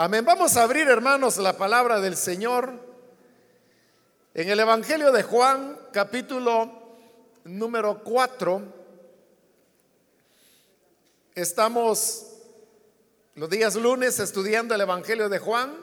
Amén. 0.00 0.24
Vamos 0.24 0.56
a 0.56 0.62
abrir, 0.62 0.86
hermanos, 0.86 1.38
la 1.38 1.54
palabra 1.54 2.00
del 2.00 2.16
Señor 2.16 2.72
en 4.32 4.48
el 4.48 4.60
Evangelio 4.60 5.10
de 5.10 5.24
Juan, 5.24 5.76
capítulo 5.92 6.70
número 7.42 8.04
4. 8.04 8.62
Estamos 11.34 12.26
los 13.34 13.50
días 13.50 13.74
lunes 13.74 14.20
estudiando 14.20 14.72
el 14.76 14.82
Evangelio 14.82 15.28
de 15.28 15.40
Juan 15.40 15.74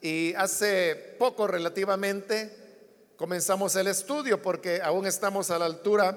y 0.00 0.32
hace 0.36 0.96
poco 1.18 1.46
relativamente 1.46 2.56
comenzamos 3.18 3.76
el 3.76 3.88
estudio 3.88 4.40
porque 4.40 4.80
aún 4.80 5.04
estamos 5.04 5.50
a 5.50 5.58
la 5.58 5.66
altura 5.66 6.16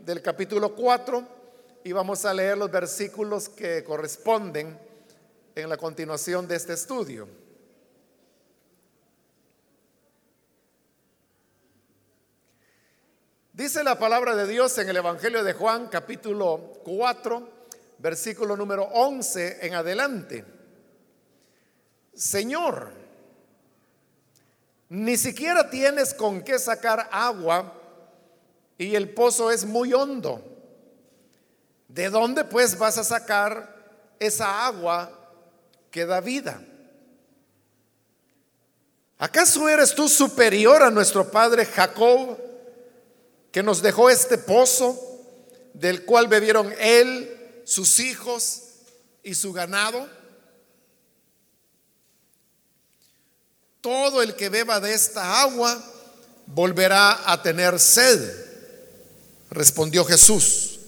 del 0.00 0.20
capítulo 0.20 0.74
4 0.74 1.26
y 1.82 1.92
vamos 1.92 2.26
a 2.26 2.34
leer 2.34 2.58
los 2.58 2.70
versículos 2.70 3.48
que 3.48 3.82
corresponden 3.82 4.84
en 5.56 5.70
la 5.70 5.78
continuación 5.78 6.46
de 6.46 6.54
este 6.54 6.74
estudio. 6.74 7.26
Dice 13.54 13.82
la 13.82 13.98
palabra 13.98 14.36
de 14.36 14.46
Dios 14.46 14.76
en 14.76 14.90
el 14.90 14.98
Evangelio 14.98 15.42
de 15.42 15.54
Juan 15.54 15.86
capítulo 15.86 16.74
4, 16.84 17.48
versículo 17.96 18.54
número 18.54 18.82
11 18.82 19.66
en 19.66 19.74
adelante. 19.74 20.44
Señor, 22.12 22.92
ni 24.90 25.16
siquiera 25.16 25.70
tienes 25.70 26.12
con 26.12 26.42
qué 26.42 26.58
sacar 26.58 27.08
agua 27.10 27.72
y 28.76 28.94
el 28.94 29.08
pozo 29.14 29.50
es 29.50 29.64
muy 29.64 29.94
hondo. 29.94 30.42
¿De 31.88 32.10
dónde 32.10 32.44
pues 32.44 32.76
vas 32.76 32.98
a 32.98 33.04
sacar 33.04 33.74
esa 34.18 34.66
agua 34.66 35.15
que 35.96 36.04
da 36.04 36.20
vida. 36.20 36.62
¿Acaso 39.16 39.66
eres 39.66 39.94
tú 39.94 40.10
superior 40.10 40.82
a 40.82 40.90
nuestro 40.90 41.30
padre 41.30 41.64
Jacob, 41.64 42.36
que 43.50 43.62
nos 43.62 43.80
dejó 43.80 44.10
este 44.10 44.36
pozo, 44.36 44.94
del 45.72 46.04
cual 46.04 46.28
bebieron 46.28 46.70
él, 46.78 47.62
sus 47.64 47.98
hijos 47.98 48.64
y 49.22 49.32
su 49.32 49.54
ganado? 49.54 50.06
Todo 53.80 54.20
el 54.20 54.34
que 54.34 54.50
beba 54.50 54.80
de 54.80 54.92
esta 54.92 55.40
agua 55.40 55.82
volverá 56.44 57.32
a 57.32 57.40
tener 57.40 57.80
sed, 57.80 58.20
respondió 59.48 60.04
Jesús. 60.04 60.78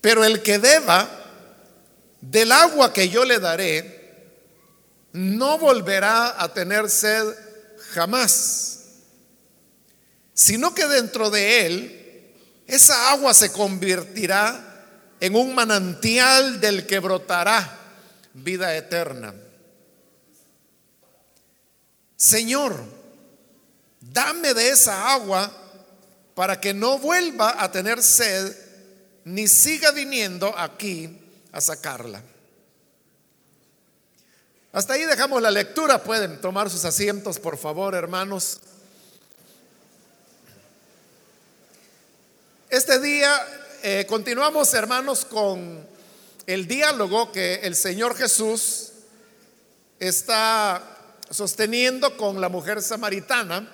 Pero 0.00 0.24
el 0.24 0.40
que 0.40 0.56
beba 0.56 1.23
del 2.30 2.52
agua 2.52 2.92
que 2.92 3.08
yo 3.08 3.24
le 3.24 3.38
daré, 3.38 4.02
no 5.12 5.58
volverá 5.58 6.42
a 6.42 6.52
tener 6.52 6.88
sed 6.88 7.24
jamás, 7.92 8.80
sino 10.32 10.74
que 10.74 10.86
dentro 10.86 11.30
de 11.30 11.66
él 11.66 12.34
esa 12.66 13.10
agua 13.10 13.34
se 13.34 13.52
convertirá 13.52 15.16
en 15.20 15.36
un 15.36 15.54
manantial 15.54 16.60
del 16.60 16.86
que 16.86 16.98
brotará 16.98 17.78
vida 18.32 18.74
eterna. 18.74 19.34
Señor, 22.16 22.82
dame 24.00 24.54
de 24.54 24.70
esa 24.70 25.12
agua 25.12 25.52
para 26.34 26.58
que 26.58 26.72
no 26.72 26.98
vuelva 26.98 27.62
a 27.62 27.70
tener 27.70 28.02
sed 28.02 28.56
ni 29.24 29.46
siga 29.46 29.92
viniendo 29.92 30.58
aquí 30.58 31.20
a 31.54 31.60
sacarla. 31.60 32.20
Hasta 34.72 34.94
ahí 34.94 35.04
dejamos 35.04 35.40
la 35.40 35.52
lectura. 35.52 36.02
Pueden 36.02 36.40
tomar 36.40 36.68
sus 36.68 36.84
asientos, 36.84 37.38
por 37.38 37.56
favor, 37.56 37.94
hermanos. 37.94 38.58
Este 42.68 42.98
día 42.98 43.30
eh, 43.84 44.04
continuamos, 44.08 44.74
hermanos, 44.74 45.24
con 45.24 45.86
el 46.44 46.66
diálogo 46.66 47.30
que 47.30 47.60
el 47.62 47.76
Señor 47.76 48.16
Jesús 48.16 48.90
está 50.00 50.82
sosteniendo 51.30 52.16
con 52.16 52.40
la 52.40 52.48
mujer 52.48 52.82
samaritana. 52.82 53.72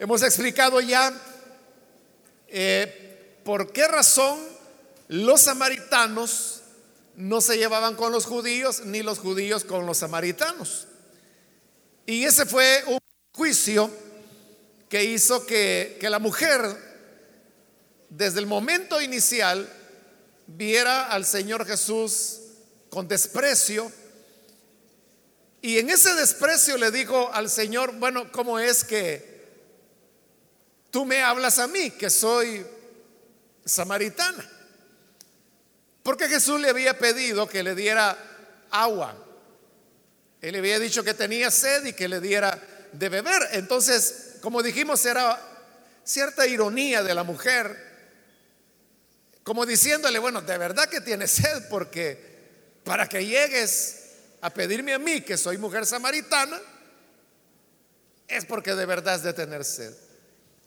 Hemos 0.00 0.24
explicado 0.24 0.80
ya 0.80 1.12
eh, 2.48 3.38
por 3.44 3.72
qué 3.72 3.86
razón 3.86 4.53
los 5.08 5.42
samaritanos 5.42 6.62
no 7.16 7.40
se 7.40 7.56
llevaban 7.56 7.94
con 7.96 8.12
los 8.12 8.26
judíos, 8.26 8.82
ni 8.84 9.02
los 9.02 9.18
judíos 9.18 9.64
con 9.64 9.86
los 9.86 9.98
samaritanos. 9.98 10.88
Y 12.06 12.24
ese 12.24 12.46
fue 12.46 12.82
un 12.86 12.98
juicio 13.32 13.90
que 14.88 15.04
hizo 15.04 15.46
que, 15.46 15.96
que 16.00 16.10
la 16.10 16.18
mujer, 16.18 16.60
desde 18.08 18.40
el 18.40 18.46
momento 18.46 19.00
inicial, 19.00 19.68
viera 20.46 21.08
al 21.08 21.24
Señor 21.24 21.66
Jesús 21.66 22.40
con 22.90 23.08
desprecio. 23.08 23.90
Y 25.62 25.78
en 25.78 25.90
ese 25.90 26.14
desprecio 26.14 26.76
le 26.76 26.90
dijo 26.90 27.30
al 27.32 27.48
Señor, 27.48 27.94
bueno, 27.98 28.30
¿cómo 28.32 28.58
es 28.58 28.84
que 28.84 29.34
tú 30.90 31.04
me 31.04 31.22
hablas 31.22 31.58
a 31.58 31.66
mí, 31.66 31.90
que 31.90 32.10
soy 32.10 32.66
samaritana? 33.64 34.53
Porque 36.04 36.28
Jesús 36.28 36.60
le 36.60 36.68
había 36.68 36.98
pedido 36.98 37.48
que 37.48 37.62
le 37.62 37.74
diera 37.74 38.16
agua. 38.70 39.16
Él 40.42 40.52
le 40.52 40.58
había 40.58 40.78
dicho 40.78 41.02
que 41.02 41.14
tenía 41.14 41.50
sed 41.50 41.86
y 41.86 41.94
que 41.94 42.08
le 42.08 42.20
diera 42.20 42.60
de 42.92 43.08
beber. 43.08 43.42
Entonces, 43.52 44.36
como 44.42 44.62
dijimos, 44.62 45.04
era 45.06 45.40
cierta 46.04 46.46
ironía 46.46 47.02
de 47.02 47.14
la 47.14 47.24
mujer, 47.24 47.74
como 49.42 49.64
diciéndole, 49.64 50.18
bueno, 50.18 50.42
de 50.42 50.58
verdad 50.58 50.90
que 50.90 51.00
tiene 51.00 51.26
sed, 51.26 51.68
porque 51.70 52.22
para 52.84 53.08
que 53.08 53.24
llegues 53.24 54.10
a 54.42 54.50
pedirme 54.50 54.92
a 54.92 54.98
mí, 54.98 55.22
que 55.22 55.38
soy 55.38 55.56
mujer 55.56 55.86
samaritana, 55.86 56.60
es 58.28 58.44
porque 58.44 58.74
de 58.74 58.84
verdad 58.84 59.14
es 59.14 59.22
de 59.22 59.32
tener 59.32 59.64
sed. 59.64 59.94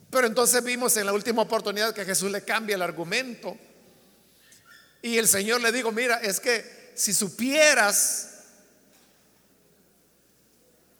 Pero 0.10 0.26
entonces 0.26 0.64
vimos 0.64 0.98
en 0.98 1.06
la 1.06 1.14
última 1.14 1.44
oportunidad 1.44 1.94
que 1.94 2.06
Jesús 2.06 2.32
le 2.32 2.42
cambia 2.42 2.76
el 2.76 2.82
argumento 2.82 3.56
y 5.08 5.18
el 5.18 5.28
Señor 5.28 5.62
le 5.62 5.72
dijo, 5.72 5.94
mira, 5.94 6.18
es 6.18 6.42
que 6.42 6.92
si 6.94 7.14
supieras 7.14 8.42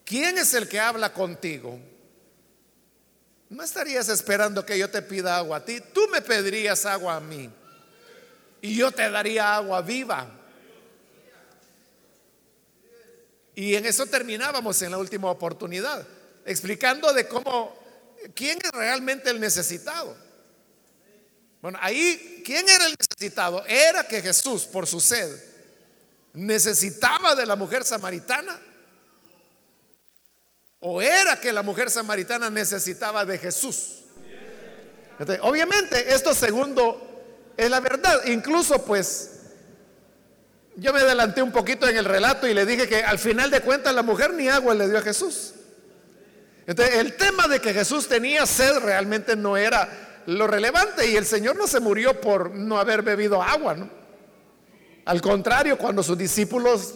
quién 0.06 0.38
es 0.38 0.54
el 0.54 0.70
que 0.70 0.80
habla 0.80 1.12
contigo, 1.12 1.78
no 3.50 3.64
estarías 3.64 4.08
esperando 4.08 4.66
que 4.66 4.80
yo 4.80 4.90
te 4.90 5.02
pida 5.02 5.36
agua 5.36 5.58
a 5.58 5.66
ti, 5.66 5.82
tú 5.94 6.08
me 6.10 6.22
pedirías 6.22 6.86
agua 6.86 7.18
a 7.18 7.20
mí 7.20 7.50
y 8.62 8.76
yo 8.78 8.92
te 8.92 9.10
daría 9.10 9.56
agua 9.56 9.82
viva. 9.82 10.32
Y 13.54 13.76
en 13.76 13.86
eso 13.88 14.06
terminábamos 14.06 14.82
en 14.84 14.92
la 14.92 15.00
última 15.00 15.30
oportunidad, 15.30 16.08
explicando 16.46 17.12
de 17.12 17.28
cómo, 17.28 17.78
quién 18.34 18.58
es 18.64 18.72
realmente 18.72 19.32
el 19.32 19.42
necesitado. 19.42 20.16
Bueno, 21.62 21.80
ahí, 21.82 22.42
¿quién 22.46 22.68
era 22.70 22.86
el 22.86 22.96
necesitado? 23.00 23.66
Era 23.66 24.08
que 24.08 24.22
Jesús, 24.22 24.64
por 24.64 24.86
su 24.86 25.00
sed, 25.00 25.44
necesitaba 26.34 27.36
de 27.36 27.46
la 27.46 27.56
mujer 27.56 27.84
samaritana. 27.84 28.60
¿O 30.80 31.02
era 31.02 31.40
que 31.40 31.52
la 31.52 31.64
mujer 31.64 31.90
samaritana 31.90 32.50
necesitaba 32.50 33.26
de 33.26 33.38
Jesús? 33.38 34.04
obviamente, 35.42 36.14
esto 36.14 36.36
segundo 36.36 37.24
es 37.58 37.70
la 37.72 37.80
verdad. 37.80 38.24
Incluso, 38.28 38.86
pues, 38.86 39.32
yo 40.76 40.94
me 40.94 41.00
adelanté 41.00 41.42
un 41.42 41.52
poquito 41.52 41.90
en 41.90 41.98
el 41.98 42.06
relato 42.06 42.48
y 42.48 42.54
le 42.54 42.68
dije 42.68 42.88
que 42.88 43.04
al 43.04 43.18
final 43.18 43.50
de 43.50 43.62
cuentas 43.62 43.96
la 43.96 44.04
mujer 44.04 44.32
ni 44.34 44.48
agua 44.48 44.76
le 44.76 44.88
dio 44.88 45.00
a 45.00 45.02
Jesús. 45.02 45.56
Entonces, 46.68 46.98
el 46.98 47.16
tema 47.18 47.48
de 47.48 47.60
que 47.60 47.74
Jesús 47.74 48.08
tenía 48.08 48.46
sed 48.46 48.78
realmente 48.78 49.36
no 49.36 49.58
era 49.58 50.07
lo 50.28 50.46
relevante 50.46 51.10
y 51.10 51.16
el 51.16 51.26
Señor 51.26 51.56
no 51.56 51.68
se 51.68 51.80
murió 51.80 52.20
por 52.20 52.54
no 52.54 52.78
haber 52.78 53.02
bebido 53.02 53.42
agua, 53.42 53.76
¿no? 53.76 53.90
Al 55.06 55.22
contrario, 55.22 55.78
cuando 55.78 56.04
sus 56.04 56.18
discípulos 56.18 56.96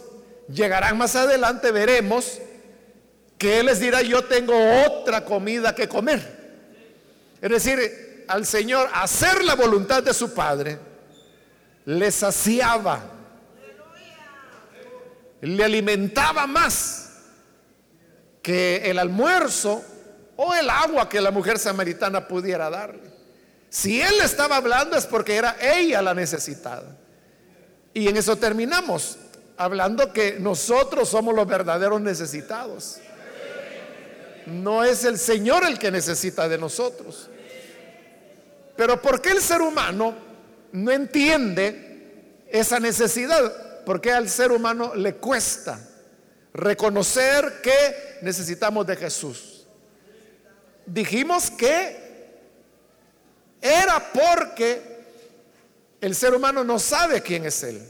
llegarán 0.49 0.97
más 0.97 1.15
adelante, 1.15 1.71
veremos 1.71 2.39
que 3.37 3.61
Él 3.61 3.67
les 3.67 3.79
dirá, 3.79 4.01
yo 4.01 4.25
tengo 4.25 4.53
otra 4.85 5.23
comida 5.23 5.73
que 5.73 5.87
comer. 5.87 6.19
Es 7.41 7.49
decir, 7.49 8.25
al 8.27 8.45
Señor 8.45 8.89
hacer 8.93 9.45
la 9.45 9.55
voluntad 9.55 10.03
de 10.03 10.13
su 10.13 10.33
Padre, 10.33 10.77
le 11.85 12.11
saciaba, 12.11 13.01
le 15.39 15.63
alimentaba 15.63 16.47
más 16.47 17.13
que 18.43 18.81
el 18.91 18.99
almuerzo 18.99 19.81
o 20.35 20.53
el 20.53 20.69
agua 20.69 21.07
que 21.07 21.21
la 21.21 21.31
mujer 21.31 21.57
samaritana 21.57 22.27
pudiera 22.27 22.69
darle. 22.69 23.10
Si 23.71 24.01
él 24.01 24.15
estaba 24.21 24.57
hablando 24.57 24.97
es 24.97 25.05
porque 25.05 25.33
era 25.33 25.55
ella 25.61 26.01
la 26.01 26.13
necesitada. 26.13 26.97
Y 27.93 28.09
en 28.09 28.17
eso 28.17 28.35
terminamos. 28.35 29.17
hablando 29.55 30.11
que 30.11 30.39
nosotros 30.39 31.07
somos 31.07 31.33
los 31.33 31.47
verdaderos 31.47 32.01
necesitados. 32.01 32.97
No 34.45 34.83
es 34.83 35.05
el 35.05 35.17
Señor 35.17 35.63
el 35.63 35.79
que 35.79 35.89
necesita 35.89 36.49
de 36.49 36.57
nosotros. 36.57 37.29
Pero 38.75 39.01
¿por 39.01 39.21
qué 39.21 39.31
el 39.31 39.41
ser 39.41 39.61
humano 39.61 40.15
no 40.73 40.91
entiende 40.91 42.43
esa 42.49 42.77
necesidad? 42.77 43.83
Porque 43.85 44.11
al 44.11 44.27
ser 44.27 44.51
humano 44.51 44.95
le 44.95 45.15
cuesta 45.15 45.79
reconocer 46.53 47.61
que 47.61 48.17
necesitamos 48.21 48.85
de 48.85 48.97
Jesús. 48.97 49.65
Dijimos 50.85 51.51
que 51.51 52.00
era 53.61 54.11
porque 54.11 54.81
el 56.01 56.15
ser 56.15 56.33
humano 56.33 56.63
no 56.63 56.79
sabe 56.79 57.21
quién 57.21 57.45
es 57.45 57.61
Él. 57.63 57.81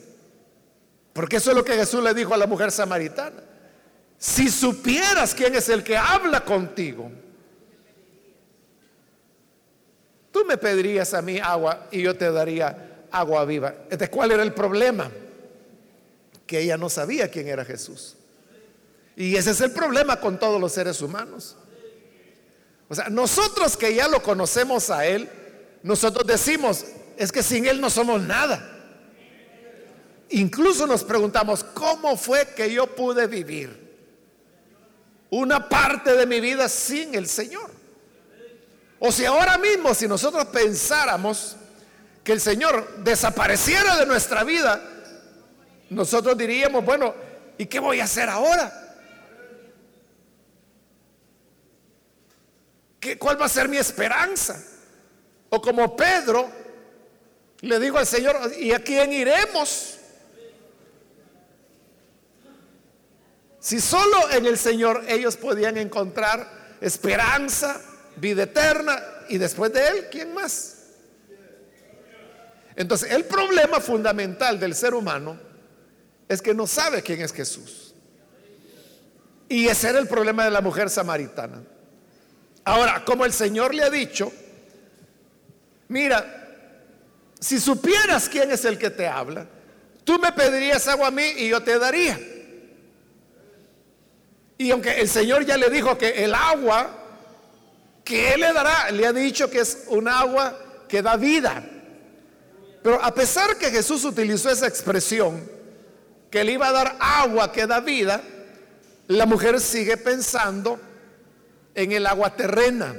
Porque 1.14 1.38
eso 1.38 1.52
es 1.52 1.58
lo 1.58 1.64
que 1.64 1.74
Jesús 1.74 2.04
le 2.04 2.14
dijo 2.14 2.34
a 2.34 2.38
la 2.38 2.48
mujer 2.48 2.72
samaritana. 2.72 3.42
Si 4.18 4.50
supieras 4.50 5.34
quién 5.34 5.56
es 5.56 5.68
el 5.70 5.84
que 5.84 5.98
habla 5.98 6.46
contigo, 6.46 7.10
tú 10.32 10.46
me 10.46 10.58
pedirías 10.58 11.14
a 11.14 11.22
mí 11.22 11.40
agua 11.40 11.88
y 11.92 12.02
yo 12.02 12.16
te 12.16 12.32
daría 12.32 13.06
agua 13.12 13.46
viva. 13.46 13.74
Este, 13.90 14.10
¿Cuál 14.10 14.32
era 14.32 14.44
el 14.44 14.54
problema? 14.54 15.10
Que 16.46 16.60
ella 16.60 16.78
no 16.78 16.90
sabía 16.90 17.30
quién 17.30 17.48
era 17.48 17.66
Jesús. 17.66 18.16
Y 19.16 19.36
ese 19.36 19.52
es 19.52 19.62
el 19.62 19.72
problema 19.72 20.20
con 20.20 20.40
todos 20.40 20.60
los 20.60 20.72
seres 20.72 21.02
humanos. 21.02 21.58
O 22.88 22.96
sea, 22.96 23.10
nosotros 23.10 23.78
que 23.78 23.96
ya 23.96 24.08
lo 24.08 24.22
conocemos 24.22 24.90
a 24.90 25.06
Él, 25.06 25.30
nosotros 25.83 26.25
decimos, 26.28 26.86
es 27.18 27.31
que 27.31 27.44
sin 27.44 27.66
Él 27.66 27.81
no 27.81 27.89
somos 27.89 28.22
nada. 28.22 28.68
Incluso 30.30 30.88
nos 30.88 31.04
preguntamos, 31.04 31.63
¿cómo 31.63 32.16
fue 32.16 32.48
que 32.56 32.72
yo 32.72 32.88
pude 32.95 33.28
vivir 33.28 33.81
una 35.30 35.68
parte 35.68 36.16
de 36.16 36.25
mi 36.25 36.39
vida 36.39 36.69
sin 36.69 37.16
el 37.16 37.28
Señor? 37.28 37.69
O 39.00 39.12
si 39.12 39.25
ahora 39.25 39.57
mismo, 39.57 39.94
si 39.94 40.07
nosotros 40.07 40.45
pensáramos 40.45 41.57
que 42.24 42.31
el 42.34 42.39
Señor 42.39 43.04
desapareciera 43.04 43.98
de 43.98 44.06
nuestra 44.06 44.44
vida, 44.44 44.81
nosotros 45.89 46.38
diríamos, 46.38 46.86
bueno, 46.86 47.13
¿y 47.57 47.66
qué 47.66 47.80
voy 47.80 48.00
a 48.00 48.06
hacer 48.06 48.30
ahora? 48.30 48.98
¿Qué, 53.00 53.18
¿Cuál 53.18 53.42
va 53.42 53.48
a 53.48 53.50
ser 53.50 53.68
mi 53.68 53.77
esperanza? 53.77 54.63
O 55.53 55.62
como 55.62 55.95
Pedro 55.98 56.50
le 57.59 57.80
digo 57.80 57.98
al 57.98 58.07
Señor, 58.07 58.51
¿y 58.57 58.71
a 58.71 58.80
quién 58.80 59.12
iremos? 59.12 59.98
Si 63.59 63.80
solo 63.80 64.31
en 64.31 64.45
el 64.45 64.57
Señor 64.57 65.03
ellos 65.07 65.36
podían 65.36 65.77
encontrar 65.77 66.77
esperanza, 66.80 67.80
vida 68.15 68.44
eterna 68.44 68.98
y 69.30 69.38
después 69.38 69.74
de 69.74 69.88
Él, 69.88 70.07
¿quién 70.09 70.33
más? 70.33 70.77
Entonces, 72.75 73.12
el 73.12 73.25
problema 73.25 73.81
fundamental 73.81 74.57
del 74.57 74.74
ser 74.74 74.94
humano 74.94 75.38
es 76.30 76.42
que 76.42 76.53
no 76.53 76.65
sabe 76.65 77.03
quién 77.03 77.21
es 77.21 77.33
Jesús. 77.33 77.94
Y 79.50 79.68
ese 79.68 79.89
era 79.89 80.00
el 80.00 80.07
problema 80.07 80.45
de 80.45 80.51
la 80.51 80.62
mujer 80.62 80.89
samaritana. 80.89 81.62
Ahora, 82.63 83.03
como 83.03 83.25
el 83.25 83.33
Señor 83.33 83.75
le 83.75 83.83
ha 83.83 83.89
dicho, 83.89 84.31
mira, 85.92 86.26
si 87.40 87.60
supieras 87.60 88.30
quién 88.30 88.50
es 88.50 88.64
el 88.64 88.78
que 88.78 88.90
te 88.90 89.08
habla, 89.08 89.46
tú 90.06 90.18
me 90.18 90.32
pedirías 90.32 90.88
agua 90.88 91.08
a 91.08 91.12
mí 91.12 91.26
y 91.38 91.50
yo 91.50 91.62
te 91.62 91.78
daría. 91.78 92.18
Y 94.58 94.72
aunque 94.72 95.02
el 95.02 95.10
Señor 95.10 95.46
ya 95.46 95.58
le 95.58 95.70
dijo 95.70 95.98
que 95.98 96.24
el 96.24 96.34
agua 96.34 96.98
que 98.06 98.34
Él 98.34 98.42
le 98.42 98.54
dará, 98.54 98.90
le 98.92 99.06
ha 99.06 99.14
dicho 99.14 99.50
que 99.50 99.60
es 99.60 99.86
un 99.88 100.08
agua 100.08 100.58
que 100.88 101.02
da 101.02 101.18
vida. 101.18 101.64
Pero 102.82 103.04
a 103.04 103.14
pesar 103.14 103.58
que 103.58 103.70
Jesús 103.70 104.06
utilizó 104.06 104.50
esa 104.50 104.68
expresión, 104.68 105.44
que 106.30 106.44
le 106.44 106.54
iba 106.54 106.70
a 106.70 106.72
dar 106.72 106.98
agua 107.00 107.52
que 107.52 107.68
da 107.68 107.82
vida, 107.82 108.22
la 109.08 109.26
mujer 109.26 109.60
sigue 109.60 109.98
pensando 109.98 110.80
en 111.76 111.92
el 111.92 112.08
agua 112.08 112.36
terrena. 112.36 112.96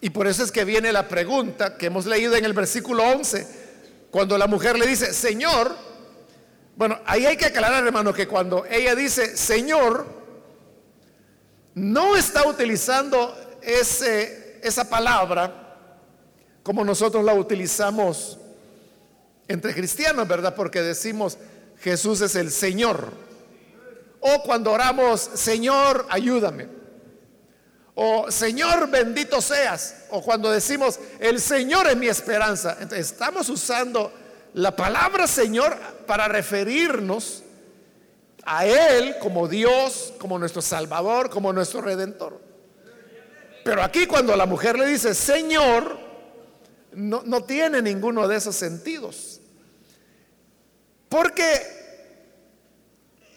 Y 0.00 0.10
por 0.10 0.26
eso 0.26 0.44
es 0.44 0.52
que 0.52 0.64
viene 0.64 0.92
la 0.92 1.08
pregunta 1.08 1.76
que 1.76 1.86
hemos 1.86 2.06
leído 2.06 2.36
en 2.36 2.44
el 2.44 2.52
versículo 2.52 3.02
11, 3.02 3.46
cuando 4.10 4.36
la 4.38 4.46
mujer 4.46 4.78
le 4.78 4.86
dice, 4.86 5.12
Señor, 5.12 5.74
bueno, 6.76 7.00
ahí 7.06 7.24
hay 7.24 7.38
que 7.38 7.46
aclarar, 7.46 7.86
hermano, 7.86 8.12
que 8.12 8.28
cuando 8.28 8.66
ella 8.66 8.94
dice 8.94 9.36
Señor, 9.36 10.06
no 11.74 12.16
está 12.16 12.46
utilizando 12.46 13.34
ese, 13.62 14.60
esa 14.62 14.88
palabra 14.88 15.78
como 16.62 16.84
nosotros 16.84 17.24
la 17.24 17.32
utilizamos 17.32 18.38
entre 19.48 19.72
cristianos, 19.72 20.28
¿verdad? 20.28 20.54
Porque 20.54 20.82
decimos 20.82 21.38
Jesús 21.80 22.20
es 22.20 22.34
el 22.34 22.50
Señor. 22.50 23.10
O 24.20 24.42
cuando 24.42 24.72
oramos, 24.72 25.20
Señor, 25.20 26.06
ayúdame. 26.10 26.68
O 27.98 28.30
Señor, 28.30 28.90
bendito 28.90 29.40
seas. 29.40 30.04
O 30.10 30.20
cuando 30.22 30.50
decimos, 30.50 31.00
el 31.18 31.40
Señor 31.40 31.86
es 31.88 31.96
mi 31.96 32.08
esperanza. 32.08 32.76
Entonces, 32.78 33.10
estamos 33.10 33.48
usando 33.48 34.12
la 34.52 34.76
palabra 34.76 35.26
Señor 35.26 35.74
para 36.06 36.28
referirnos 36.28 37.42
a 38.44 38.66
Él 38.66 39.16
como 39.18 39.48
Dios, 39.48 40.12
como 40.18 40.38
nuestro 40.38 40.60
Salvador, 40.60 41.30
como 41.30 41.54
nuestro 41.54 41.80
Redentor. 41.80 42.38
Pero 43.64 43.82
aquí 43.82 44.06
cuando 44.06 44.36
la 44.36 44.46
mujer 44.46 44.78
le 44.78 44.86
dice 44.86 45.14
Señor, 45.14 45.98
no, 46.92 47.22
no 47.24 47.44
tiene 47.44 47.80
ninguno 47.80 48.28
de 48.28 48.36
esos 48.36 48.54
sentidos. 48.54 49.40
Porque 51.08 51.62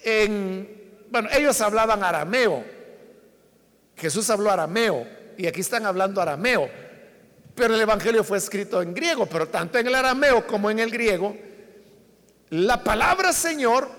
en, 0.03 1.05
bueno, 1.09 1.29
ellos 1.31 1.61
hablaban 1.61 2.03
arameo. 2.03 2.78
Jesús 3.99 4.29
habló 4.29 4.49
arameo 4.49 5.05
y 5.37 5.47
aquí 5.47 5.61
están 5.61 5.85
hablando 5.85 6.21
arameo. 6.21 6.69
Pero 7.55 7.75
el 7.75 7.81
Evangelio 7.81 8.23
fue 8.23 8.37
escrito 8.37 8.81
en 8.81 8.93
griego, 8.93 9.25
pero 9.25 9.47
tanto 9.47 9.77
en 9.77 9.87
el 9.87 9.95
arameo 9.95 10.47
como 10.47 10.69
en 10.69 10.79
el 10.79 10.89
griego, 10.89 11.35
la 12.49 12.83
palabra 12.83 13.33
Señor 13.33 13.89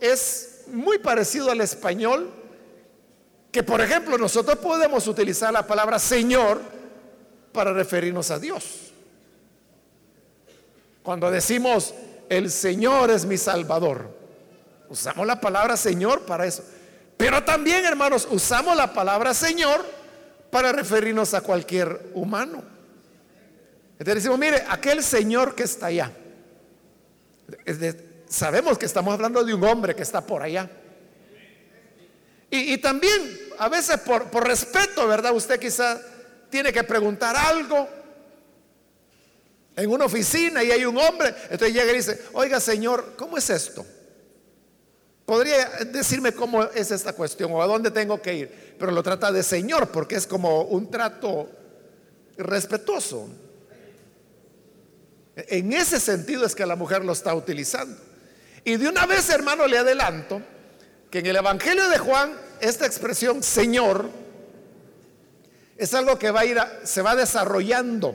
es 0.00 0.62
muy 0.68 0.98
parecido 0.98 1.50
al 1.50 1.60
español, 1.60 2.30
que 3.50 3.62
por 3.62 3.80
ejemplo 3.80 4.16
nosotros 4.18 4.58
podemos 4.58 5.06
utilizar 5.08 5.52
la 5.52 5.66
palabra 5.66 5.98
Señor 5.98 6.60
para 7.52 7.72
referirnos 7.72 8.30
a 8.30 8.38
Dios. 8.38 8.92
Cuando 11.02 11.30
decimos, 11.30 11.94
el 12.28 12.50
Señor 12.50 13.10
es 13.10 13.24
mi 13.24 13.36
Salvador, 13.36 14.14
usamos 14.88 15.26
la 15.26 15.40
palabra 15.40 15.76
Señor 15.76 16.22
para 16.22 16.46
eso. 16.46 16.62
Pero 17.18 17.42
también, 17.42 17.84
hermanos, 17.84 18.26
usamos 18.30 18.76
la 18.76 18.94
palabra 18.94 19.34
Señor 19.34 19.84
para 20.50 20.72
referirnos 20.72 21.34
a 21.34 21.40
cualquier 21.40 22.10
humano. 22.14 22.62
Entonces 23.98 24.22
decimos, 24.22 24.38
mire, 24.38 24.64
aquel 24.68 25.02
señor 25.02 25.56
que 25.56 25.64
está 25.64 25.86
allá. 25.86 26.12
sabemos 28.28 28.78
que 28.78 28.86
estamos 28.86 29.12
hablando 29.12 29.42
de 29.42 29.52
un 29.52 29.64
hombre 29.64 29.96
que 29.96 30.02
está 30.02 30.24
por 30.24 30.42
allá. 30.42 30.70
Y, 32.50 32.78
también, 32.78 33.38
a 33.58 33.68
veces 33.68 33.98
por, 33.98 34.30
por 34.30 34.46
respeto, 34.46 35.06
¿verdad? 35.06 35.34
Usted 35.34 35.58
quizá 35.58 36.00
tiene 36.48 36.72
que 36.72 36.84
preguntar 36.84 37.36
algo 37.36 37.88
en 39.76 39.90
una 39.90 40.06
oficina 40.06 40.62
y 40.62 40.70
hay 40.70 40.84
un 40.84 40.96
hombre. 40.96 41.34
Entonces 41.50 41.74
llega 41.74 41.90
y 41.92 41.96
dice, 41.96 42.26
oiga 42.32 42.60
señor, 42.60 43.14
¿cómo 43.16 43.36
es 43.36 43.50
esto? 43.50 43.84
¿Podría 45.28 45.68
decirme 45.92 46.32
cómo 46.32 46.64
es 46.64 46.90
esta 46.90 47.12
cuestión 47.12 47.52
o 47.52 47.60
a 47.60 47.66
dónde 47.66 47.90
tengo 47.90 48.22
que 48.22 48.32
ir? 48.32 48.74
Pero 48.78 48.90
lo 48.90 49.02
trata 49.02 49.30
de 49.30 49.42
señor 49.42 49.88
porque 49.88 50.14
es 50.14 50.26
como 50.26 50.62
un 50.62 50.90
trato 50.90 51.50
respetuoso. 52.38 53.28
En 55.36 55.74
ese 55.74 56.00
sentido 56.00 56.46
es 56.46 56.54
que 56.54 56.64
la 56.64 56.76
mujer 56.76 57.04
lo 57.04 57.12
está 57.12 57.34
utilizando. 57.34 58.00
Y 58.64 58.78
de 58.78 58.88
una 58.88 59.04
vez, 59.04 59.28
hermano, 59.28 59.66
le 59.66 59.76
adelanto 59.76 60.40
que 61.10 61.18
en 61.18 61.26
el 61.26 61.36
Evangelio 61.36 61.90
de 61.90 61.98
Juan, 61.98 62.32
esta 62.62 62.86
expresión 62.86 63.42
Señor 63.42 64.08
es 65.76 65.92
algo 65.92 66.18
que 66.18 66.30
va 66.30 66.40
a 66.40 66.46
ir, 66.46 66.58
se 66.84 67.02
va 67.02 67.14
desarrollando. 67.14 68.14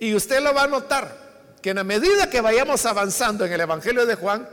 Y 0.00 0.16
usted 0.16 0.42
lo 0.42 0.52
va 0.52 0.64
a 0.64 0.66
notar, 0.66 1.25
que 1.66 1.70
en 1.70 1.78
la 1.78 1.82
medida 1.82 2.30
que 2.30 2.40
vayamos 2.40 2.86
avanzando 2.86 3.44
en 3.44 3.52
el 3.52 3.60
Evangelio 3.60 4.06
de 4.06 4.14
Juan, 4.14 4.48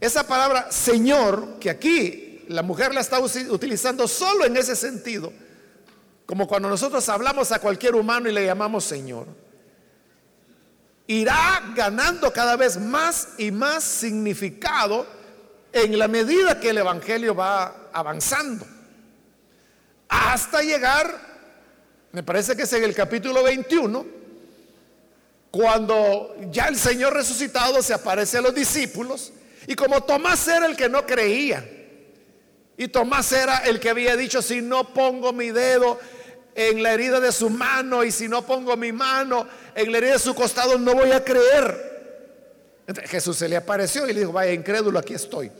esa 0.00 0.26
palabra 0.26 0.72
Señor, 0.72 1.60
que 1.60 1.70
aquí 1.70 2.44
la 2.48 2.64
mujer 2.64 2.92
la 2.92 3.00
está 3.00 3.20
utilizando 3.20 4.08
solo 4.08 4.44
en 4.44 4.56
ese 4.56 4.74
sentido, 4.74 5.32
como 6.26 6.48
cuando 6.48 6.68
nosotros 6.68 7.08
hablamos 7.10 7.52
a 7.52 7.60
cualquier 7.60 7.94
humano 7.94 8.28
y 8.28 8.32
le 8.32 8.44
llamamos 8.44 8.82
Señor. 8.82 9.28
irá 11.06 11.62
ganando 11.76 12.32
cada 12.32 12.56
vez 12.56 12.76
más 12.76 13.28
y 13.38 13.52
más 13.52 13.84
significado 13.84 15.06
en 15.72 15.96
la 15.96 16.08
medida 16.08 16.58
que 16.58 16.70
el 16.70 16.78
Evangelio 16.78 17.36
va 17.36 17.88
avanzando. 17.92 18.66
Hasta 20.08 20.62
llegar, 20.62 21.20
me 22.10 22.24
parece 22.24 22.56
que 22.56 22.64
es 22.64 22.72
en 22.72 22.82
el 22.82 22.96
capítulo 22.96 23.44
21, 23.44 24.17
cuando 25.58 26.36
ya 26.52 26.68
el 26.68 26.76
Señor 26.76 27.14
resucitado 27.14 27.82
se 27.82 27.92
aparece 27.92 28.38
a 28.38 28.40
los 28.40 28.54
discípulos 28.54 29.32
y 29.66 29.74
como 29.74 30.04
Tomás 30.04 30.46
era 30.46 30.66
el 30.66 30.76
que 30.76 30.88
no 30.88 31.04
creía, 31.04 31.68
y 32.76 32.86
Tomás 32.86 33.32
era 33.32 33.56
el 33.66 33.80
que 33.80 33.90
había 33.90 34.14
dicho, 34.14 34.40
si 34.40 34.62
no 34.62 34.94
pongo 34.94 35.32
mi 35.32 35.50
dedo 35.50 35.98
en 36.54 36.80
la 36.80 36.92
herida 36.92 37.18
de 37.18 37.32
su 37.32 37.50
mano 37.50 38.04
y 38.04 38.12
si 38.12 38.28
no 38.28 38.46
pongo 38.46 38.76
mi 38.76 38.92
mano 38.92 39.48
en 39.74 39.90
la 39.90 39.98
herida 39.98 40.12
de 40.12 40.18
su 40.20 40.32
costado, 40.32 40.78
no 40.78 40.94
voy 40.94 41.10
a 41.10 41.24
creer. 41.24 42.84
Entonces, 42.86 43.10
Jesús 43.10 43.36
se 43.36 43.48
le 43.48 43.56
apareció 43.56 44.08
y 44.08 44.12
le 44.12 44.20
dijo, 44.20 44.30
vaya 44.30 44.52
incrédulo, 44.52 44.96
aquí 44.96 45.14
estoy. 45.14 45.50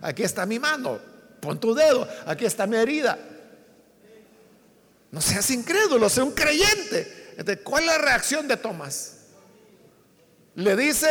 Aquí 0.00 0.24
está 0.24 0.46
mi 0.46 0.58
mano, 0.58 0.98
pon 1.38 1.60
tu 1.60 1.76
dedo, 1.76 2.08
aquí 2.26 2.44
está 2.44 2.66
mi 2.66 2.76
herida. 2.76 3.16
No 5.12 5.20
seas 5.20 5.48
incrédulo, 5.52 6.08
sea 6.08 6.24
un 6.24 6.32
creyente. 6.32 7.36
¿cuál 7.62 7.84
es 7.84 7.90
la 7.90 7.98
reacción 7.98 8.48
de 8.48 8.56
Tomás? 8.56 9.13
Le 10.56 10.76
dice, 10.76 11.08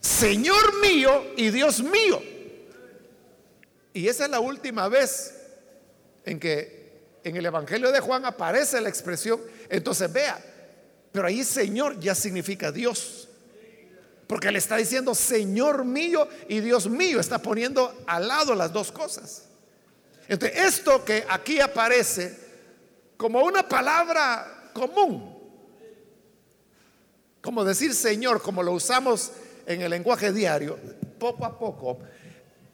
Señor 0.00 0.80
mío 0.80 1.32
y 1.36 1.50
Dios 1.50 1.82
mío. 1.82 2.22
Y 3.92 4.08
esa 4.08 4.24
es 4.24 4.30
la 4.30 4.40
última 4.40 4.88
vez 4.88 5.34
en 6.24 6.38
que 6.38 6.86
en 7.24 7.36
el 7.36 7.46
Evangelio 7.46 7.90
de 7.90 8.00
Juan 8.00 8.24
aparece 8.24 8.80
la 8.80 8.88
expresión. 8.88 9.40
Entonces 9.68 10.12
vea, 10.12 10.38
pero 11.12 11.26
ahí 11.26 11.42
Señor 11.44 11.98
ya 11.98 12.14
significa 12.14 12.70
Dios. 12.70 13.28
Porque 14.26 14.50
le 14.50 14.58
está 14.58 14.76
diciendo 14.76 15.14
Señor 15.14 15.84
mío 15.84 16.28
y 16.48 16.60
Dios 16.60 16.88
mío. 16.88 17.20
Está 17.20 17.38
poniendo 17.38 18.04
al 18.06 18.28
lado 18.28 18.54
las 18.54 18.72
dos 18.72 18.92
cosas. 18.92 19.44
Entonces, 20.28 20.58
esto 20.58 21.04
que 21.04 21.24
aquí 21.28 21.60
aparece 21.60 22.36
como 23.16 23.42
una 23.42 23.68
palabra 23.68 24.70
común, 24.72 25.35
como 27.46 27.64
decir 27.64 27.94
Señor, 27.94 28.42
como 28.42 28.60
lo 28.60 28.72
usamos 28.72 29.30
en 29.66 29.80
el 29.80 29.90
lenguaje 29.90 30.32
diario, 30.32 30.76
poco 31.16 31.44
a 31.44 31.56
poco, 31.56 32.00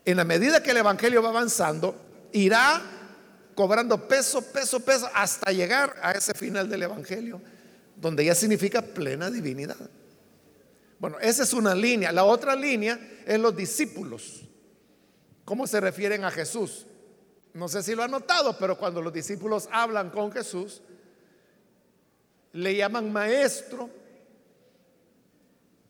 en 0.02 0.16
la 0.16 0.24
medida 0.24 0.62
que 0.62 0.70
el 0.70 0.78
Evangelio 0.78 1.22
va 1.22 1.28
avanzando, 1.28 1.94
irá 2.32 2.80
cobrando 3.54 4.08
peso, 4.08 4.40
peso, 4.40 4.80
peso, 4.80 5.10
hasta 5.12 5.52
llegar 5.52 5.94
a 6.00 6.12
ese 6.12 6.32
final 6.32 6.70
del 6.70 6.84
Evangelio, 6.84 7.38
donde 7.96 8.24
ya 8.24 8.34
significa 8.34 8.80
plena 8.80 9.30
divinidad. 9.30 9.76
Bueno, 10.98 11.18
esa 11.20 11.42
es 11.42 11.52
una 11.52 11.74
línea. 11.74 12.10
La 12.10 12.24
otra 12.24 12.56
línea 12.56 12.98
es 13.26 13.38
los 13.38 13.54
discípulos. 13.54 14.40
¿Cómo 15.44 15.66
se 15.66 15.82
refieren 15.82 16.24
a 16.24 16.30
Jesús? 16.30 16.86
No 17.52 17.68
sé 17.68 17.82
si 17.82 17.94
lo 17.94 18.04
han 18.04 18.10
notado, 18.10 18.56
pero 18.56 18.78
cuando 18.78 19.02
los 19.02 19.12
discípulos 19.12 19.68
hablan 19.70 20.08
con 20.08 20.32
Jesús, 20.32 20.80
le 22.54 22.74
llaman 22.74 23.12
maestro 23.12 24.00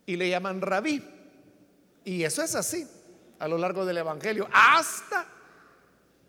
y 0.07 0.17
le 0.17 0.29
llaman 0.29 0.61
rabí. 0.61 1.03
Y 2.05 2.25
eso 2.25 2.43
es 2.43 2.55
así 2.55 2.89
a 3.43 3.49
lo 3.49 3.59
largo 3.59 3.85
del 3.85 3.99
Evangelio, 3.99 4.49
hasta 4.53 5.27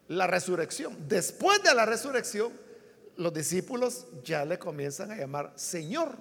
la 0.08 0.26
resurrección. 0.26 1.08
Después 1.08 1.62
de 1.62 1.76
la 1.76 1.86
resurrección, 1.86 2.52
los 3.18 3.32
discípulos 3.32 4.08
ya 4.24 4.44
le 4.46 4.58
comienzan 4.58 5.12
a 5.12 5.16
llamar 5.16 5.54
Señor. 5.56 6.18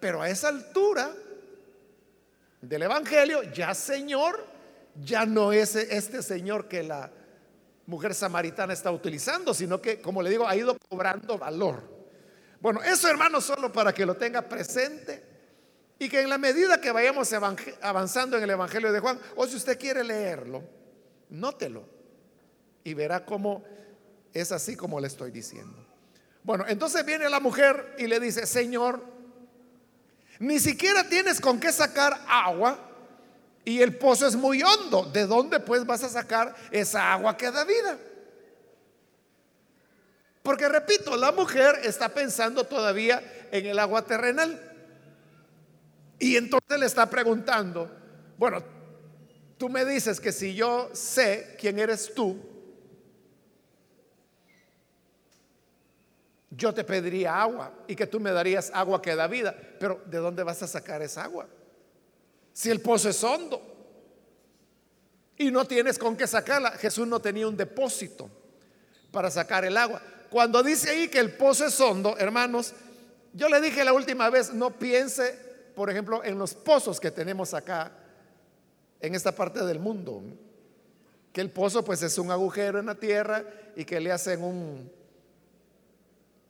Pero 0.00 0.22
a 0.22 0.30
esa 0.30 0.48
altura 0.48 1.12
del 2.62 2.82
Evangelio, 2.82 3.42
ya 3.52 3.74
Señor, 3.74 4.46
ya 4.94 5.26
no 5.26 5.52
es 5.52 5.76
este 5.76 6.22
Señor 6.22 6.68
que 6.68 6.82
la 6.82 7.10
mujer 7.84 8.14
samaritana 8.14 8.72
está 8.72 8.90
utilizando, 8.90 9.52
sino 9.52 9.78
que, 9.78 10.00
como 10.00 10.22
le 10.22 10.30
digo, 10.30 10.48
ha 10.48 10.56
ido 10.56 10.78
cobrando 10.88 11.36
valor. 11.36 11.82
Bueno, 12.62 12.82
eso 12.82 13.08
hermano, 13.08 13.42
solo 13.42 13.70
para 13.70 13.92
que 13.92 14.06
lo 14.06 14.14
tenga 14.14 14.40
presente 14.40 15.22
y 15.98 16.08
que 16.08 16.20
en 16.20 16.28
la 16.28 16.38
medida 16.38 16.80
que 16.80 16.92
vayamos 16.92 17.32
avanzando 17.82 18.36
en 18.36 18.44
el 18.44 18.50
Evangelio 18.50 18.92
de 18.92 19.00
Juan, 19.00 19.18
o 19.36 19.46
si 19.46 19.56
usted 19.56 19.78
quiere 19.78 20.04
leerlo, 20.04 20.62
nótelo 21.30 21.84
y 22.84 22.94
verá 22.94 23.24
cómo 23.24 23.64
es 24.32 24.52
así 24.52 24.76
como 24.76 25.00
le 25.00 25.08
estoy 25.08 25.30
diciendo. 25.30 25.84
Bueno, 26.42 26.64
entonces 26.68 27.04
viene 27.04 27.28
la 27.28 27.40
mujer 27.40 27.96
y 27.98 28.06
le 28.06 28.20
dice, 28.20 28.46
Señor, 28.46 29.02
ni 30.38 30.60
siquiera 30.60 31.08
tienes 31.08 31.40
con 31.40 31.58
qué 31.58 31.72
sacar 31.72 32.18
agua 32.28 32.78
y 33.64 33.82
el 33.82 33.96
pozo 33.96 34.26
es 34.26 34.36
muy 34.36 34.62
hondo. 34.62 35.04
¿De 35.04 35.26
dónde 35.26 35.60
pues 35.60 35.84
vas 35.84 36.04
a 36.04 36.08
sacar 36.08 36.54
esa 36.70 37.12
agua 37.12 37.36
que 37.36 37.50
da 37.50 37.64
vida? 37.64 37.98
Porque 40.42 40.68
repito, 40.68 41.16
la 41.16 41.32
mujer 41.32 41.80
está 41.82 42.08
pensando 42.08 42.64
todavía 42.64 43.22
en 43.50 43.66
el 43.66 43.78
agua 43.78 44.02
terrenal. 44.06 44.67
Y 46.18 46.36
entonces 46.36 46.78
le 46.78 46.86
está 46.86 47.08
preguntando, 47.08 47.90
bueno, 48.36 48.62
tú 49.56 49.68
me 49.68 49.84
dices 49.84 50.20
que 50.20 50.32
si 50.32 50.54
yo 50.54 50.90
sé 50.92 51.56
quién 51.58 51.78
eres 51.78 52.12
tú, 52.14 52.36
yo 56.50 56.74
te 56.74 56.82
pediría 56.82 57.40
agua 57.40 57.72
y 57.86 57.94
que 57.94 58.06
tú 58.06 58.18
me 58.18 58.32
darías 58.32 58.70
agua 58.74 59.00
que 59.00 59.14
da 59.14 59.28
vida. 59.28 59.56
Pero 59.78 60.02
¿de 60.06 60.18
dónde 60.18 60.42
vas 60.42 60.62
a 60.62 60.66
sacar 60.66 61.02
esa 61.02 61.24
agua? 61.24 61.48
Si 62.52 62.68
el 62.68 62.80
pozo 62.80 63.08
es 63.08 63.22
hondo 63.22 63.62
y 65.36 65.52
no 65.52 65.64
tienes 65.64 65.98
con 65.98 66.16
qué 66.16 66.26
sacarla, 66.26 66.72
Jesús 66.72 67.06
no 67.06 67.20
tenía 67.20 67.46
un 67.46 67.56
depósito 67.56 68.28
para 69.12 69.30
sacar 69.30 69.64
el 69.64 69.76
agua. 69.76 70.02
Cuando 70.30 70.62
dice 70.64 70.90
ahí 70.90 71.08
que 71.08 71.20
el 71.20 71.34
pozo 71.34 71.66
es 71.66 71.80
hondo, 71.80 72.16
hermanos, 72.18 72.74
yo 73.32 73.48
le 73.48 73.60
dije 73.60 73.84
la 73.84 73.92
última 73.92 74.28
vez, 74.28 74.52
no 74.52 74.76
piense 74.76 75.47
por 75.78 75.90
ejemplo, 75.90 76.24
en 76.24 76.36
los 76.36 76.54
pozos 76.54 76.98
que 76.98 77.12
tenemos 77.12 77.54
acá, 77.54 77.92
en 79.00 79.14
esta 79.14 79.30
parte 79.30 79.64
del 79.64 79.78
mundo. 79.78 80.20
Que 81.32 81.40
el 81.40 81.52
pozo 81.52 81.84
pues 81.84 82.02
es 82.02 82.18
un 82.18 82.32
agujero 82.32 82.80
en 82.80 82.86
la 82.86 82.96
tierra 82.96 83.44
y 83.76 83.84
que 83.84 84.00
le 84.00 84.10
hacen 84.10 84.42
un, 84.42 84.90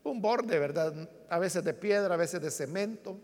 un 0.03 0.23
borde, 0.23 0.59
¿verdad? 0.59 0.95
A 1.29 1.39
veces 1.39 1.63
de 1.63 1.75
piedra, 1.75 2.15
a 2.15 2.17
veces 2.17 2.41
de 2.41 2.51
cemento 2.51 3.19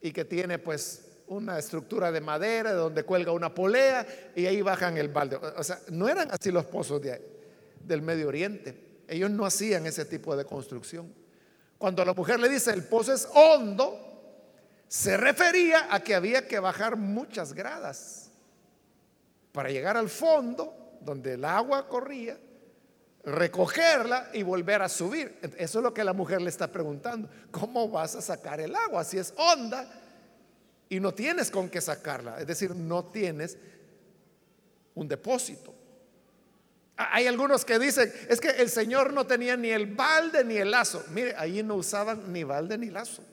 y 0.00 0.10
que 0.10 0.24
tiene 0.24 0.58
pues 0.58 1.06
una 1.28 1.60
estructura 1.60 2.10
de 2.10 2.20
madera 2.20 2.72
donde 2.72 3.04
cuelga 3.04 3.30
una 3.30 3.54
polea 3.54 4.04
y 4.34 4.46
ahí 4.46 4.62
bajan 4.62 4.96
el 4.96 5.10
balde. 5.10 5.36
O 5.36 5.62
sea, 5.62 5.78
no 5.90 6.08
eran 6.08 6.28
así 6.32 6.50
los 6.50 6.64
pozos 6.64 7.00
de, 7.00 7.22
del 7.84 8.02
Medio 8.02 8.26
Oriente. 8.26 9.02
Ellos 9.06 9.30
no 9.30 9.46
hacían 9.46 9.86
ese 9.86 10.06
tipo 10.06 10.36
de 10.36 10.44
construcción. 10.44 11.14
Cuando 11.78 12.04
la 12.04 12.14
mujer 12.14 12.40
le 12.40 12.48
dice 12.48 12.72
el 12.72 12.82
pozo 12.82 13.12
es 13.12 13.28
hondo, 13.32 14.03
se 14.94 15.16
refería 15.16 15.92
a 15.92 16.04
que 16.04 16.14
había 16.14 16.46
que 16.46 16.60
bajar 16.60 16.94
muchas 16.94 17.52
gradas 17.52 18.30
para 19.50 19.68
llegar 19.68 19.96
al 19.96 20.08
fondo 20.08 20.72
donde 21.00 21.32
el 21.32 21.44
agua 21.44 21.88
corría, 21.88 22.38
recogerla 23.24 24.30
y 24.34 24.44
volver 24.44 24.82
a 24.82 24.88
subir. 24.88 25.36
Eso 25.58 25.78
es 25.80 25.82
lo 25.82 25.92
que 25.92 26.04
la 26.04 26.12
mujer 26.12 26.40
le 26.40 26.48
está 26.48 26.70
preguntando. 26.70 27.28
¿Cómo 27.50 27.88
vas 27.88 28.14
a 28.14 28.22
sacar 28.22 28.60
el 28.60 28.72
agua 28.72 29.02
si 29.02 29.18
es 29.18 29.34
honda 29.36 29.84
y 30.88 31.00
no 31.00 31.12
tienes 31.12 31.50
con 31.50 31.68
qué 31.68 31.80
sacarla? 31.80 32.38
Es 32.38 32.46
decir, 32.46 32.72
no 32.76 33.06
tienes 33.06 33.58
un 34.94 35.08
depósito. 35.08 35.74
Hay 36.96 37.26
algunos 37.26 37.64
que 37.64 37.80
dicen, 37.80 38.12
es 38.28 38.40
que 38.40 38.50
el 38.50 38.70
Señor 38.70 39.12
no 39.12 39.26
tenía 39.26 39.56
ni 39.56 39.70
el 39.70 39.86
balde 39.86 40.44
ni 40.44 40.56
el 40.56 40.70
lazo. 40.70 41.02
Mire, 41.10 41.34
ahí 41.36 41.64
no 41.64 41.74
usaban 41.74 42.32
ni 42.32 42.44
balde 42.44 42.78
ni 42.78 42.90
lazo. 42.90 43.24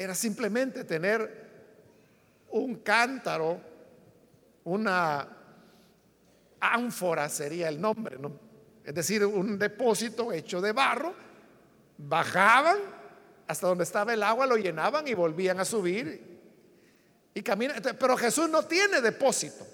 Era 0.00 0.14
simplemente 0.14 0.84
tener 0.84 1.50
un 2.52 2.76
cántaro, 2.76 3.60
una 4.64 5.28
ánfora 6.58 7.28
sería 7.28 7.68
el 7.68 7.78
nombre, 7.78 8.16
¿no? 8.18 8.32
Es 8.82 8.94
decir, 8.94 9.26
un 9.26 9.58
depósito 9.58 10.32
hecho 10.32 10.62
de 10.62 10.72
barro, 10.72 11.12
bajaban 11.98 12.78
hasta 13.46 13.66
donde 13.66 13.84
estaba 13.84 14.14
el 14.14 14.22
agua, 14.22 14.46
lo 14.46 14.56
llenaban 14.56 15.06
y 15.06 15.12
volvían 15.12 15.60
a 15.60 15.66
subir 15.66 16.40
y 17.34 17.42
caminan. 17.42 17.82
Pero 17.82 18.16
Jesús 18.16 18.48
no 18.48 18.62
tiene 18.62 19.02
depósito. 19.02 19.66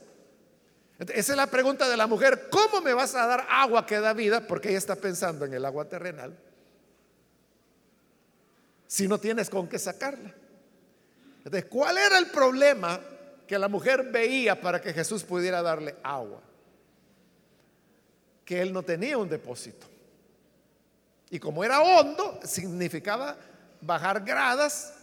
Esa 0.99 1.33
es 1.35 1.37
la 1.37 1.47
pregunta 1.47 1.88
de 1.88 1.97
la 1.97 2.09
mujer, 2.09 2.49
¿cómo 2.50 2.80
me 2.80 2.95
vas 2.95 3.14
a 3.14 3.28
dar 3.28 3.47
agua 3.49 3.87
que 3.87 4.00
da 4.00 4.12
vida? 4.12 4.45
Porque 4.45 4.71
ella 4.71 4.78
está 4.78 4.97
pensando 4.97 5.45
en 5.45 5.54
el 5.54 5.64
agua 5.64 5.88
terrenal 5.88 6.37
si 8.97 9.07
no 9.07 9.21
tienes 9.21 9.50
con 9.50 9.69
qué 9.69 9.79
sacarla. 9.79 10.33
Entonces, 11.45 11.67
¿cuál 11.67 11.99
era 11.99 12.17
el 12.17 12.29
problema 12.29 12.99
que 13.47 13.59
la 13.59 13.69
mujer 13.69 14.05
veía 14.11 14.59
para 14.59 14.81
que 14.81 14.95
Jesús 14.95 15.23
pudiera 15.23 15.61
darle 15.61 15.97
agua? 16.03 16.41
Que 18.43 18.62
él 18.62 18.73
no 18.73 18.83
tenía 18.83 19.19
un 19.19 19.29
depósito. 19.29 19.87
Y 21.29 21.38
como 21.38 21.62
era 21.62 21.83
hondo, 21.83 22.41
significaba 22.43 23.37
bajar 23.83 24.25
gradas 24.25 24.95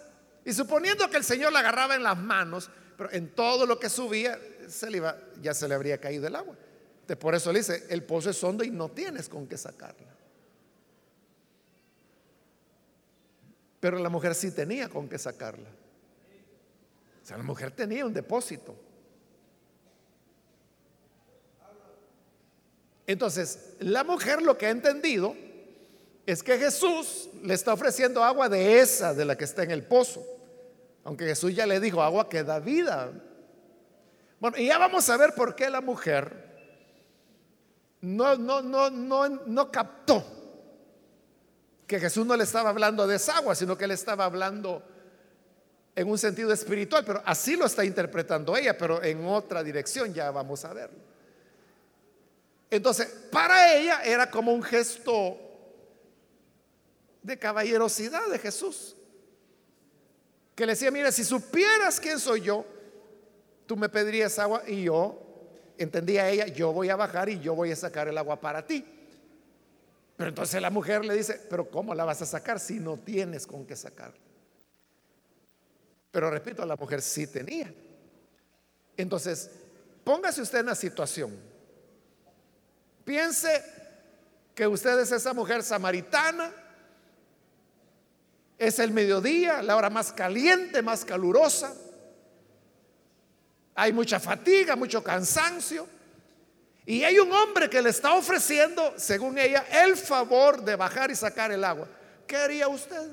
Y 0.43 0.53
suponiendo 0.53 1.07
que 1.11 1.17
el 1.17 1.23
Señor 1.23 1.53
la 1.53 1.59
agarraba 1.59 1.93
en 1.93 2.01
las 2.01 2.17
manos, 2.17 2.71
pero 2.97 3.11
en 3.11 3.29
todo 3.29 3.67
lo 3.67 3.79
que 3.79 3.89
subía, 3.89 4.39
se 4.67 4.89
le 4.89 5.03
ya 5.39 5.53
se 5.53 5.67
le 5.67 5.75
habría 5.75 5.99
caído 5.99 6.25
el 6.25 6.35
agua. 6.35 6.55
por 7.19 7.35
eso 7.35 7.53
le 7.53 7.59
dice, 7.59 7.85
el 7.89 8.01
pozo 8.01 8.31
es 8.31 8.43
hondo 8.43 8.63
y 8.63 8.71
no 8.71 8.89
tienes 8.89 9.29
con 9.29 9.45
qué 9.45 9.55
sacarla. 9.55 10.12
Pero 13.83 13.99
la 13.99 14.07
mujer 14.07 14.33
sí 14.33 14.49
tenía 14.51 14.87
con 14.87 15.09
qué 15.09 15.19
sacarla. 15.19 15.67
O 17.21 17.25
sea, 17.25 17.35
la 17.35 17.43
mujer 17.43 17.71
tenía 17.71 18.05
un 18.05 18.13
depósito. 18.13 18.73
Entonces, 23.05 23.73
la 23.79 24.05
mujer 24.05 24.41
lo 24.41 24.57
que 24.57 24.67
ha 24.67 24.69
entendido 24.69 25.35
es 26.25 26.41
que 26.41 26.57
Jesús 26.57 27.29
le 27.41 27.53
está 27.53 27.73
ofreciendo 27.73 28.23
agua 28.23 28.47
de 28.47 28.79
esa, 28.79 29.13
de 29.13 29.25
la 29.25 29.37
que 29.37 29.43
está 29.43 29.63
en 29.63 29.71
el 29.71 29.83
pozo. 29.83 30.25
Aunque 31.03 31.25
Jesús 31.25 31.53
ya 31.53 31.65
le 31.65 31.81
dijo 31.81 32.01
agua 32.01 32.29
que 32.29 32.41
da 32.41 32.59
vida. 32.59 33.11
Bueno, 34.39 34.55
y 34.59 34.67
ya 34.67 34.77
vamos 34.77 35.09
a 35.09 35.17
ver 35.17 35.35
por 35.35 35.57
qué 35.57 35.69
la 35.69 35.81
mujer 35.81 36.31
no, 37.99 38.37
no, 38.37 38.61
no, 38.61 38.89
no, 38.89 39.27
no 39.27 39.69
captó 39.69 40.42
que 41.87 41.99
Jesús 41.99 42.25
no 42.25 42.35
le 42.35 42.43
estaba 42.43 42.69
hablando 42.69 43.05
de 43.07 43.15
esa 43.15 43.37
agua, 43.37 43.55
sino 43.55 43.77
que 43.77 43.87
le 43.87 43.93
estaba 43.93 44.25
hablando 44.25 44.83
en 45.95 46.09
un 46.09 46.17
sentido 46.17 46.51
espiritual, 46.51 47.03
pero 47.05 47.21
así 47.25 47.55
lo 47.55 47.65
está 47.65 47.85
interpretando 47.85 48.55
ella, 48.57 48.77
pero 48.77 49.03
en 49.03 49.25
otra 49.25 49.63
dirección 49.63 50.13
ya 50.13 50.31
vamos 50.31 50.65
a 50.65 50.73
verlo. 50.73 50.97
Entonces, 52.69 53.07
para 53.31 53.75
ella 53.75 54.01
era 54.03 54.31
como 54.31 54.51
un 54.51 54.63
gesto 54.63 55.37
de 57.21 57.37
caballerosidad 57.37 58.27
de 58.29 58.39
Jesús. 58.39 58.95
Que 60.55 60.65
le 60.65 60.73
decía, 60.73 60.89
mira, 60.89 61.11
si 61.11 61.23
supieras 61.23 61.99
quién 61.99 62.19
soy 62.19 62.41
yo, 62.41 62.65
tú 63.65 63.75
me 63.75 63.89
pedirías 63.89 64.37
agua 64.39 64.63
y 64.67 64.83
yo, 64.83 65.19
entendía 65.77 66.29
ella, 66.29 66.47
yo 66.47 66.73
voy 66.73 66.89
a 66.89 66.95
bajar 66.95 67.29
y 67.29 67.39
yo 67.39 67.55
voy 67.55 67.71
a 67.71 67.75
sacar 67.75 68.07
el 68.07 68.17
agua 68.17 68.39
para 68.39 68.65
ti. 68.65 68.85
Pero 70.15 70.29
entonces 70.29 70.61
la 70.61 70.69
mujer 70.69 71.03
le 71.03 71.15
dice, 71.15 71.41
pero 71.49 71.69
¿cómo 71.69 71.95
la 71.95 72.05
vas 72.05 72.21
a 72.21 72.25
sacar 72.25 72.59
si 72.59 72.79
no 72.79 72.97
tienes 72.97 73.47
con 73.47 73.65
qué 73.65 73.75
sacar? 73.75 74.13
Pero 76.11 76.29
repito, 76.29 76.65
la 76.65 76.75
mujer 76.75 77.01
sí 77.01 77.25
tenía. 77.27 77.73
Entonces, 78.95 79.49
póngase 80.03 80.41
usted 80.41 80.59
en 80.59 80.67
la 80.67 80.75
situación. 80.75 81.35
Piense 83.03 83.63
que 84.53 84.67
usted 84.67 84.99
es 84.99 85.11
esa 85.11 85.33
mujer 85.33 85.63
samaritana, 85.63 86.53
es 88.57 88.77
el 88.79 88.91
mediodía, 88.91 89.63
la 89.63 89.75
hora 89.75 89.89
más 89.89 90.13
caliente, 90.13 90.81
más 90.81 91.03
calurosa, 91.03 91.73
hay 93.75 93.91
mucha 93.91 94.19
fatiga, 94.19 94.75
mucho 94.75 95.03
cansancio, 95.03 95.87
y 96.85 97.03
hay 97.03 97.17
un 97.17 97.31
hombre 97.31 97.69
que 97.69 97.81
le 97.81 97.89
está 97.89 98.13
ofreciendo, 98.13 98.93
según 98.97 99.37
ella, 99.37 99.65
el 99.85 99.95
favor 99.95 100.61
de 100.61 100.75
bajar 100.75 101.11
y 101.11 101.15
sacar 101.15 101.51
el 101.51 101.63
agua. 101.63 101.87
¿Qué 102.27 102.35
haría 102.35 102.67
usted? 102.67 103.11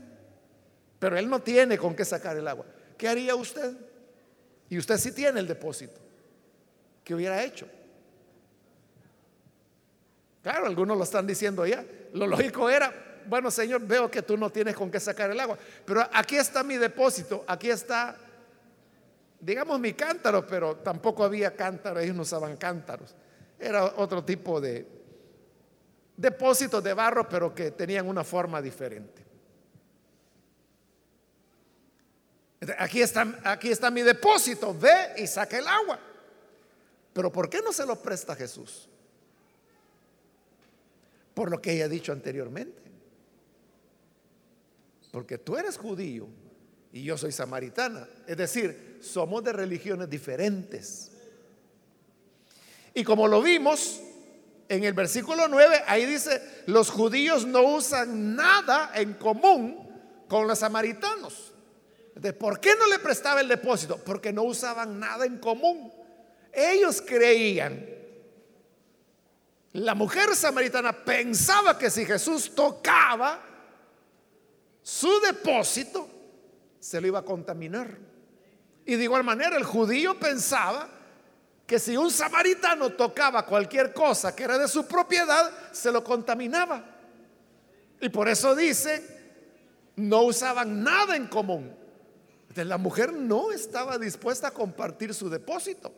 Pero 0.98 1.16
él 1.16 1.28
no 1.28 1.40
tiene 1.40 1.78
con 1.78 1.94
qué 1.94 2.04
sacar 2.04 2.36
el 2.36 2.48
agua. 2.48 2.66
¿Qué 2.98 3.08
haría 3.08 3.34
usted? 3.34 3.74
Y 4.68 4.78
usted 4.78 4.98
sí 4.98 5.12
tiene 5.12 5.40
el 5.40 5.46
depósito. 5.46 6.00
¿Qué 7.04 7.14
hubiera 7.14 7.42
hecho? 7.42 7.66
Claro, 10.42 10.66
algunos 10.66 10.96
lo 10.96 11.04
están 11.04 11.26
diciendo 11.26 11.64
ya. 11.66 11.84
Lo 12.12 12.26
lógico 12.26 12.68
era, 12.68 12.92
bueno 13.26 13.50
Señor, 13.50 13.82
veo 13.82 14.10
que 14.10 14.22
tú 14.22 14.36
no 14.36 14.50
tienes 14.50 14.74
con 14.74 14.90
qué 14.90 14.98
sacar 14.98 15.30
el 15.30 15.38
agua, 15.38 15.56
pero 15.84 16.08
aquí 16.12 16.36
está 16.36 16.64
mi 16.64 16.76
depósito, 16.76 17.44
aquí 17.46 17.70
está, 17.70 18.16
digamos 19.38 19.78
mi 19.78 19.92
cántaro, 19.92 20.44
pero 20.46 20.76
tampoco 20.76 21.24
había 21.24 21.54
cántaro, 21.54 22.00
ellos 22.00 22.16
no 22.16 22.22
usaban 22.22 22.56
cántaros. 22.56 23.14
Era 23.60 23.84
otro 23.96 24.24
tipo 24.24 24.60
de 24.60 24.86
depósitos 26.16 26.82
de 26.82 26.94
barro, 26.94 27.28
pero 27.28 27.54
que 27.54 27.70
tenían 27.70 28.08
una 28.08 28.24
forma 28.24 28.60
diferente. 28.60 29.24
Aquí 32.78 33.00
está, 33.00 33.40
aquí 33.44 33.70
está 33.70 33.90
mi 33.90 34.02
depósito, 34.02 34.74
ve 34.74 35.14
y 35.18 35.26
saca 35.26 35.58
el 35.58 35.66
agua. 35.66 35.98
Pero 37.12 37.30
¿por 37.30 37.48
qué 37.48 37.60
no 37.62 37.72
se 37.72 37.86
lo 37.86 37.96
presta 37.96 38.34
Jesús? 38.34 38.90
por 41.40 41.50
lo 41.50 41.62
que 41.62 41.72
ella 41.72 41.86
ha 41.86 41.88
dicho 41.88 42.12
anteriormente. 42.12 42.82
Porque 45.10 45.38
tú 45.38 45.56
eres 45.56 45.78
judío 45.78 46.28
y 46.92 47.02
yo 47.02 47.16
soy 47.16 47.32
samaritana. 47.32 48.06
Es 48.26 48.36
decir, 48.36 48.98
somos 49.00 49.42
de 49.42 49.54
religiones 49.54 50.10
diferentes. 50.10 51.12
Y 52.94 53.04
como 53.04 53.28
lo 53.28 53.42
vimos 53.42 54.00
en 54.68 54.84
el 54.84 54.92
versículo 54.92 55.48
9, 55.48 55.82
ahí 55.86 56.06
dice, 56.06 56.62
los 56.66 56.90
judíos 56.90 57.46
no 57.46 57.62
usan 57.62 58.34
nada 58.34 58.92
en 58.94 59.14
común 59.14 59.88
con 60.28 60.46
los 60.46 60.58
samaritanos. 60.58 61.52
¿De 62.14 62.32
por 62.32 62.60
qué 62.60 62.74
no 62.78 62.86
le 62.86 62.98
prestaba 62.98 63.40
el 63.40 63.48
depósito? 63.48 63.98
Porque 63.98 64.32
no 64.32 64.42
usaban 64.42 64.98
nada 64.98 65.24
en 65.24 65.38
común. 65.38 65.92
Ellos 66.52 67.02
creían 67.06 68.00
la 69.72 69.94
mujer 69.94 70.34
samaritana 70.34 70.92
pensaba 70.92 71.78
que 71.78 71.90
si 71.90 72.04
Jesús 72.04 72.54
tocaba 72.54 73.40
su 74.82 75.20
depósito, 75.20 76.08
se 76.80 77.00
lo 77.00 77.06
iba 77.06 77.20
a 77.20 77.24
contaminar. 77.24 77.96
Y 78.84 78.96
de 78.96 79.04
igual 79.04 79.22
manera 79.22 79.56
el 79.56 79.62
judío 79.62 80.18
pensaba 80.18 80.88
que 81.70 81.78
si 81.78 81.96
un 81.96 82.10
samaritano 82.10 82.90
tocaba 82.90 83.46
cualquier 83.46 83.92
cosa 83.92 84.34
que 84.34 84.42
era 84.42 84.58
de 84.58 84.66
su 84.66 84.88
propiedad, 84.88 85.70
se 85.70 85.92
lo 85.92 86.02
contaminaba. 86.02 86.84
Y 88.00 88.08
por 88.08 88.28
eso 88.28 88.56
dice, 88.56 89.06
no 89.94 90.22
usaban 90.22 90.82
nada 90.82 91.14
en 91.14 91.28
común. 91.28 91.72
la 92.56 92.76
mujer 92.76 93.12
no 93.12 93.52
estaba 93.52 93.98
dispuesta 93.98 94.48
a 94.48 94.50
compartir 94.50 95.14
su 95.14 95.30
depósito. 95.30 95.94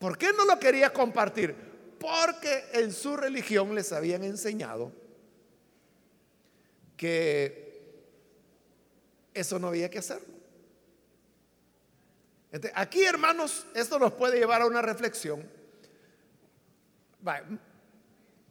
¿Por 0.00 0.18
qué 0.18 0.32
no 0.32 0.44
lo 0.44 0.58
quería 0.58 0.92
compartir? 0.92 1.54
Porque 2.00 2.64
en 2.72 2.92
su 2.92 3.16
religión 3.16 3.76
les 3.76 3.92
habían 3.92 4.24
enseñado 4.24 4.90
que 6.96 7.80
eso 9.32 9.60
no 9.60 9.68
había 9.68 9.88
que 9.88 10.00
hacerlo. 10.00 10.37
Aquí, 12.74 13.04
hermanos, 13.04 13.66
esto 13.74 13.98
nos 13.98 14.12
puede 14.12 14.38
llevar 14.38 14.62
a 14.62 14.66
una 14.66 14.82
reflexión. 14.82 15.48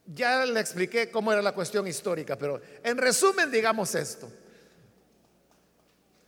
ya 0.06 0.46
le 0.46 0.60
expliqué 0.60 1.10
cómo 1.10 1.32
era 1.32 1.42
la 1.42 1.54
cuestión 1.54 1.88
histórica, 1.88 2.38
pero 2.38 2.62
en 2.84 2.98
resumen, 2.98 3.52
digamos 3.52 3.96
esto. 3.96 4.32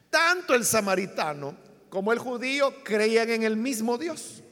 Tanto 0.10 0.56
el 0.56 0.66
samaritano 0.66 1.56
como 1.90 2.12
el 2.12 2.20
judío 2.20 2.84
creían 2.84 3.30
en 3.30 3.44
el 3.44 3.56
mismo 3.56 3.98
Dios. 3.98 4.44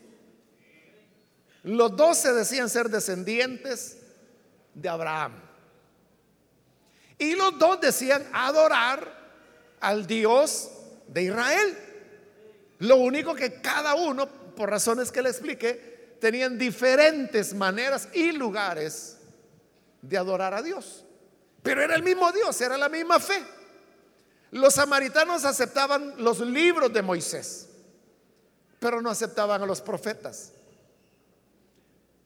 Los 1.64 1.96
dos 1.96 2.18
se 2.18 2.34
decían 2.34 2.70
ser 2.70 2.90
descendientes 2.90 3.98
de 4.74 4.90
Abraham. 4.90 5.34
Y 7.18 7.36
los 7.36 7.58
dos 7.58 7.82
decían 7.82 8.26
adorar 8.32 9.12
al 9.80 10.06
Dios 10.06 10.72
de 11.08 11.24
Israel. 11.24 11.78
Lo 12.80 12.98
único 12.98 13.34
que 13.34 13.62
cada 13.62 13.96
uno, 13.96 14.28
por 14.28 14.70
razones 14.70 15.12
que 15.12 15.22
le 15.22 15.30
expliqué, 15.30 16.18
tenían 16.20 16.58
diferentes 16.58 17.54
maneras 17.54 18.10
y 18.14 18.32
lugares 18.32 19.18
de 20.02 20.18
adorar 20.18 20.54
a 20.54 20.62
Dios. 20.62 21.06
Pero 21.64 21.82
era 21.82 21.96
el 21.96 22.04
mismo 22.04 22.32
Dios, 22.32 22.60
era 22.62 22.78
la 22.78 22.90
misma 22.90 23.20
fe. 23.20 23.44
Los 24.52 24.76
samaritanos 24.76 25.44
aceptaban 25.44 26.16
los 26.24 26.40
libros 26.40 26.94
de 26.94 27.02
Moisés, 27.02 27.68
pero 28.80 29.02
no 29.02 29.10
aceptaban 29.10 29.62
a 29.62 29.66
los 29.66 29.82
profetas. 29.82 30.54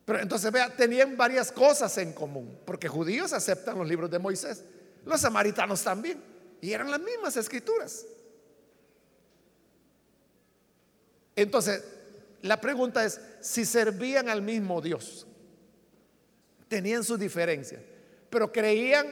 Pero 0.05 0.19
entonces 0.19 0.51
vea, 0.51 0.75
tenían 0.75 1.15
varias 1.17 1.51
cosas 1.51 1.97
en 1.97 2.13
común, 2.13 2.59
porque 2.65 2.87
judíos 2.87 3.33
aceptan 3.33 3.77
los 3.77 3.87
libros 3.87 4.11
de 4.11 4.19
Moisés, 4.19 4.63
los 5.05 5.21
samaritanos 5.21 5.81
también, 5.81 6.21
y 6.59 6.73
eran 6.73 6.91
las 6.91 6.99
mismas 6.99 7.37
escrituras. 7.37 8.05
Entonces, 11.35 11.83
la 12.41 12.59
pregunta 12.59 13.05
es, 13.05 13.19
si 13.39 13.65
servían 13.65 14.29
al 14.29 14.41
mismo 14.41 14.81
Dios, 14.81 15.25
tenían 16.67 17.03
sus 17.03 17.19
diferencias, 17.19 17.81
pero 18.29 18.51
creían, 18.51 19.07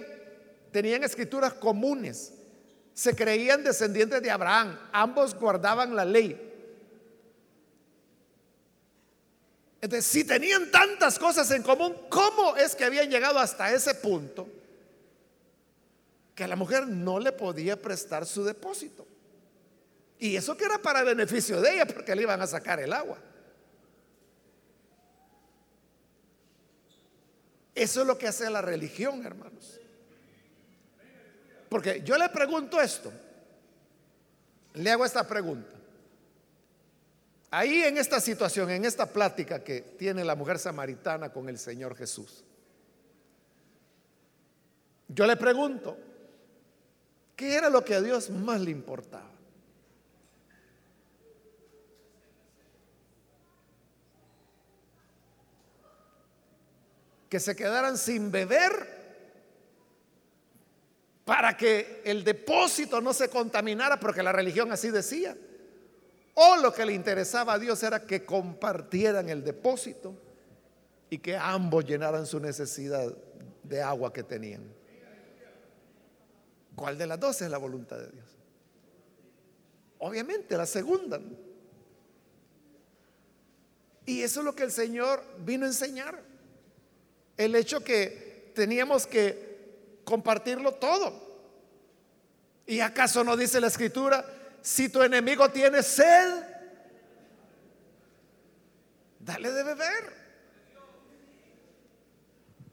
tenían 0.72 1.04
escrituras 1.04 1.54
comunes, 1.54 2.34
se 2.94 3.16
creían 3.16 3.64
descendientes 3.64 4.22
de 4.22 4.32
Abraham, 4.32 4.78
ambos 4.92 5.34
guardaban 5.36 5.96
la 5.96 6.06
ley, 6.06 6.46
Entonces, 9.82 10.08
si 10.08 10.26
tenían 10.26 10.70
tantas 10.72 11.18
cosas 11.18 11.50
en 11.52 11.64
común, 11.64 11.96
¿cómo 12.10 12.58
es 12.58 12.76
que 12.76 12.84
habían 12.84 13.10
llegado 13.10 13.40
hasta 13.40 13.74
ese 13.74 13.96
punto 13.96 14.46
que 16.40 16.48
la 16.48 16.56
mujer 16.56 16.88
no 16.88 17.20
le 17.20 17.34
podía 17.34 17.82
prestar 17.82 18.26
su 18.26 18.46
depósito. 18.46 19.06
Y 20.20 20.36
eso 20.36 20.56
que 20.58 20.66
era 20.66 20.78
para 20.78 21.02
beneficio 21.04 21.62
de 21.62 21.76
ella, 21.76 21.88
porque 21.88 22.14
le 22.14 22.24
iban 22.24 22.42
a 22.42 22.48
sacar 22.48 22.80
el 22.82 22.92
agua. 22.92 23.18
Eso 27.74 28.02
es 28.02 28.08
lo 28.08 28.18
que 28.18 28.28
hace 28.28 28.50
la 28.50 28.62
religión, 28.62 29.26
hermanos. 29.26 29.80
Porque 31.70 32.02
yo 32.04 32.18
le 32.18 32.28
pregunto 32.28 32.82
esto, 32.82 33.14
le 34.74 34.92
hago 34.92 35.06
esta 35.06 35.26
pregunta. 35.26 35.78
Ahí 37.52 37.84
en 37.84 37.98
esta 37.98 38.20
situación, 38.20 38.70
en 38.70 38.84
esta 38.84 39.06
plática 39.06 39.64
que 39.64 39.82
tiene 39.82 40.26
la 40.26 40.36
mujer 40.36 40.60
samaritana 40.60 41.32
con 41.32 41.48
el 41.48 41.58
Señor 41.58 41.96
Jesús, 41.96 42.44
yo 45.08 45.26
le 45.26 45.38
pregunto, 45.38 45.98
¿qué 47.38 47.56
era 47.56 47.70
lo 47.70 47.86
que 47.86 47.96
a 47.96 48.02
Dios 48.02 48.30
más 48.30 48.60
le 48.60 48.72
importaba? 48.72 49.39
Que 57.30 57.40
se 57.40 57.56
quedaran 57.56 57.98
sin 57.98 58.32
beber 58.32 59.00
para 61.30 61.56
que 61.56 62.02
el 62.06 62.24
depósito 62.24 63.00
no 63.02 63.14
se 63.14 63.30
contaminara, 63.30 64.00
porque 64.00 64.24
la 64.24 64.32
religión 64.32 64.72
así 64.72 64.90
decía. 64.90 65.38
O 66.34 66.58
lo 66.58 66.74
que 66.74 66.86
le 66.86 66.94
interesaba 66.94 67.54
a 67.54 67.60
Dios 67.60 67.84
era 67.84 68.06
que 68.06 68.26
compartieran 68.26 69.30
el 69.30 69.44
depósito 69.44 70.16
y 71.10 71.20
que 71.20 71.38
ambos 71.38 71.86
llenaran 71.86 72.26
su 72.26 72.40
necesidad 72.40 73.14
de 73.62 73.82
agua 73.82 74.12
que 74.12 74.24
tenían. 74.24 74.74
¿Cuál 76.76 76.98
de 76.98 77.06
las 77.06 77.20
dos 77.20 77.42
es 77.42 77.50
la 77.52 77.58
voluntad 77.58 78.00
de 78.00 78.10
Dios? 78.10 78.26
Obviamente 80.00 80.58
la 80.58 80.66
segunda. 80.66 81.20
Y 84.06 84.22
eso 84.22 84.40
es 84.40 84.46
lo 84.46 84.56
que 84.56 84.64
el 84.64 84.72
Señor 84.72 85.22
vino 85.40 85.66
a 85.66 85.68
enseñar. 85.68 86.29
El 87.40 87.56
hecho 87.56 87.82
que 87.82 88.52
teníamos 88.54 89.08
que 89.08 90.02
compartirlo 90.04 90.74
todo. 90.74 91.26
¿Y 92.66 92.82
acaso 92.82 93.24
no 93.24 93.38
dice 93.38 93.62
la 93.62 93.68
escritura, 93.68 94.26
si 94.62 94.90
tu 94.90 95.02
enemigo 95.02 95.50
tiene 95.50 95.82
sed, 95.82 96.44
dale 99.20 99.54
de 99.54 99.64
beber? 99.64 100.14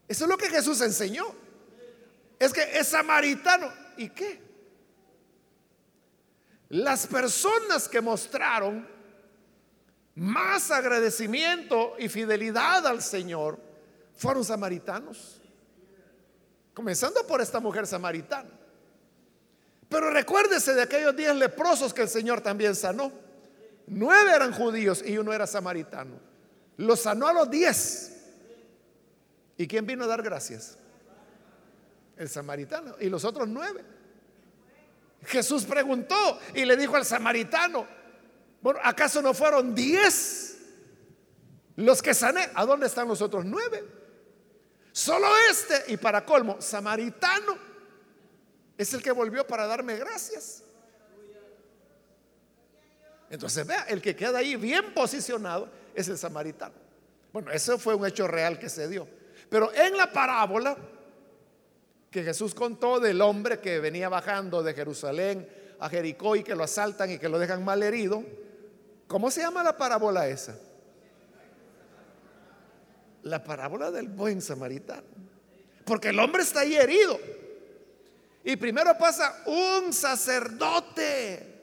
Eso 0.08 0.24
es 0.24 0.28
lo 0.28 0.36
que 0.36 0.50
Jesús 0.50 0.80
enseñó. 0.80 1.32
Es 2.36 2.52
que 2.52 2.76
es 2.76 2.88
samaritano. 2.88 3.72
¿Y 3.96 4.08
qué? 4.08 4.40
Las 6.70 7.06
personas 7.06 7.88
que 7.88 8.00
mostraron 8.00 8.84
más 10.16 10.72
agradecimiento 10.72 11.94
y 12.00 12.08
fidelidad 12.08 12.84
al 12.84 13.00
Señor 13.00 13.64
fueron 14.16 14.44
samaritanos. 14.44 15.40
Comenzando 16.74 17.26
por 17.26 17.40
esta 17.40 17.60
mujer 17.60 17.86
samaritana. 17.86 18.50
Pero 19.88 20.10
recuérdese 20.10 20.74
de 20.74 20.82
aquellos 20.82 21.14
días 21.16 21.36
leprosos 21.36 21.94
que 21.94 22.02
el 22.02 22.08
Señor 22.08 22.40
también 22.40 22.74
sanó. 22.74 23.12
Nueve 23.86 24.32
eran 24.34 24.52
judíos 24.52 25.02
y 25.06 25.16
uno 25.16 25.32
era 25.32 25.46
samaritano. 25.46 26.18
Los 26.76 27.00
sanó 27.00 27.28
a 27.28 27.32
los 27.32 27.50
diez. 27.50 28.12
¿Y 29.56 29.66
quién 29.66 29.86
vino 29.86 30.04
a 30.04 30.06
dar 30.06 30.22
gracias? 30.22 30.76
El 32.16 32.28
samaritano. 32.28 32.96
Y 33.00 33.08
los 33.08 33.24
otros 33.24 33.48
nueve. 33.48 33.84
Jesús 35.24 35.64
preguntó 35.64 36.38
y 36.54 36.64
le 36.64 36.76
dijo 36.76 36.96
al 36.96 37.04
samaritano, 37.04 37.86
bueno, 38.60 38.80
¿acaso 38.82 39.22
no 39.22 39.34
fueron 39.34 39.74
diez 39.74 40.58
los 41.76 42.02
que 42.02 42.14
sané? 42.14 42.48
¿A 42.54 42.66
dónde 42.66 42.86
están 42.86 43.08
los 43.08 43.22
otros 43.22 43.44
nueve? 43.44 43.84
Solo 44.96 45.28
este, 45.50 45.92
y 45.92 45.98
para 45.98 46.24
colmo, 46.24 46.56
samaritano, 46.58 47.58
es 48.78 48.94
el 48.94 49.02
que 49.02 49.12
volvió 49.12 49.46
para 49.46 49.66
darme 49.66 49.94
gracias. 49.96 50.62
Entonces, 53.28 53.66
vea, 53.66 53.82
el 53.90 54.00
que 54.00 54.16
queda 54.16 54.38
ahí 54.38 54.56
bien 54.56 54.94
posicionado 54.94 55.68
es 55.94 56.08
el 56.08 56.16
samaritano. 56.16 56.72
Bueno, 57.30 57.50
eso 57.50 57.78
fue 57.78 57.94
un 57.94 58.06
hecho 58.06 58.26
real 58.26 58.58
que 58.58 58.70
se 58.70 58.88
dio. 58.88 59.06
Pero 59.50 59.70
en 59.74 59.98
la 59.98 60.10
parábola 60.10 60.78
que 62.10 62.22
Jesús 62.22 62.54
contó 62.54 62.98
del 62.98 63.20
hombre 63.20 63.60
que 63.60 63.80
venía 63.80 64.08
bajando 64.08 64.62
de 64.62 64.72
Jerusalén 64.72 65.46
a 65.78 65.90
Jericó 65.90 66.36
y 66.36 66.42
que 66.42 66.54
lo 66.54 66.64
asaltan 66.64 67.10
y 67.10 67.18
que 67.18 67.28
lo 67.28 67.38
dejan 67.38 67.62
mal 67.62 67.82
herido, 67.82 68.24
¿cómo 69.06 69.30
se 69.30 69.42
llama 69.42 69.62
la 69.62 69.76
parábola 69.76 70.26
esa? 70.26 70.58
La 73.26 73.42
parábola 73.42 73.90
del 73.90 74.08
buen 74.08 74.40
samaritano. 74.40 75.02
Porque 75.84 76.08
el 76.08 76.18
hombre 76.18 76.42
está 76.42 76.60
ahí 76.60 76.76
herido. 76.76 77.18
Y 78.44 78.56
primero 78.56 78.96
pasa 78.96 79.42
un 79.46 79.92
sacerdote. 79.92 81.54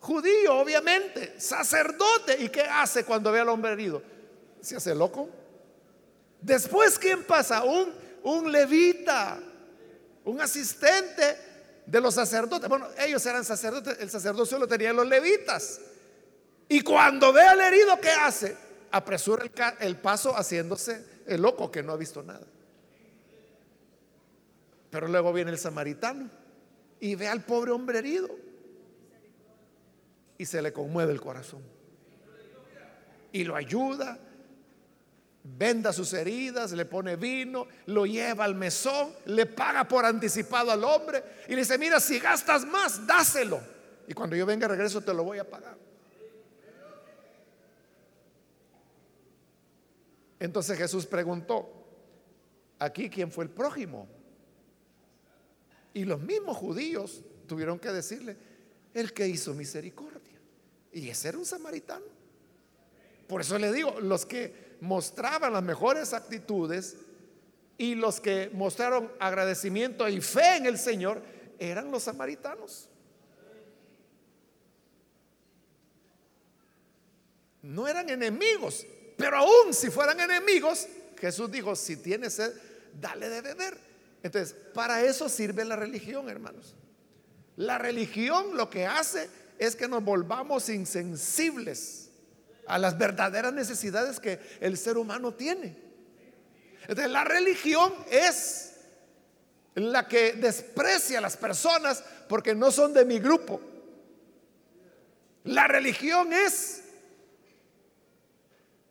Judío, 0.00 0.58
obviamente. 0.58 1.38
Sacerdote. 1.38 2.36
¿Y 2.38 2.48
qué 2.48 2.62
hace 2.62 3.04
cuando 3.04 3.30
ve 3.30 3.40
al 3.40 3.48
hombre 3.48 3.72
herido? 3.72 4.02
Se 4.60 4.76
hace 4.76 4.94
loco. 4.94 5.28
Después, 6.40 6.98
¿quién 6.98 7.24
pasa? 7.24 7.64
Un, 7.64 7.92
un 8.22 8.50
levita. 8.50 9.38
Un 10.24 10.40
asistente 10.40 11.36
de 11.84 12.00
los 12.00 12.14
sacerdotes. 12.14 12.68
Bueno, 12.68 12.88
ellos 12.98 13.24
eran 13.26 13.44
sacerdotes. 13.44 13.98
El 14.00 14.10
sacerdote 14.10 14.48
solo 14.48 14.66
tenía 14.66 14.92
los 14.92 15.06
levitas. 15.06 15.80
Y 16.68 16.80
cuando 16.80 17.32
ve 17.32 17.42
al 17.42 17.60
herido, 17.60 18.00
¿qué 18.00 18.10
hace? 18.10 18.65
Apresura 18.96 19.44
el, 19.80 19.96
paso 19.96 20.32
haciéndose 20.36 21.04
el 21.26 21.42
loco 21.42 21.70
que 21.70 21.82
no 21.82 21.92
ha 21.92 21.96
visto 21.96 22.22
nada. 22.22 22.46
Pero 24.90 25.08
luego 25.08 25.32
viene 25.32 25.50
el 25.50 25.58
samaritano 25.58 26.30
y 27.00 27.14
ve 27.14 27.28
al 27.28 27.44
pobre 27.44 27.70
hombre 27.70 27.98
herido 27.98 28.28
y 30.38 30.46
se 30.46 30.62
le 30.62 30.72
conmueve 30.72 31.12
el 31.12 31.20
corazón. 31.20 31.62
Y 33.32 33.44
lo 33.44 33.54
ayuda, 33.54 34.18
venda 35.42 35.92
sus 35.92 36.12
heridas, 36.12 36.72
le 36.72 36.86
pone 36.86 37.16
vino, 37.16 37.66
lo 37.86 38.06
lleva 38.06 38.44
al 38.44 38.54
mesón, 38.54 39.12
le 39.26 39.46
paga 39.46 39.86
por 39.86 40.04
anticipado 40.04 40.70
al 40.70 40.82
hombre 40.84 41.22
y 41.48 41.50
le 41.50 41.58
dice, 41.58 41.78
mira, 41.78 42.00
si 42.00 42.18
gastas 42.18 42.64
más, 42.64 43.06
dáselo. 43.06 43.60
Y 44.08 44.14
cuando 44.14 44.36
yo 44.36 44.46
venga 44.46 44.68
regreso 44.68 45.00
te 45.00 45.12
lo 45.12 45.24
voy 45.24 45.38
a 45.38 45.48
pagar. 45.48 45.85
Entonces 50.38 50.76
Jesús 50.76 51.06
preguntó, 51.06 51.70
aquí 52.78 53.08
quién 53.08 53.30
fue 53.30 53.44
el 53.44 53.50
prójimo. 53.50 54.06
Y 55.94 56.04
los 56.04 56.20
mismos 56.20 56.56
judíos 56.56 57.22
tuvieron 57.46 57.78
que 57.78 57.90
decirle, 57.90 58.36
el 58.92 59.12
que 59.12 59.26
hizo 59.26 59.54
misericordia. 59.54 60.38
Y 60.92 61.08
ese 61.08 61.28
era 61.28 61.38
un 61.38 61.46
samaritano. 61.46 62.04
Por 63.26 63.40
eso 63.40 63.58
le 63.58 63.72
digo, 63.72 64.00
los 64.00 64.24
que 64.24 64.76
mostraban 64.80 65.52
las 65.52 65.62
mejores 65.62 66.12
actitudes 66.12 66.96
y 67.78 67.94
los 67.94 68.20
que 68.20 68.50
mostraron 68.52 69.10
agradecimiento 69.18 70.08
y 70.08 70.20
fe 70.20 70.56
en 70.56 70.66
el 70.66 70.78
Señor 70.78 71.22
eran 71.58 71.90
los 71.90 72.04
samaritanos. 72.04 72.88
No 77.62 77.88
eran 77.88 78.08
enemigos, 78.08 78.86
pero 79.16 79.38
aún 79.38 79.72
si 79.72 79.90
fueran 79.90 80.20
enemigos, 80.20 80.86
Jesús 81.18 81.50
dijo, 81.50 81.74
si 81.74 81.96
tienes 81.96 82.34
sed, 82.34 82.52
dale 83.00 83.28
de 83.28 83.40
beber. 83.40 83.78
Entonces, 84.22 84.54
para 84.74 85.02
eso 85.02 85.28
sirve 85.28 85.64
la 85.64 85.76
religión, 85.76 86.28
hermanos. 86.28 86.74
La 87.56 87.78
religión 87.78 88.56
lo 88.56 88.68
que 88.68 88.86
hace 88.86 89.28
es 89.58 89.76
que 89.76 89.88
nos 89.88 90.04
volvamos 90.04 90.68
insensibles 90.68 92.10
a 92.66 92.78
las 92.78 92.98
verdaderas 92.98 93.52
necesidades 93.52 94.20
que 94.20 94.40
el 94.60 94.76
ser 94.76 94.98
humano 94.98 95.32
tiene. 95.34 95.76
Entonces, 96.82 97.10
la 97.10 97.24
religión 97.24 97.92
es 98.10 98.74
la 99.74 100.08
que 100.08 100.32
desprecia 100.32 101.18
a 101.18 101.22
las 101.22 101.36
personas 101.36 102.02
porque 102.28 102.54
no 102.54 102.70
son 102.70 102.92
de 102.92 103.04
mi 103.04 103.18
grupo. 103.18 103.60
La 105.44 105.68
religión 105.68 106.32
es 106.32 106.82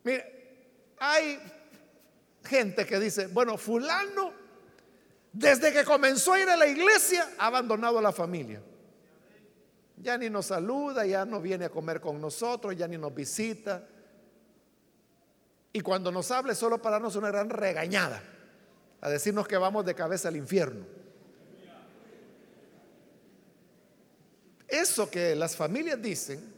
Mire, 0.05 0.95
hay 0.99 1.39
gente 2.43 2.85
que 2.85 2.99
dice, 2.99 3.25
bueno, 3.27 3.57
fulano, 3.57 4.31
desde 5.33 5.73
que 5.73 5.83
comenzó 5.83 6.33
a 6.33 6.39
ir 6.39 6.47
a 6.47 6.55
la 6.55 6.67
iglesia, 6.67 7.27
ha 7.39 7.47
abandonado 7.47 7.97
a 7.97 8.01
la 8.03 8.11
familia. 8.11 8.61
Ya 9.97 10.15
ni 10.17 10.29
nos 10.29 10.45
saluda, 10.45 11.07
ya 11.07 11.25
no 11.25 11.41
viene 11.41 11.65
a 11.65 11.69
comer 11.69 11.99
con 11.99 12.21
nosotros, 12.21 12.75
ya 12.77 12.87
ni 12.87 12.99
nos 12.99 13.15
visita. 13.15 13.83
Y 15.73 15.81
cuando 15.81 16.11
nos 16.11 16.29
habla 16.29 16.53
solo 16.53 16.79
para 16.79 16.97
darnos 16.97 17.15
una 17.15 17.29
gran 17.29 17.49
regañada. 17.49 18.21
a 19.01 19.09
decirnos 19.09 19.47
que 19.47 19.57
vamos 19.57 19.85
de 19.85 19.93
cabeza 19.93 20.29
al 20.29 20.35
infierno. 20.35 20.85
Eso 24.67 25.09
que 25.09 25.35
las 25.35 25.55
familias 25.55 26.01
dicen 26.01 26.54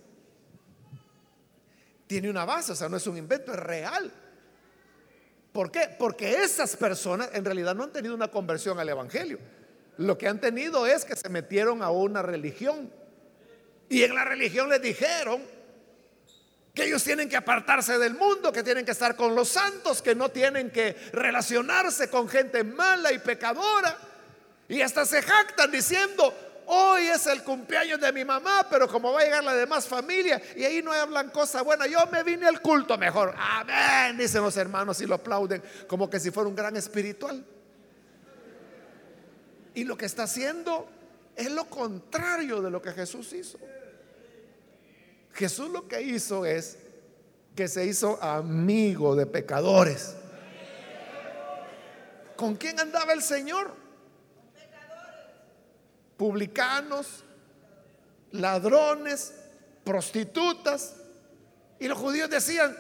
tiene 2.07 2.29
una 2.29 2.45
base, 2.45 2.71
o 2.71 2.75
sea, 2.75 2.89
no 2.89 2.97
es 2.97 3.05
un 3.05 3.17
invento, 3.17 3.53
es 3.53 3.59
real. 3.59 4.11
¿Por 5.51 5.71
qué? 5.71 5.89
Porque 5.99 6.43
esas 6.43 6.75
personas 6.75 7.29
en 7.33 7.43
realidad 7.43 7.75
no 7.75 7.83
han 7.83 7.91
tenido 7.91 8.15
una 8.15 8.29
conversión 8.29 8.79
al 8.79 8.89
Evangelio. 8.89 9.39
Lo 9.97 10.17
que 10.17 10.27
han 10.27 10.39
tenido 10.39 10.87
es 10.87 11.03
que 11.03 11.15
se 11.15 11.29
metieron 11.29 11.81
a 11.81 11.89
una 11.89 12.21
religión. 12.21 12.91
Y 13.89 14.03
en 14.03 14.15
la 14.15 14.23
religión 14.23 14.69
les 14.69 14.81
dijeron 14.81 15.41
que 16.73 16.85
ellos 16.85 17.03
tienen 17.03 17.27
que 17.27 17.35
apartarse 17.35 17.97
del 17.97 18.13
mundo, 18.13 18.51
que 18.51 18.61
tienen 18.61 18.85
que 18.85 18.91
estar 18.91 19.15
con 19.15 19.33
los 19.33 19.49
santos, 19.49 20.01
que 20.01 20.13
no 20.13 20.29
tienen 20.29 20.69
que 20.69 20.95
relacionarse 21.11 22.09
con 22.09 22.29
gente 22.29 22.63
mala 22.63 23.11
y 23.11 23.17
pecadora. 23.17 23.97
Y 24.69 24.81
hasta 24.81 25.05
se 25.05 25.23
jactan 25.23 25.71
diciendo, 25.71 26.33
hoy 26.67 27.07
es 27.07 27.25
el 27.27 27.43
cumpleaños 27.43 27.99
de 27.99 28.11
mi 28.13 28.23
mamá, 28.23 28.67
pero 28.69 28.87
como 28.87 29.11
va 29.11 29.21
a 29.21 29.23
llegar 29.23 29.43
la 29.43 29.55
demás 29.55 29.87
familia 29.87 30.41
y 30.55 30.63
ahí 30.63 30.81
no 30.81 30.91
hablan 30.91 31.29
cosa 31.29 31.61
buena, 31.61 31.87
yo 31.87 31.99
me 32.11 32.23
vine 32.23 32.47
al 32.47 32.61
culto 32.61 32.97
mejor. 32.97 33.33
Amén, 33.37 34.17
dicen 34.17 34.41
los 34.43 34.55
hermanos 34.57 35.01
y 35.01 35.05
lo 35.05 35.15
aplauden 35.15 35.63
como 35.87 36.09
que 36.09 36.19
si 36.19 36.31
fuera 36.31 36.49
un 36.49 36.55
gran 36.55 36.75
espiritual. 36.75 37.43
Y 39.73 39.83
lo 39.83 39.97
que 39.97 40.05
está 40.05 40.23
haciendo 40.23 40.89
es 41.35 41.51
lo 41.51 41.65
contrario 41.65 42.61
de 42.61 42.71
lo 42.71 42.81
que 42.81 42.91
Jesús 42.91 43.31
hizo. 43.33 43.59
Jesús 45.33 45.69
lo 45.69 45.87
que 45.87 46.01
hizo 46.01 46.45
es 46.45 46.79
que 47.55 47.67
se 47.67 47.85
hizo 47.85 48.21
amigo 48.23 49.15
de 49.15 49.27
pecadores. 49.27 50.15
¿Con 52.35 52.55
quién 52.55 52.79
andaba 52.79 53.13
el 53.13 53.21
Señor? 53.21 53.71
Publicanos, 56.17 57.23
ladrones, 58.31 59.33
prostitutas. 59.83 60.95
Y 61.79 61.87
los 61.87 61.97
judíos 61.97 62.29
decían, 62.29 62.75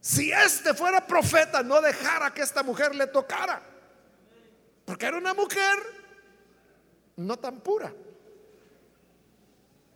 si 0.00 0.32
este 0.32 0.74
fuera 0.74 1.06
profeta, 1.06 1.62
no 1.62 1.80
dejara 1.80 2.32
que 2.32 2.42
esta 2.42 2.62
mujer 2.62 2.94
le 2.94 3.06
tocara. 3.06 3.62
Porque 4.84 5.06
era 5.06 5.18
una 5.18 5.34
mujer 5.34 5.78
no 7.16 7.36
tan 7.38 7.60
pura. 7.60 7.92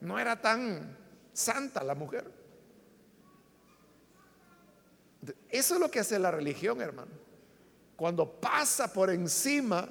No 0.01 0.19
era 0.19 0.41
tan 0.41 0.97
santa 1.33 1.83
la 1.83 1.95
mujer. 1.95 2.31
Eso 5.49 5.75
es 5.75 5.81
lo 5.81 5.91
que 5.91 6.01
hace 6.01 6.19
la 6.19 6.31
religión, 6.31 6.81
hermano. 6.83 7.13
Cuando 7.97 8.31
pasa 8.31 8.93
por 8.93 9.11
encima 9.11 9.89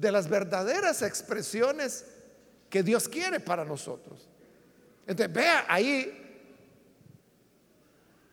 de 0.00 0.12
las 0.12 0.28
verdaderas 0.28 1.02
expresiones 1.02 2.04
que 2.68 2.82
Dios 2.82 3.08
quiere 3.08 3.40
para 3.40 3.64
nosotros. 3.64 4.28
Entonces, 5.06 5.32
vea, 5.32 5.64
ahí 5.68 6.22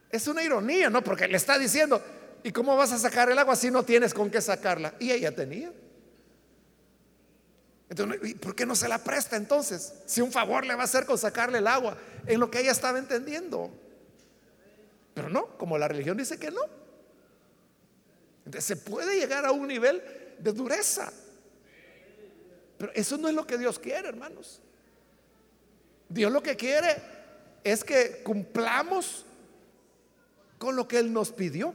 es 0.10 0.28
una 0.28 0.44
ironía, 0.44 0.90
¿no? 0.90 1.04
Porque 1.04 1.28
le 1.28 1.38
está 1.38 1.58
diciendo, 1.58 2.02
¿y 2.44 2.52
cómo 2.52 2.76
vas 2.76 2.92
a 2.92 2.98
sacar 2.98 3.30
el 3.30 3.40
agua 3.40 3.56
si 3.56 3.72
no 3.72 3.84
tienes 3.84 4.14
con 4.14 4.30
qué 4.30 4.42
sacarla? 4.42 4.94
Y 5.00 5.12
ella 5.12 5.34
tenía. 5.34 5.72
Entonces, 7.90 8.36
¿por 8.36 8.56
qué 8.56 8.66
no 8.66 8.76
se 8.76 8.88
la 8.88 8.98
presta 8.98 9.36
entonces? 9.36 9.94
Si 10.06 10.22
un 10.22 10.32
favor 10.32 10.66
le 10.66 10.76
va 10.76 10.82
a 10.82 10.86
hacer 10.86 11.06
con 11.06 11.18
sacarle 11.18 11.60
el 11.60 11.68
agua 11.68 11.96
en 12.26 12.40
lo 12.40 12.50
que 12.50 12.60
ella 12.60 12.72
estaba 12.72 12.98
entendiendo. 12.98 13.72
Pero 15.14 15.30
no, 15.30 15.58
como 15.58 15.78
la 15.78 15.88
religión 15.88 16.18
dice 16.18 16.40
que 16.40 16.50
no. 16.50 16.62
Entonces 18.46 18.66
se 18.66 18.76
puede 18.78 19.20
llegar 19.20 19.46
a 19.46 19.52
un 19.52 19.68
nivel 19.68 20.02
de 20.40 20.52
dureza. 20.52 21.12
Pero 22.84 22.92
eso 22.96 23.18
no 23.18 23.30
es 23.30 23.34
lo 23.34 23.48
que 23.48 23.58
Dios 23.58 23.80
quiere, 23.80 24.10
hermanos. 24.10 24.60
Dios 26.10 26.30
lo 26.30 26.44
que 26.44 26.58
quiere 26.58 26.98
es 27.64 27.82
que 27.82 28.22
cumplamos 28.24 29.26
con 30.58 30.76
lo 30.76 30.86
que 30.86 31.00
Él 31.00 31.14
nos 31.14 31.32
pidió. 31.32 31.74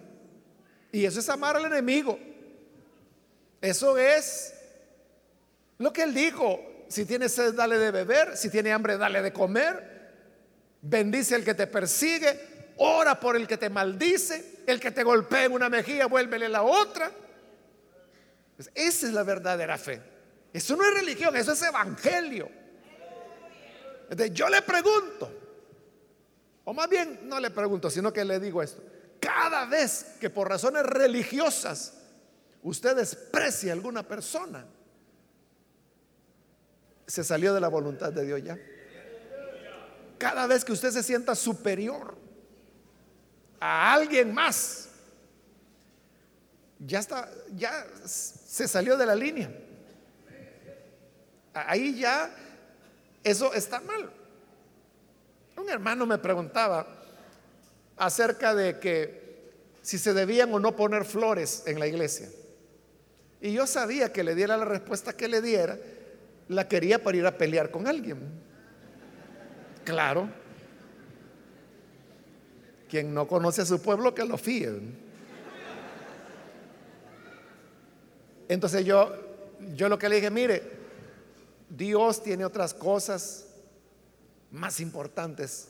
Y 0.92 1.07
eso 1.07 1.21
es 1.21 1.31
amar 1.31 1.57
al 1.57 1.64
enemigo. 1.64 2.18
Eso 3.62 3.97
es 3.97 4.53
lo 5.79 5.94
que 5.94 6.03
él 6.03 6.12
dijo, 6.12 6.61
si 6.88 7.07
tienes 7.07 7.33
sed, 7.33 7.55
dale 7.55 7.79
de 7.79 7.90
beber, 7.90 8.37
si 8.37 8.51
tiene 8.51 8.71
hambre, 8.71 8.99
dale 8.99 9.23
de 9.23 9.33
comer. 9.33 10.11
Bendice 10.83 11.37
al 11.37 11.42
que 11.42 11.55
te 11.55 11.66
persigue, 11.66 12.75
ora 12.77 13.18
por 13.18 13.35
el 13.35 13.49
que 13.49 13.57
te 13.57 13.71
maldice, 13.71 14.61
el 14.66 14.79
que 14.79 14.90
te 14.90 15.05
golpea 15.05 15.47
en 15.47 15.53
una 15.53 15.71
mejilla, 15.71 16.05
vuélvele 16.05 16.51
la 16.51 16.64
otra. 16.64 17.11
Pues 18.57 18.71
esa 18.75 19.07
es 19.07 19.12
la 19.14 19.23
verdadera 19.23 19.79
fe. 19.79 20.18
Eso 20.53 20.77
no 20.77 20.85
es 20.85 20.95
religión, 20.95 21.37
eso 21.37 21.53
es 21.53 21.63
evangelio. 21.63 22.49
yo 24.33 24.49
le 24.49 24.63
pregunto, 24.63 25.31
o 26.65 26.73
más 26.73 26.89
bien 26.89 27.21
no 27.25 27.39
le 27.41 27.51
pregunto, 27.51 27.91
sino 27.91 28.13
que 28.13 28.25
le 28.25 28.41
digo 28.41 28.63
esto. 28.63 28.83
Cada 29.21 29.67
vez 29.67 30.17
que 30.21 30.31
por 30.31 30.49
razones 30.49 30.85
religiosas 30.85 31.95
usted 32.63 32.97
desprecia 32.97 33.73
a 33.73 33.75
alguna 33.75 34.07
persona, 34.07 34.65
se 37.07 37.25
salió 37.25 37.55
de 37.55 37.61
la 37.61 37.69
voluntad 37.69 38.13
de 38.13 38.25
Dios 38.25 38.43
ya. 38.43 38.59
Cada 40.19 40.47
vez 40.47 40.65
que 40.65 40.73
usted 40.73 40.91
se 40.91 41.03
sienta 41.03 41.35
superior 41.35 42.17
a 43.61 43.93
alguien 43.93 44.35
más, 44.35 44.89
ya 46.79 46.99
está, 46.99 47.31
ya 47.55 47.87
se 48.05 48.69
salió 48.69 48.97
de 48.97 49.07
la 49.07 49.15
línea. 49.15 49.51
Ahí 51.66 51.99
ya 51.99 52.31
eso 53.25 53.53
está 53.55 53.81
mal. 53.81 54.11
Un 55.57 55.68
hermano 55.68 56.07
me 56.07 56.18
preguntaba 56.18 56.87
acerca 57.97 58.55
de 58.55 58.79
que 58.79 59.53
si 59.83 59.99
se 59.99 60.14
debían 60.14 60.53
o 60.55 60.61
no 60.61 60.77
poner 60.77 61.05
flores 61.05 61.64
en 61.66 61.81
la 61.81 61.87
iglesia. 61.87 62.29
Y 63.40 63.53
yo 63.53 63.66
sabía 63.66 64.12
que 64.12 64.25
le 64.25 64.35
diera 64.35 64.57
la 64.57 64.64
respuesta 64.64 65.12
que 65.12 65.29
le 65.29 65.40
diera, 65.40 65.79
la 66.49 66.68
quería 66.68 67.03
para 67.03 67.16
ir 67.16 67.27
a 67.27 67.37
pelear 67.37 67.71
con 67.71 67.87
alguien. 67.87 68.18
Claro. 69.85 70.29
Quien 72.88 73.12
no 73.12 73.27
conoce 73.27 73.62
a 73.62 73.66
su 73.66 73.81
pueblo, 73.81 74.14
que 74.14 74.25
lo 74.25 74.38
fíe. 74.38 74.73
Entonces 78.49 78.85
yo, 78.85 79.12
yo 79.75 79.88
lo 79.88 79.99
que 79.99 80.09
le 80.09 80.16
dije, 80.16 80.31
mire, 80.31 80.78
Dios 81.69 82.23
tiene 82.23 82.45
otras 82.45 82.75
cosas 82.75 83.47
más 84.51 84.81
importantes 84.81 85.69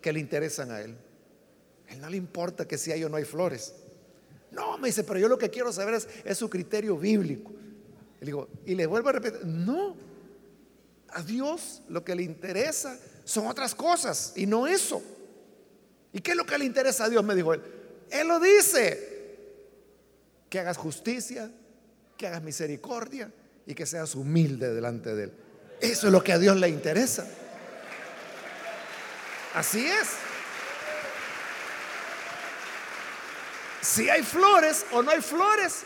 que 0.00 0.12
le 0.12 0.20
interesan 0.20 0.70
a 0.70 0.80
Él. 0.80 0.96
Él 1.88 2.00
no 2.00 2.08
le 2.08 2.16
importa 2.16 2.66
que 2.66 2.78
si 2.78 2.90
hay 2.90 3.04
o 3.04 3.08
no 3.08 3.16
hay 3.16 3.24
flores. 3.24 3.74
No, 4.50 4.78
me 4.78 4.88
dice, 4.88 5.04
pero 5.04 5.18
yo 5.18 5.28
lo 5.28 5.38
que 5.38 5.50
quiero 5.50 5.72
saber 5.72 5.94
es, 6.24 6.38
su 6.38 6.48
criterio 6.50 6.96
bíblico. 6.96 7.52
Y 8.20 8.24
le, 8.24 8.26
digo, 8.26 8.48
y 8.66 8.74
le 8.74 8.86
vuelvo 8.86 9.08
a 9.08 9.12
repetir, 9.12 9.44
no, 9.46 9.96
a 11.08 11.22
Dios 11.22 11.82
lo 11.88 12.04
que 12.04 12.14
le 12.14 12.22
interesa 12.22 12.98
son 13.24 13.46
otras 13.46 13.74
cosas 13.74 14.32
y 14.36 14.46
no 14.46 14.66
eso. 14.66 15.02
¿Y 16.12 16.20
qué 16.20 16.32
es 16.32 16.36
lo 16.36 16.44
que 16.44 16.58
le 16.58 16.64
interesa 16.64 17.04
a 17.04 17.08
Dios? 17.08 17.24
Me 17.24 17.34
dijo 17.34 17.54
él. 17.54 17.62
Él 18.10 18.28
lo 18.28 18.38
dice, 18.40 19.12
que 20.50 20.60
hagas 20.60 20.76
justicia, 20.76 21.50
que 22.18 22.26
hagas 22.26 22.42
misericordia 22.42 23.32
y 23.66 23.74
que 23.74 23.86
seas 23.86 24.14
humilde 24.14 24.72
delante 24.72 25.14
de 25.14 25.24
Él. 25.24 25.32
Eso 25.80 26.06
es 26.06 26.12
lo 26.12 26.22
que 26.22 26.32
a 26.32 26.38
Dios 26.38 26.56
le 26.56 26.68
interesa. 26.68 27.26
Así 29.54 29.86
es. 29.86 30.08
Si 33.80 34.08
hay 34.08 34.22
flores 34.22 34.86
o 34.92 35.02
no 35.02 35.10
hay 35.10 35.20
flores, 35.20 35.84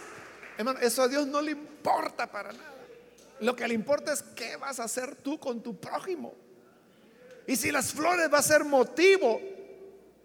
Hermano, 0.57 0.79
eso 0.81 1.03
a 1.03 1.09
Dios 1.09 1.27
no 1.27 1.41
le 1.43 1.53
importa 1.53 2.31
para 2.31 2.53
nada. 2.53 2.75
Lo 3.41 3.55
que 3.55 3.69
le 3.69 3.75
importa 3.75 4.13
es 4.13 4.23
qué 4.35 4.57
vas 4.57 4.81
a 4.81 4.85
hacer 4.85 5.17
tú 5.17 5.39
con 5.39 5.63
tu 5.63 5.79
prójimo. 5.79 6.35
Y 7.47 7.57
si 7.57 7.71
las 7.71 7.93
flores 7.93 8.33
va 8.33 8.39
a 8.39 8.43
ser 8.43 8.65
motivo 8.65 9.41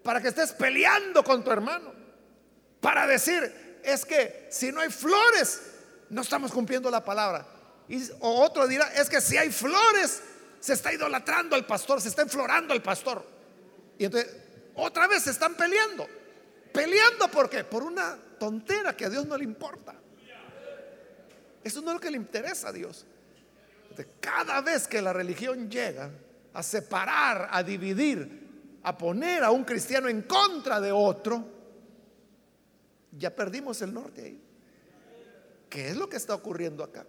para 0.02 0.20
que 0.20 0.28
estés 0.28 0.52
peleando 0.52 1.22
con 1.22 1.44
tu 1.44 1.50
hermano. 1.50 1.92
Para 2.80 3.06
decir, 3.06 3.80
es 3.84 4.04
que 4.04 4.48
si 4.50 4.72
no 4.72 4.80
hay 4.80 4.90
flores, 4.90 5.60
no 6.12 6.20
estamos 6.20 6.52
cumpliendo 6.52 6.90
la 6.90 7.02
palabra. 7.02 7.46
Y, 7.88 8.02
otro 8.20 8.68
dirá, 8.68 8.92
es 8.92 9.08
que 9.08 9.20
si 9.20 9.38
hay 9.38 9.50
flores, 9.50 10.22
se 10.60 10.74
está 10.74 10.92
idolatrando 10.92 11.56
al 11.56 11.66
pastor, 11.66 12.02
se 12.02 12.08
está 12.08 12.20
enflorando 12.20 12.74
al 12.74 12.82
pastor. 12.82 13.26
Y 13.98 14.04
entonces, 14.04 14.30
otra 14.74 15.06
vez 15.06 15.22
se 15.22 15.30
están 15.30 15.54
peleando. 15.54 16.06
Peleando 16.70 17.28
por 17.28 17.48
qué? 17.48 17.64
Por 17.64 17.82
una 17.82 18.16
tontera 18.38 18.94
que 18.94 19.06
a 19.06 19.08
Dios 19.10 19.26
no 19.26 19.38
le 19.38 19.44
importa. 19.44 19.94
Eso 21.64 21.80
no 21.80 21.88
es 21.88 21.94
lo 21.94 22.00
que 22.00 22.10
le 22.10 22.18
interesa 22.18 22.68
a 22.68 22.72
Dios. 22.72 23.06
Cada 24.20 24.60
vez 24.60 24.86
que 24.86 25.00
la 25.00 25.14
religión 25.14 25.70
llega 25.70 26.10
a 26.52 26.62
separar, 26.62 27.48
a 27.50 27.62
dividir, 27.62 28.78
a 28.82 28.98
poner 28.98 29.44
a 29.44 29.50
un 29.50 29.64
cristiano 29.64 30.08
en 30.08 30.22
contra 30.22 30.78
de 30.78 30.92
otro, 30.92 31.42
ya 33.12 33.34
perdimos 33.34 33.80
el 33.80 33.94
norte 33.94 34.22
ahí. 34.22 34.51
¿Qué 35.72 35.88
es 35.88 35.96
lo 35.96 36.06
que 36.06 36.18
está 36.18 36.34
ocurriendo 36.34 36.84
acá? 36.84 37.06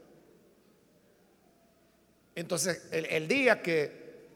Entonces, 2.34 2.88
el, 2.91 3.28
día 3.28 3.62
que 3.62 4.30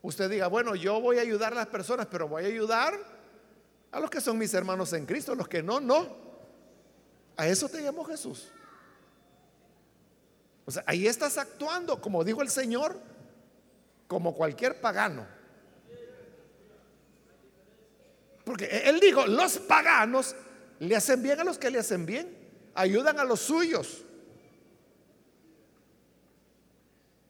usted 0.00 0.30
diga, 0.30 0.46
bueno, 0.46 0.74
yo 0.74 0.98
voy 1.02 1.18
a 1.18 1.20
ayudar 1.20 1.52
a 1.52 1.56
las 1.56 1.66
personas, 1.66 2.06
pero 2.10 2.26
voy 2.26 2.44
a 2.44 2.46
ayudar 2.46 2.98
a 3.90 4.00
los 4.00 4.08
que 4.08 4.22
son 4.22 4.38
mis 4.38 4.54
hermanos 4.54 4.94
en 4.94 5.04
Cristo, 5.04 5.34
los 5.34 5.48
que 5.48 5.62
no, 5.62 5.80
no. 5.80 6.16
A 7.36 7.46
eso 7.46 7.68
te 7.68 7.82
llamó 7.82 8.04
Jesús. 8.04 8.48
O 10.64 10.70
sea, 10.70 10.82
ahí 10.86 11.06
estás 11.06 11.36
actuando, 11.36 12.00
como 12.00 12.24
dijo 12.24 12.40
el 12.40 12.48
Señor, 12.48 12.98
como 14.08 14.34
cualquier 14.34 14.80
pagano. 14.80 15.26
Porque 18.44 18.64
Él 18.86 18.98
dijo, 18.98 19.26
los 19.26 19.58
paganos 19.58 20.34
le 20.78 20.96
hacen 20.96 21.22
bien 21.22 21.38
a 21.38 21.44
los 21.44 21.58
que 21.58 21.70
le 21.70 21.80
hacen 21.80 22.06
bien, 22.06 22.41
ayudan 22.74 23.18
a 23.18 23.24
los 23.24 23.40
suyos. 23.40 24.04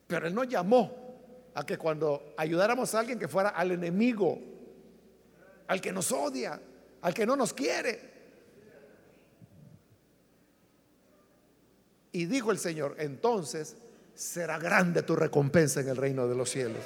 Pero 0.06 0.26
Él 0.26 0.34
nos 0.34 0.48
llamó 0.48 1.50
a 1.54 1.64
que 1.64 1.78
cuando 1.78 2.34
ayudáramos 2.36 2.94
a 2.94 3.00
alguien 3.00 3.18
que 3.18 3.28
fuera 3.28 3.50
al 3.50 3.72
enemigo, 3.72 4.38
al 5.68 5.80
que 5.80 5.92
nos 5.92 6.12
odia, 6.12 6.60
al 7.00 7.14
que 7.14 7.26
no 7.26 7.36
nos 7.36 7.52
quiere. 7.52 8.12
Y 12.12 12.26
dijo 12.26 12.50
el 12.50 12.58
Señor, 12.58 12.96
entonces 12.98 13.76
será 14.14 14.58
grande 14.58 15.02
tu 15.02 15.16
recompensa 15.16 15.80
en 15.80 15.88
el 15.88 15.96
reino 15.96 16.28
de 16.28 16.34
los 16.34 16.50
cielos. 16.50 16.82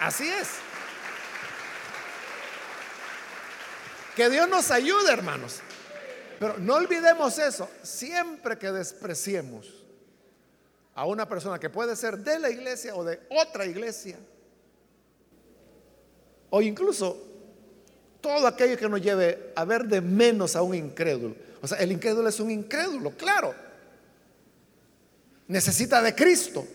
Así 0.00 0.28
es. 0.28 0.71
Que 4.16 4.28
Dios 4.28 4.48
nos 4.48 4.70
ayude, 4.70 5.12
hermanos. 5.12 5.60
Pero 6.38 6.58
no 6.58 6.74
olvidemos 6.74 7.38
eso. 7.38 7.68
Siempre 7.82 8.58
que 8.58 8.70
despreciemos 8.72 9.82
a 10.94 11.06
una 11.06 11.28
persona 11.28 11.58
que 11.58 11.70
puede 11.70 11.96
ser 11.96 12.18
de 12.18 12.38
la 12.38 12.50
iglesia 12.50 12.94
o 12.94 13.04
de 13.04 13.20
otra 13.30 13.64
iglesia, 13.64 14.18
o 16.50 16.60
incluso 16.60 17.16
todo 18.20 18.46
aquello 18.46 18.76
que 18.76 18.88
nos 18.88 19.00
lleve 19.00 19.52
a 19.56 19.64
ver 19.64 19.84
de 19.84 20.00
menos 20.00 20.54
a 20.54 20.62
un 20.62 20.74
incrédulo. 20.74 21.34
O 21.62 21.66
sea, 21.66 21.78
el 21.78 21.92
incrédulo 21.92 22.28
es 22.28 22.38
un 22.40 22.50
incrédulo, 22.50 23.12
claro. 23.12 23.54
Necesita 25.48 26.02
de 26.02 26.14
Cristo. 26.14 26.66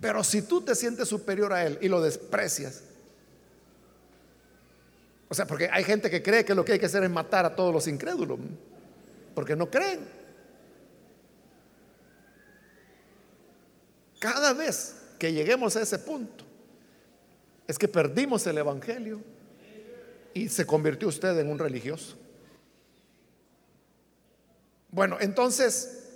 Pero 0.00 0.24
si 0.24 0.42
tú 0.42 0.62
te 0.62 0.74
sientes 0.74 1.08
superior 1.08 1.52
a 1.52 1.64
Él 1.64 1.78
y 1.80 1.88
lo 1.88 2.02
desprecias, 2.02 2.82
o 5.32 5.34
sea, 5.34 5.46
porque 5.46 5.66
hay 5.72 5.82
gente 5.82 6.10
que 6.10 6.22
cree 6.22 6.44
que 6.44 6.54
lo 6.54 6.62
que 6.62 6.72
hay 6.72 6.78
que 6.78 6.84
hacer 6.84 7.02
es 7.02 7.08
matar 7.08 7.46
a 7.46 7.56
todos 7.56 7.72
los 7.72 7.88
incrédulos 7.88 8.38
porque 9.34 9.56
no 9.56 9.70
creen. 9.70 10.06
Cada 14.18 14.52
vez 14.52 14.94
que 15.18 15.32
lleguemos 15.32 15.74
a 15.76 15.80
ese 15.80 15.98
punto, 16.00 16.44
es 17.66 17.78
que 17.78 17.88
perdimos 17.88 18.46
el 18.46 18.58
Evangelio 18.58 19.22
y 20.34 20.50
se 20.50 20.66
convirtió 20.66 21.08
usted 21.08 21.38
en 21.38 21.48
un 21.48 21.58
religioso. 21.58 22.18
Bueno, 24.90 25.16
entonces 25.18 26.10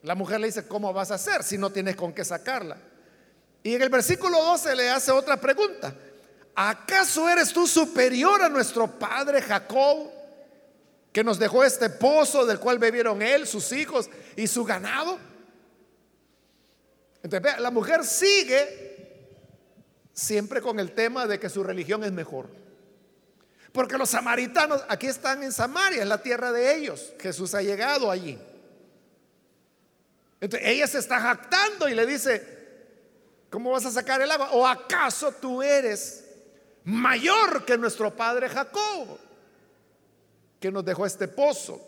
la 0.00 0.14
mujer 0.14 0.40
le 0.40 0.46
dice, 0.46 0.66
¿cómo 0.66 0.90
vas 0.94 1.10
a 1.10 1.16
hacer 1.16 1.42
si 1.42 1.58
no 1.58 1.68
tienes 1.68 1.96
con 1.96 2.14
qué 2.14 2.24
sacarla? 2.24 2.78
Y 3.62 3.74
en 3.74 3.82
el 3.82 3.90
versículo 3.90 4.42
12 4.42 4.74
le 4.74 4.88
hace 4.88 5.12
otra 5.12 5.38
pregunta. 5.38 5.94
¿Acaso 6.60 7.28
eres 7.28 7.52
tú 7.52 7.68
superior 7.68 8.42
a 8.42 8.48
nuestro 8.48 8.98
padre 8.98 9.40
Jacob? 9.40 10.10
que 11.12 11.24
nos 11.24 11.38
dejó 11.38 11.64
este 11.64 11.90
pozo 11.90 12.46
del 12.46 12.60
cual 12.60 12.78
bebieron 12.78 13.22
él, 13.22 13.46
sus 13.46 13.72
hijos 13.72 14.08
y 14.36 14.46
su 14.46 14.64
ganado. 14.64 15.18
Entonces, 17.22 17.58
la 17.58 17.70
mujer 17.70 18.04
sigue 18.04 19.26
siempre 20.12 20.60
con 20.60 20.78
el 20.78 20.92
tema 20.92 21.26
de 21.26 21.40
que 21.40 21.48
su 21.48 21.64
religión 21.64 22.04
es 22.04 22.12
mejor. 22.12 22.48
Porque 23.72 23.98
los 23.98 24.10
samaritanos 24.10 24.84
aquí 24.88 25.06
están 25.06 25.42
en 25.42 25.50
Samaria, 25.50 26.02
es 26.02 26.08
la 26.08 26.22
tierra 26.22 26.52
de 26.52 26.76
ellos. 26.76 27.12
Jesús 27.18 27.54
ha 27.54 27.62
llegado 27.62 28.10
allí. 28.10 28.38
Entonces, 30.40 30.68
ella 30.68 30.86
se 30.86 30.98
está 30.98 31.18
jactando 31.18 31.88
y 31.88 31.94
le 31.94 32.06
dice, 32.06 32.46
¿cómo 33.50 33.72
vas 33.72 33.86
a 33.86 33.90
sacar 33.90 34.20
el 34.22 34.30
agua? 34.30 34.50
¿O 34.52 34.64
acaso 34.66 35.32
tú 35.32 35.62
eres 35.62 36.27
mayor 36.88 37.64
que 37.64 37.78
nuestro 37.78 38.14
padre 38.14 38.48
Jacob? 38.48 39.18
que 40.60 40.70
nos 40.70 40.84
dejó 40.84 41.06
este 41.06 41.28
pozo. 41.28 41.80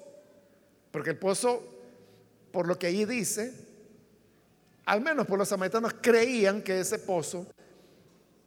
Porque 0.91 1.11
el 1.11 1.19
pozo, 1.19 1.63
por 2.53 2.67
lo 2.67 2.79
que 2.79 2.89
allí 2.89 3.05
dice, 3.05 3.55
al 4.87 5.01
menos 5.01 5.27
por 5.27 5.39
los 5.39 5.49
samaritanos 5.49 5.95
creían 6.01 6.63
que 6.63 6.81
ese 6.81 6.99
pozo 6.99 7.47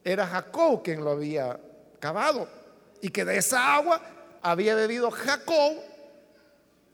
era 0.04 0.28
Jacob 0.28 0.84
quien 0.84 1.04
lo 1.04 1.12
había 1.12 1.60
cavado 2.00 2.50
y 3.02 3.10
que 3.10 3.24
de 3.24 3.38
esa 3.38 3.76
agua 3.76 4.02
había 4.42 4.76
bebido 4.76 5.10
Jacob, 5.10 5.78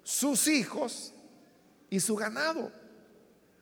sus 0.04 0.48
hijos 0.48 1.14
y 1.90 2.00
su 2.00 2.16
ganado. 2.16 2.72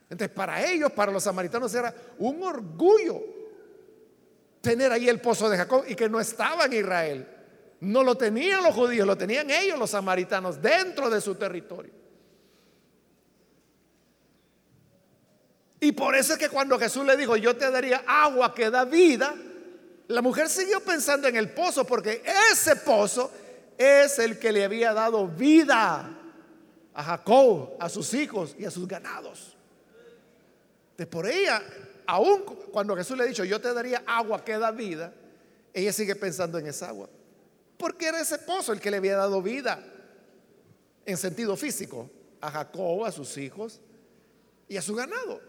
Entonces, 0.10 0.30
para 0.30 0.66
ellos, 0.66 0.92
para 0.92 1.12
los 1.12 1.24
samaritanos, 1.24 1.74
era 1.74 1.94
un 2.18 2.42
orgullo 2.44 3.22
tener 4.68 4.92
ahí 4.92 5.08
el 5.08 5.22
pozo 5.22 5.50
de 5.50 5.56
Jacob 5.56 5.86
y 5.88 5.96
que 5.96 6.10
no 6.10 6.20
estaba 6.20 6.66
en 6.66 6.74
Israel. 6.74 7.28
No 7.80 8.04
lo 8.04 8.16
tenían 8.16 8.64
los 8.64 8.76
judíos, 8.76 9.08
lo 9.08 9.18
tenían 9.18 9.50
ellos 9.50 9.80
los 9.80 9.92
samaritanos 9.92 10.62
dentro 10.62 11.10
de 11.10 11.22
su 11.22 11.36
territorio. 11.36 11.92
Y 15.80 15.94
por 15.94 16.16
eso 16.16 16.34
es 16.34 16.40
que 16.40 16.50
cuando 16.50 16.78
Jesús 16.78 17.06
le 17.06 17.16
dijo, 17.16 17.38
yo 17.38 17.56
te 17.56 17.72
daría 17.72 18.04
agua 18.06 18.54
que 18.54 18.70
da 18.70 18.84
vida, 18.84 19.34
la 20.08 20.22
mujer 20.22 20.50
siguió 20.50 20.82
pensando 20.82 21.30
en 21.30 21.38
el 21.38 21.52
pozo, 21.52 21.86
porque 21.86 22.24
ese 22.52 22.76
pozo 22.78 23.32
es 23.78 24.20
el 24.20 24.38
que 24.38 24.52
le 24.52 24.66
había 24.66 24.92
dado 24.92 25.28
vida 25.28 26.10
a 26.94 27.04
Jacob, 27.04 27.78
a 27.80 27.88
sus 27.88 28.14
hijos 28.16 28.56
y 28.58 28.66
a 28.66 28.72
sus 28.72 28.88
ganados. 28.88 29.56
De 30.98 31.06
por 31.06 31.28
ella, 31.28 31.62
aún 32.08 32.42
cuando 32.72 32.96
Jesús 32.96 33.18
le 33.18 33.24
ha 33.24 33.28
dicho, 33.28 33.44
yo 33.44 33.62
te 33.62 33.74
daría 33.74 34.04
agua 34.08 34.44
que 34.44 34.58
da 34.58 34.72
vida, 34.72 35.14
ella 35.74 35.94
sigue 35.94 36.16
pensando 36.16 36.58
en 36.58 36.68
esa 36.68 36.90
agua. 36.90 37.10
Porque 37.78 38.08
era 38.08 38.20
ese 38.20 38.40
pozo 38.40 38.74
el 38.74 38.80
que 38.80 38.90
le 38.90 38.98
había 38.98 39.18
dado 39.18 39.42
vida 39.42 39.84
en 41.06 41.18
sentido 41.18 41.56
físico 41.56 42.10
a 42.42 42.50
Jacob, 42.50 43.06
a 43.06 43.12
sus 43.12 43.38
hijos 43.38 43.82
y 44.68 44.78
a 44.78 44.82
su 44.82 44.96
ganado. 44.96 45.40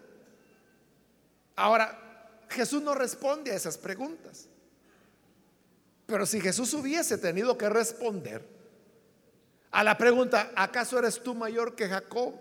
Ahora, 1.56 2.40
Jesús 2.50 2.82
no 2.82 2.94
responde 2.94 3.52
a 3.52 3.54
esas 3.54 3.78
preguntas. 3.78 4.48
Pero 6.06 6.26
si 6.26 6.40
Jesús 6.40 6.72
hubiese 6.74 7.18
tenido 7.18 7.56
que 7.56 7.68
responder 7.68 8.44
a 9.70 9.84
la 9.84 9.96
pregunta, 9.96 10.52
¿acaso 10.56 10.98
eres 10.98 11.22
tú 11.22 11.34
mayor 11.34 11.74
que 11.74 11.88
Jacob? 11.88 12.34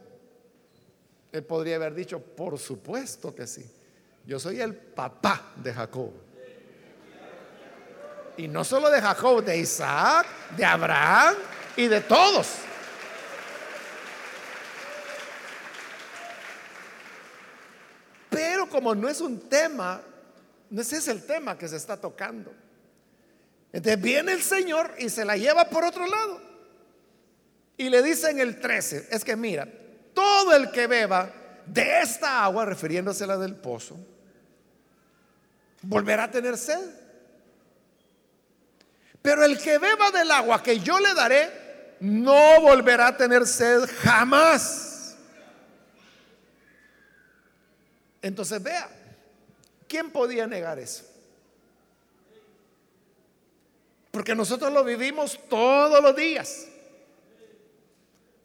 Él 1.31 1.43
podría 1.43 1.75
haber 1.75 1.93
dicho, 1.93 2.19
por 2.19 2.57
supuesto 2.57 3.35
que 3.35 3.45
sí. 3.45 3.69
Yo 4.27 4.37
soy 4.41 4.59
el 4.59 4.75
papá 4.75 5.53
de 5.55 5.73
Jacob. 5.73 6.11
Y 8.35 8.49
no 8.49 8.65
solo 8.65 8.89
de 8.89 9.01
Jacob, 9.01 9.41
de 9.41 9.57
Isaac, 9.57 10.27
de 10.57 10.65
Abraham 10.65 11.35
y 11.77 11.87
de 11.87 12.01
todos. 12.01 12.55
Pero 18.29 18.69
como 18.69 18.93
no 18.93 19.07
es 19.07 19.21
un 19.21 19.47
tema, 19.47 20.01
no 20.71 20.81
ese 20.81 20.97
es 20.97 21.07
el 21.07 21.25
tema 21.25 21.57
que 21.57 21.69
se 21.69 21.77
está 21.77 21.95
tocando. 21.95 22.53
Entonces 23.71 24.01
viene 24.01 24.33
el 24.33 24.43
Señor 24.43 24.93
y 24.99 25.07
se 25.07 25.23
la 25.23 25.37
lleva 25.37 25.69
por 25.69 25.85
otro 25.85 26.05
lado. 26.05 26.41
Y 27.77 27.89
le 27.89 28.03
dice 28.03 28.29
en 28.31 28.41
el 28.41 28.59
13, 28.59 29.07
es 29.09 29.23
que 29.23 29.37
mira, 29.37 29.69
todo 30.13 30.53
el 30.53 30.69
que 30.71 30.85
beba 30.85 31.31
de 31.65 32.01
esta 32.01 32.43
agua, 32.43 32.65
refiriéndose 32.65 33.23
a 33.23 33.27
la 33.27 33.37
del 33.37 33.55
pozo, 33.55 33.97
volverá 35.87 36.25
a 36.25 36.31
tener 36.31 36.57
sed. 36.57 36.85
Pero 39.21 39.43
el 39.43 39.57
que 39.57 39.77
beba 39.77 40.11
del 40.11 40.29
agua 40.31 40.61
que 40.61 40.79
yo 40.79 40.99
le 40.99 41.13
daré, 41.13 41.95
no 41.99 42.61
volverá 42.61 43.07
a 43.07 43.17
tener 43.17 43.45
sed 43.45 43.89
jamás. 44.01 45.15
Entonces 48.21 48.61
vea, 48.61 48.89
¿quién 49.87 50.11
podía 50.11 50.45
negar 50.45 50.77
eso? 50.77 51.05
Porque 54.11 54.35
nosotros 54.35 54.73
lo 54.73 54.83
vivimos 54.83 55.39
todos 55.47 56.01
los 56.01 56.15
días. 56.15 56.67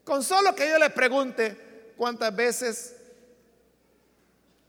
Con 0.05 0.23
solo 0.23 0.55
que 0.55 0.69
yo 0.69 0.79
le 0.79 0.91
pregunte 0.91 1.93
cuántas 1.97 2.35
veces 2.35 2.97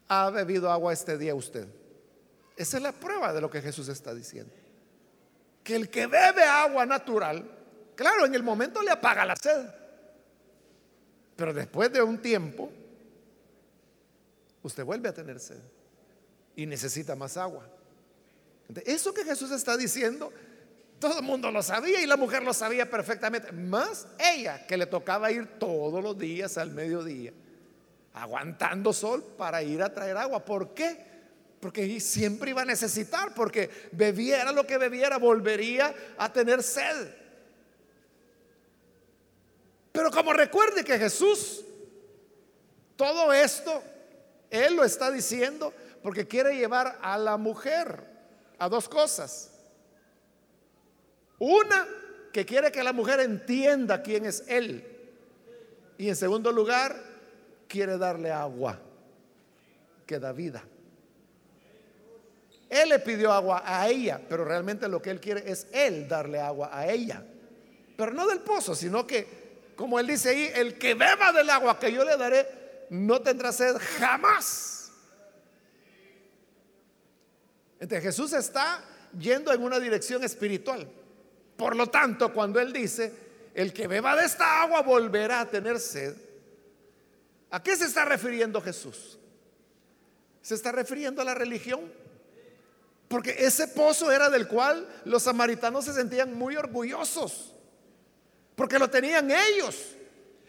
ha 0.07 0.29
bebido 0.29 0.71
agua 0.71 0.93
este 0.93 1.17
día 1.17 1.35
usted. 1.35 1.67
Esa 2.55 2.77
es 2.77 2.83
la 2.83 2.91
prueba 2.91 3.33
de 3.33 3.41
lo 3.41 3.49
que 3.49 3.61
Jesús 3.61 3.87
está 3.87 4.13
diciendo. 4.13 4.53
que 5.63 5.75
el 5.75 5.89
que 5.89 6.07
bebe 6.07 6.43
agua 6.43 6.85
natural, 6.85 7.49
claro, 7.95 8.25
en 8.25 8.35
el 8.35 8.43
momento 8.43 8.81
le 8.81 8.91
apaga 8.91 9.25
la 9.25 9.35
sed, 9.35 9.65
pero 11.35 11.53
después 11.53 11.91
de 11.91 12.01
un 12.03 12.21
tiempo, 12.21 12.69
usted 14.61 14.83
vuelve 14.83 15.09
a 15.09 15.13
tener 15.13 15.39
sed 15.39 15.61
y 16.55 16.65
necesita 16.65 17.15
más 17.15 17.37
agua. 17.37 17.67
Eso 18.85 19.13
que 19.13 19.23
Jesús 19.23 19.51
está 19.51 19.77
diciendo, 19.77 20.31
todo 20.99 21.19
el 21.19 21.25
mundo 21.25 21.51
lo 21.51 21.63
sabía 21.63 22.01
y 22.01 22.07
la 22.07 22.17
mujer 22.17 22.43
lo 22.43 22.53
sabía 22.53 22.89
perfectamente, 22.89 23.51
más 23.51 24.07
ella 24.19 24.65
que 24.67 24.77
le 24.77 24.85
tocaba 24.85 25.31
ir 25.31 25.59
todos 25.59 26.03
los 26.03 26.17
días 26.17 26.57
al 26.57 26.71
mediodía, 26.71 27.31
aguantando 28.13 28.93
sol 28.93 29.23
para 29.37 29.63
ir 29.63 29.81
a 29.81 29.93
traer 29.93 30.17
agua. 30.17 30.43
¿Por 30.43 30.73
qué? 30.73 31.12
Porque 31.63 31.97
siempre 32.01 32.49
iba 32.49 32.63
a 32.63 32.65
necesitar, 32.65 33.33
porque 33.33 33.69
bebiera 33.93 34.51
lo 34.51 34.67
que 34.67 34.77
bebiera, 34.77 35.17
volvería 35.17 35.95
a 36.17 36.33
tener 36.33 36.61
sed. 36.61 37.07
Pero 39.93 40.11
como 40.11 40.33
recuerde 40.33 40.83
que 40.83 40.99
Jesús, 40.99 41.63
todo 42.97 43.31
esto, 43.31 43.81
Él 44.49 44.75
lo 44.75 44.83
está 44.83 45.09
diciendo 45.09 45.73
porque 46.01 46.27
quiere 46.27 46.57
llevar 46.57 46.99
a 47.01 47.17
la 47.17 47.37
mujer 47.37 48.09
a 48.59 48.67
dos 48.67 48.89
cosas. 48.89 49.49
Una, 51.39 51.87
que 52.33 52.45
quiere 52.45 52.73
que 52.73 52.83
la 52.83 52.91
mujer 52.91 53.21
entienda 53.21 54.03
quién 54.03 54.25
es 54.25 54.43
Él. 54.49 54.85
Y 55.97 56.09
en 56.09 56.17
segundo 56.17 56.51
lugar, 56.51 57.01
quiere 57.69 57.97
darle 57.97 58.33
agua 58.33 58.81
que 60.05 60.19
da 60.19 60.33
vida. 60.33 60.61
Él 62.73 62.89
le 62.89 62.99
pidió 62.99 63.31
agua 63.31 63.61
a 63.65 63.87
ella, 63.87 64.19
pero 64.27 64.43
realmente 64.43 64.87
lo 64.87 65.01
que 65.01 65.11
Él 65.11 65.19
quiere 65.19 65.49
es 65.49 65.67
Él 65.71 66.07
darle 66.07 66.39
agua 66.39 66.69
a 66.71 66.89
ella. 66.89 67.23
Pero 67.95 68.11
no 68.11 68.27
del 68.27 68.39
pozo, 68.39 68.73
sino 68.73 69.05
que, 69.05 69.71
como 69.75 69.99
Él 69.99 70.07
dice 70.07 70.29
ahí, 70.29 70.51
el 70.55 70.77
que 70.79 70.95
beba 70.95 71.31
del 71.31 71.49
agua 71.49 71.79
que 71.79 71.91
yo 71.91 72.03
le 72.03 72.17
daré, 72.17 72.47
no 72.89 73.21
tendrá 73.21 73.51
sed 73.51 73.75
jamás. 73.99 74.91
Entonces 77.79 78.03
Jesús 78.03 78.33
está 78.33 78.83
yendo 79.19 79.53
en 79.53 79.61
una 79.61 79.79
dirección 79.79 80.23
espiritual. 80.23 80.87
Por 81.55 81.75
lo 81.75 81.87
tanto, 81.87 82.33
cuando 82.33 82.59
Él 82.59 82.73
dice, 82.73 83.13
el 83.53 83.71
que 83.71 83.87
beba 83.87 84.15
de 84.15 84.25
esta 84.25 84.63
agua 84.63 84.81
volverá 84.81 85.41
a 85.41 85.49
tener 85.49 85.79
sed, 85.79 86.15
¿a 87.51 87.61
qué 87.61 87.75
se 87.75 87.85
está 87.85 88.05
refiriendo 88.05 88.61
Jesús? 88.61 89.19
Se 90.41 90.55
está 90.55 90.71
refiriendo 90.71 91.21
a 91.21 91.25
la 91.25 91.35
religión. 91.35 91.81
Porque 93.13 93.35
ese 93.45 93.67
pozo 93.67 94.11
era 94.11 94.27
del 94.31 94.47
cual 94.47 94.89
los 95.05 95.21
samaritanos 95.21 95.85
se 95.85 95.93
sentían 95.93 96.33
muy 96.33 96.55
orgullosos. 96.55 97.53
Porque 98.55 98.79
lo 98.79 98.89
tenían 98.89 99.29
ellos. 99.29 99.91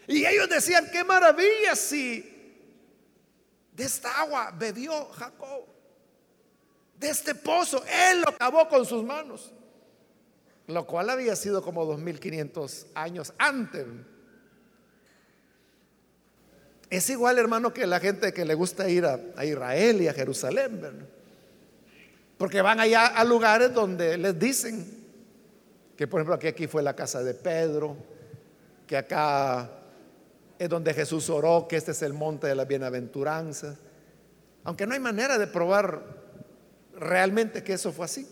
Y 0.07 0.25
ellos 0.25 0.49
decían, 0.49 0.89
qué 0.91 1.03
maravilla 1.03 1.75
si 1.75 2.25
de 3.71 3.83
esta 3.83 4.19
agua 4.19 4.51
bebió 4.57 5.11
Jacob 5.11 5.67
de 6.95 7.07
este 7.07 7.35
pozo. 7.35 7.83
Él 8.09 8.21
lo 8.21 8.29
acabó 8.29 8.67
con 8.67 8.83
sus 8.83 9.03
manos. 9.03 9.53
Lo 10.65 10.87
cual 10.87 11.11
había 11.11 11.35
sido 11.35 11.61
como 11.61 11.85
2500 11.85 12.87
años 12.95 13.31
antes. 13.37 13.85
Es 16.89 17.11
igual, 17.11 17.37
hermano, 17.37 17.71
que 17.71 17.85
la 17.85 17.99
gente 17.99 18.33
que 18.33 18.43
le 18.43 18.55
gusta 18.55 18.89
ir 18.89 19.05
a, 19.05 19.45
Israel 19.45 20.01
y 20.01 20.07
a 20.07 20.13
Jerusalén. 20.15 21.13
Porque 22.37 22.61
van 22.61 22.79
allá 22.79 23.07
a 23.07 23.23
lugares 23.23 23.73
donde 23.73 24.17
les 24.17 24.37
dicen 24.37 25.05
que, 25.95 26.07
por 26.07 26.19
ejemplo, 26.19 26.37
que 26.37 26.49
aquí 26.49 26.67
fue 26.67 26.83
la 26.83 26.95
casa 26.95 27.23
de 27.23 27.33
Pedro, 27.33 27.95
que 28.85 28.97
acá 28.97 29.69
es 30.59 30.69
donde 30.69 30.93
Jesús 30.93 31.29
oró, 31.29 31.67
que 31.67 31.77
este 31.77 31.91
es 31.91 32.01
el 32.01 32.13
monte 32.13 32.47
de 32.47 32.55
las 32.55 32.67
bienaventuranzas. 32.67 33.77
Aunque 34.63 34.85
no 34.85 34.93
hay 34.93 34.99
manera 34.99 35.37
de 35.37 35.47
probar 35.47 36.01
realmente 36.97 37.63
que 37.63 37.73
eso 37.73 37.91
fue 37.91 38.05
así. 38.05 38.27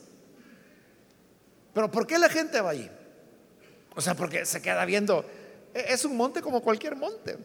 Pero 1.73 1.89
¿por 1.89 2.05
qué 2.05 2.17
la 2.17 2.29
gente 2.29 2.59
va 2.61 2.71
allí? 2.71 2.89
O 3.95 4.01
sea, 4.01 4.15
porque 4.15 4.45
se 4.45 4.61
queda 4.61 4.85
viendo, 4.85 5.25
e, 5.73 5.93
es 5.93 6.05
un 6.05 6.17
monte 6.17 6.41
como 6.41 6.61
cualquier 6.61 6.95
monte. 6.95 7.37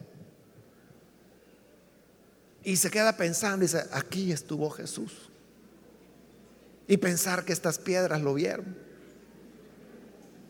Y 2.63 2.75
se 2.75 2.91
queda 2.91 3.15
pensando, 3.15 3.63
dice, 3.63 3.83
aquí 3.91 4.31
estuvo 4.31 4.69
Jesús. 4.69 5.28
Y 6.89 6.97
pensar 6.97 7.45
que 7.45 7.53
estas 7.53 7.77
piedras 7.77 8.19
lo 8.21 8.33
vieron. 8.33 8.75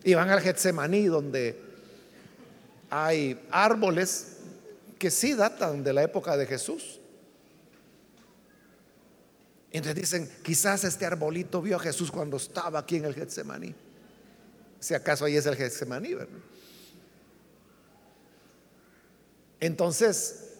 Y 0.06 0.14
van 0.14 0.30
al 0.30 0.40
Getsemaní, 0.40 1.08
donde 1.08 1.62
hay 2.90 3.38
árboles 3.52 4.38
que 4.98 5.12
sí 5.12 5.34
datan 5.34 5.84
de 5.84 5.92
la 5.92 6.02
época 6.02 6.38
de 6.38 6.46
Jesús. 6.46 7.02
Entonces 9.72 10.02
dicen, 10.02 10.32
quizás 10.42 10.86
este 10.86 11.06
arbolito 11.06 11.62
vio 11.62 11.76
a 11.76 11.80
Jesús 11.80 12.10
cuando 12.10 12.38
estaba 12.38 12.80
aquí 12.80 12.96
en 12.96 13.06
el 13.06 13.14
Getsemaní. 13.14 13.76
Si 14.80 14.94
acaso 14.94 15.26
ahí 15.26 15.36
es 15.36 15.46
el 15.46 15.58
Getsemaní, 15.58 16.14
¿verdad? 16.14 16.40
Entonces, 19.60 20.52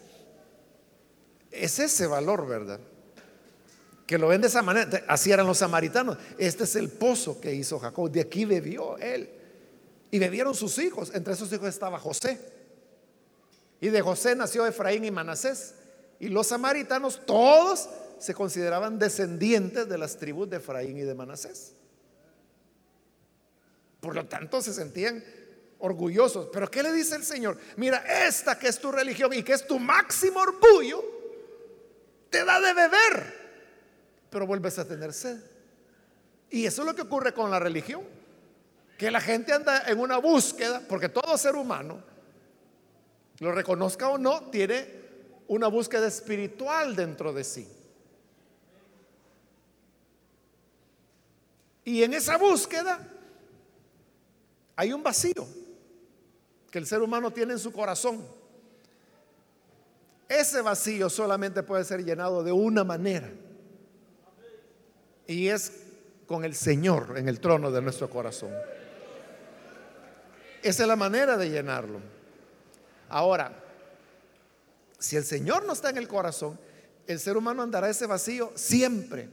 es 1.50 1.78
ese 1.78 2.06
valor, 2.06 2.46
¿verdad? 2.46 2.80
Que 4.10 4.18
lo 4.18 4.26
ven 4.26 4.40
de 4.40 4.48
esa 4.48 4.60
manera. 4.60 5.04
Así 5.06 5.30
eran 5.30 5.46
los 5.46 5.58
samaritanos. 5.58 6.18
Este 6.36 6.64
es 6.64 6.74
el 6.74 6.88
pozo 6.88 7.40
que 7.40 7.54
hizo 7.54 7.78
Jacob. 7.78 8.10
De 8.10 8.20
aquí 8.20 8.44
bebió 8.44 8.98
él. 8.98 9.30
Y 10.10 10.18
bebieron 10.18 10.52
sus 10.52 10.78
hijos. 10.78 11.12
Entre 11.14 11.32
esos 11.32 11.52
hijos 11.52 11.68
estaba 11.68 11.96
José. 12.00 12.40
Y 13.80 13.88
de 13.88 14.00
José 14.00 14.34
nació 14.34 14.66
Efraín 14.66 15.04
y 15.04 15.12
Manasés. 15.12 15.74
Y 16.18 16.26
los 16.26 16.48
samaritanos, 16.48 17.24
todos 17.24 17.88
se 18.18 18.34
consideraban 18.34 18.98
descendientes 18.98 19.88
de 19.88 19.96
las 19.96 20.16
tribus 20.16 20.50
de 20.50 20.56
Efraín 20.56 20.96
y 20.96 21.02
de 21.02 21.14
Manasés. 21.14 21.74
Por 24.00 24.16
lo 24.16 24.26
tanto, 24.26 24.60
se 24.60 24.74
sentían 24.74 25.22
orgullosos. 25.78 26.48
Pero 26.52 26.68
¿qué 26.68 26.82
le 26.82 26.92
dice 26.92 27.14
el 27.14 27.22
Señor? 27.22 27.56
Mira, 27.76 27.98
esta 28.26 28.58
que 28.58 28.66
es 28.66 28.80
tu 28.80 28.90
religión 28.90 29.32
y 29.32 29.44
que 29.44 29.52
es 29.52 29.64
tu 29.64 29.78
máximo 29.78 30.40
orgullo, 30.40 31.00
te 32.28 32.44
da 32.44 32.60
de 32.60 32.74
beber, 32.74 33.39
pero 34.30 34.46
vuelves 34.46 34.78
a 34.78 34.86
tener 34.86 35.12
sed. 35.12 35.38
Y 36.50 36.66
eso 36.66 36.82
es 36.82 36.86
lo 36.86 36.94
que 36.94 37.02
ocurre 37.02 37.34
con 37.34 37.50
la 37.50 37.58
religión. 37.58 38.02
Que 38.96 39.10
la 39.10 39.20
gente 39.20 39.52
anda 39.52 39.84
en 39.86 39.98
una 39.98 40.18
búsqueda, 40.18 40.82
porque 40.88 41.08
todo 41.08 41.36
ser 41.36 41.54
humano, 41.54 42.02
lo 43.38 43.52
reconozca 43.52 44.08
o 44.08 44.18
no, 44.18 44.50
tiene 44.50 45.00
una 45.48 45.68
búsqueda 45.68 46.06
espiritual 46.06 46.94
dentro 46.94 47.32
de 47.32 47.44
sí. 47.44 47.68
Y 51.84 52.02
en 52.02 52.14
esa 52.14 52.36
búsqueda 52.36 53.08
hay 54.76 54.92
un 54.92 55.02
vacío 55.02 55.46
que 56.70 56.78
el 56.78 56.86
ser 56.86 57.02
humano 57.02 57.32
tiene 57.32 57.54
en 57.54 57.58
su 57.58 57.72
corazón. 57.72 58.24
Ese 60.28 60.60
vacío 60.60 61.10
solamente 61.10 61.62
puede 61.62 61.84
ser 61.84 62.04
llenado 62.04 62.44
de 62.44 62.52
una 62.52 62.84
manera. 62.84 63.32
Y 65.30 65.48
es 65.48 65.70
con 66.26 66.44
el 66.44 66.56
Señor 66.56 67.14
en 67.16 67.28
el 67.28 67.38
trono 67.38 67.70
de 67.70 67.80
nuestro 67.80 68.10
corazón. 68.10 68.50
Esa 70.60 70.82
es 70.82 70.88
la 70.88 70.96
manera 70.96 71.36
de 71.36 71.48
llenarlo. 71.48 72.00
Ahora, 73.08 73.52
si 74.98 75.14
el 75.14 75.22
Señor 75.22 75.64
no 75.66 75.74
está 75.74 75.90
en 75.90 75.98
el 75.98 76.08
corazón, 76.08 76.58
el 77.06 77.20
ser 77.20 77.36
humano 77.36 77.62
andará 77.62 77.88
ese 77.88 78.06
vacío 78.06 78.50
siempre. 78.56 79.28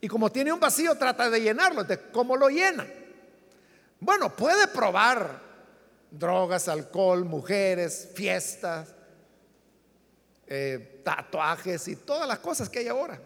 Y 0.00 0.06
como 0.06 0.30
tiene 0.30 0.52
un 0.52 0.60
vacío, 0.60 0.96
trata 0.96 1.28
de 1.28 1.40
llenarlo. 1.40 1.84
¿Cómo 2.12 2.36
lo 2.36 2.48
llena? 2.48 2.86
Bueno, 3.98 4.36
puede 4.36 4.68
probar 4.68 5.40
drogas, 6.12 6.68
alcohol, 6.68 7.24
mujeres, 7.24 8.08
fiestas, 8.14 8.94
eh, 10.46 11.00
tatuajes 11.04 11.88
y 11.88 11.96
todas 11.96 12.28
las 12.28 12.38
cosas 12.38 12.68
que 12.68 12.78
hay 12.78 12.86
ahora. 12.86 13.20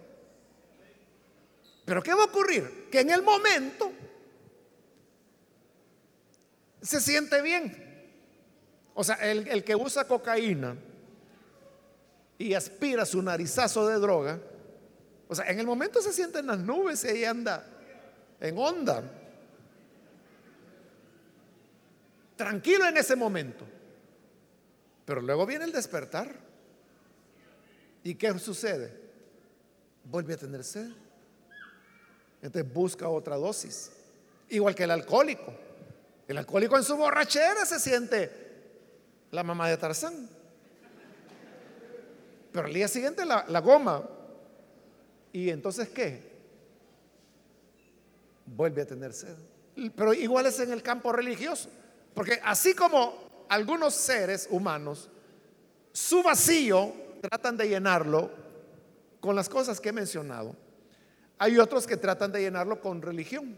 Pero 1.89 2.03
¿qué 2.03 2.13
va 2.13 2.25
a 2.25 2.27
ocurrir? 2.27 2.91
Que 2.93 3.01
en 3.01 3.09
el 3.09 3.23
momento 3.23 3.91
se 6.83 7.01
siente 7.01 7.41
bien. 7.41 7.75
O 8.93 9.03
sea, 9.03 9.15
el, 9.17 9.49
el 9.49 9.65
que 9.65 9.75
usa 9.75 10.07
cocaína 10.07 10.77
y 12.37 12.53
aspira 12.53 13.07
su 13.07 13.23
narizazo 13.23 13.89
de 13.89 13.95
droga, 13.95 14.39
o 15.29 15.35
sea, 15.35 15.47
en 15.47 15.61
el 15.61 15.67
momento 15.67 16.03
se 16.03 16.13
siente 16.13 16.41
en 16.41 16.49
las 16.49 16.59
nubes 16.59 17.03
y 17.05 17.09
ahí 17.09 17.25
anda 17.25 17.65
en 18.39 18.59
onda. 18.59 19.03
Tranquilo 22.37 22.87
en 22.87 22.99
ese 22.99 23.17
momento. 23.17 23.65
Pero 25.07 25.23
luego 25.23 25.47
viene 25.47 25.65
el 25.65 25.73
despertar. 25.73 26.39
¿Y 28.05 28.15
qué 28.15 28.39
sucede? 28.39 28.93
Vuelve 30.05 30.35
a 30.35 30.37
tener 30.37 30.63
sed. 30.63 31.08
Entonces 32.43 32.73
busca 32.73 33.09
otra 33.09 33.37
dosis. 33.37 33.91
Igual 34.49 34.75
que 34.75 34.85
el 34.85 34.91
alcohólico. 34.91 35.53
El 36.27 36.39
alcohólico 36.39 36.77
en 36.77 36.85
su 36.85 36.97
borrachera 36.97 37.65
se 37.65 37.81
siente 37.81 38.31
la 39.31 39.43
mamá 39.43 39.69
de 39.69 39.77
Tarzán. 39.77 40.29
Pero 42.53 42.67
al 42.67 42.75
día 42.75 42.89
siguiente 42.89 43.25
la, 43.25 43.61
goma. 43.61 44.09
¿Y 45.33 45.51
entonces 45.51 45.89
qué? 45.89 46.29
Vuelve 48.47 48.83
a 48.83 48.87
tener 48.87 49.13
sed. 49.13 49.37
Pero 49.95 50.13
igual 50.15 50.47
es 50.47 50.59
en 50.61 50.73
el 50.73 50.83
campo 50.83 51.13
religioso. 51.13 51.69
Porque 52.15 52.41
así 52.45 52.75
como 52.75 53.29
algunos 53.49 53.95
seres 53.95 54.49
humanos, 54.51 55.09
su 55.93 56.23
vacío 56.23 56.93
tratan 57.21 57.57
de 57.57 57.69
llenarlo 57.69 58.31
con 59.21 59.35
las 59.35 59.49
cosas 59.49 59.81
que 59.81 59.91
he 59.91 59.93
mencionado, 59.93 60.55
hay 61.39 61.59
otros 61.59 61.87
que 61.87 61.97
tratan 61.97 62.33
de 62.33 62.41
llenarlo 62.41 62.81
con 62.81 63.01
religión. 63.01 63.57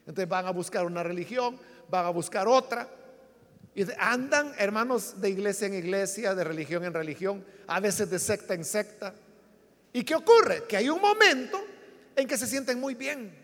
Entonces 0.00 0.28
van 0.28 0.46
a 0.46 0.50
buscar 0.50 0.84
una 0.84 1.02
religión, 1.02 1.58
van 1.88 2.06
a 2.06 2.10
buscar 2.10 2.48
otra. 2.48 2.88
Y 3.74 3.84
andan, 3.98 4.52
hermanos, 4.58 5.20
de 5.20 5.30
iglesia 5.30 5.66
en 5.66 5.74
iglesia, 5.74 6.34
de 6.34 6.44
religión 6.44 6.84
en 6.84 6.94
religión, 6.94 7.44
a 7.66 7.80
veces 7.80 8.08
de 8.10 8.18
secta 8.18 8.54
en 8.54 8.64
secta. 8.64 9.14
¿Y 9.92 10.04
qué 10.04 10.14
ocurre? 10.14 10.64
Que 10.68 10.76
hay 10.76 10.88
un 10.88 11.00
momento 11.00 11.60
en 12.16 12.26
que 12.28 12.36
se 12.36 12.46
sienten 12.46 12.78
muy 12.78 12.94
bien, 12.94 13.34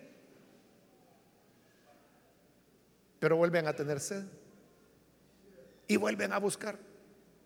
pero 3.19 3.37
vuelven 3.37 3.67
a 3.67 3.73
tener 3.75 4.01
sed 4.01 4.25
y 5.87 5.97
vuelven 5.97 6.33
a 6.33 6.39
buscar. 6.39 6.79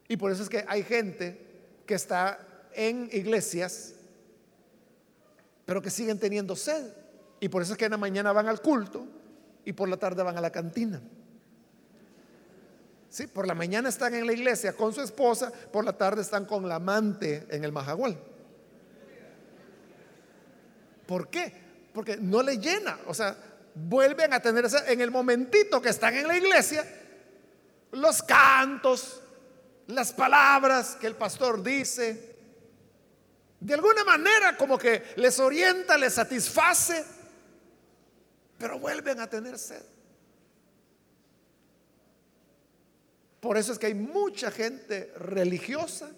Y 0.08 0.16
por 0.16 0.30
eso 0.30 0.42
es 0.42 0.48
que 0.48 0.64
hay 0.68 0.82
gente 0.82 1.40
que 1.86 1.94
está 1.94 2.68
en 2.74 3.08
iglesias, 3.12 3.94
pero 5.64 5.80
que 5.82 5.90
siguen 5.90 6.18
teniendo 6.18 6.56
sed. 6.56 6.92
Y 7.40 7.48
por 7.48 7.62
eso 7.62 7.72
es 7.72 7.78
que 7.78 7.86
en 7.86 7.92
la 7.92 7.96
mañana 7.96 8.32
van 8.32 8.48
al 8.48 8.60
culto 8.60 9.06
y 9.64 9.72
por 9.72 9.88
la 9.88 9.96
tarde 9.96 10.22
van 10.22 10.36
a 10.36 10.40
la 10.40 10.50
cantina. 10.50 11.00
Sí, 13.08 13.26
por 13.26 13.46
la 13.46 13.54
mañana 13.54 13.88
están 13.88 14.14
en 14.14 14.26
la 14.26 14.32
iglesia 14.32 14.72
con 14.72 14.92
su 14.92 15.00
esposa, 15.00 15.52
por 15.72 15.84
la 15.84 15.92
tarde 15.92 16.22
están 16.22 16.46
con 16.46 16.68
la 16.68 16.76
amante 16.76 17.46
en 17.48 17.62
el 17.62 17.70
majagual. 17.70 18.18
¿Por 21.06 21.28
qué? 21.28 21.52
Porque 21.92 22.16
no 22.16 22.42
le 22.42 22.58
llena, 22.58 22.98
o 23.06 23.14
sea, 23.14 23.36
vuelven 23.74 24.32
a 24.32 24.40
tener 24.40 24.66
en 24.88 25.00
el 25.00 25.10
momentito 25.10 25.80
que 25.80 25.90
están 25.90 26.14
en 26.14 26.26
la 26.26 26.36
iglesia 26.36 26.84
los 27.92 28.22
cantos, 28.22 29.20
las 29.86 30.12
palabras 30.12 30.96
que 30.96 31.06
el 31.06 31.14
pastor 31.14 31.62
dice, 31.62 32.33
de 33.64 33.72
alguna 33.72 34.04
manera 34.04 34.58
como 34.58 34.76
que 34.76 35.02
les 35.16 35.40
orienta, 35.40 35.96
les 35.96 36.12
satisface, 36.12 37.02
pero 38.58 38.78
vuelven 38.78 39.18
a 39.20 39.26
tener 39.26 39.58
sed. 39.58 39.82
Por 43.40 43.56
eso 43.56 43.72
es 43.72 43.78
que 43.78 43.86
hay 43.86 43.94
mucha 43.94 44.50
gente 44.50 45.14
religiosa, 45.16 46.10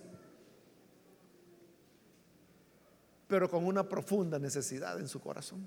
pero 3.28 3.49
con 3.49 3.64
una 3.64 3.88
profunda 3.88 4.40
necesidad 4.40 4.99
en 4.99 5.07
su 5.07 5.20
corazón. 5.20 5.64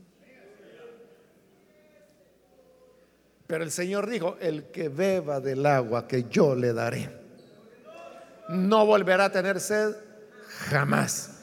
Pero 3.48 3.64
el 3.64 3.72
Señor 3.72 4.10
dijo, 4.10 4.36
el 4.42 4.66
que 4.66 4.90
beba 4.90 5.40
del 5.40 5.66
agua 5.66 6.10
que 6.10 6.26
yo 6.26 6.56
le 6.56 6.74
daré, 6.74 7.10
no 8.50 8.86
volverá 8.86 9.26
a 9.26 9.32
tener 9.32 9.62
sed 9.62 9.96
jamás. 10.70 11.39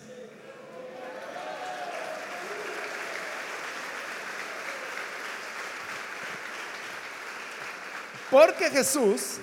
Porque 8.30 8.70
Jesús 8.70 9.38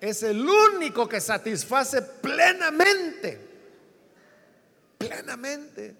es 0.00 0.22
el 0.22 0.46
único 0.46 1.08
que 1.08 1.20
satisface 1.20 2.02
plenamente, 2.02 3.38
plenamente 4.98 5.96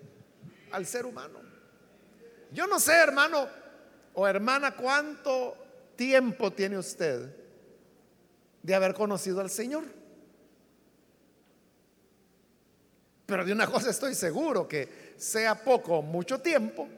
al 0.73 0.87
ser 0.87 1.07
humano. 1.07 1.41
Yo 2.53 2.67
no 2.67 2.81
sé, 2.81 2.93
hermano 2.93 3.49
o 4.15 4.27
hermana, 4.27 4.75
cuánto 4.77 5.57
tiempo 5.97 6.53
tiene 6.53 6.79
usted 6.79 7.35
de 8.63 8.75
haber 8.75 8.95
conocido 8.95 9.41
al 9.41 9.51
Señor. 9.51 9.85
Pero 13.27 13.45
de 13.45 13.53
una 13.53 13.67
cosa 13.67 13.91
estoy 13.91 14.15
seguro, 14.15 14.67
que 14.67 15.15
sea 15.17 15.55
poco 15.55 15.99
o 15.99 16.03
mucho 16.03 16.41
tiempo, 16.41 16.89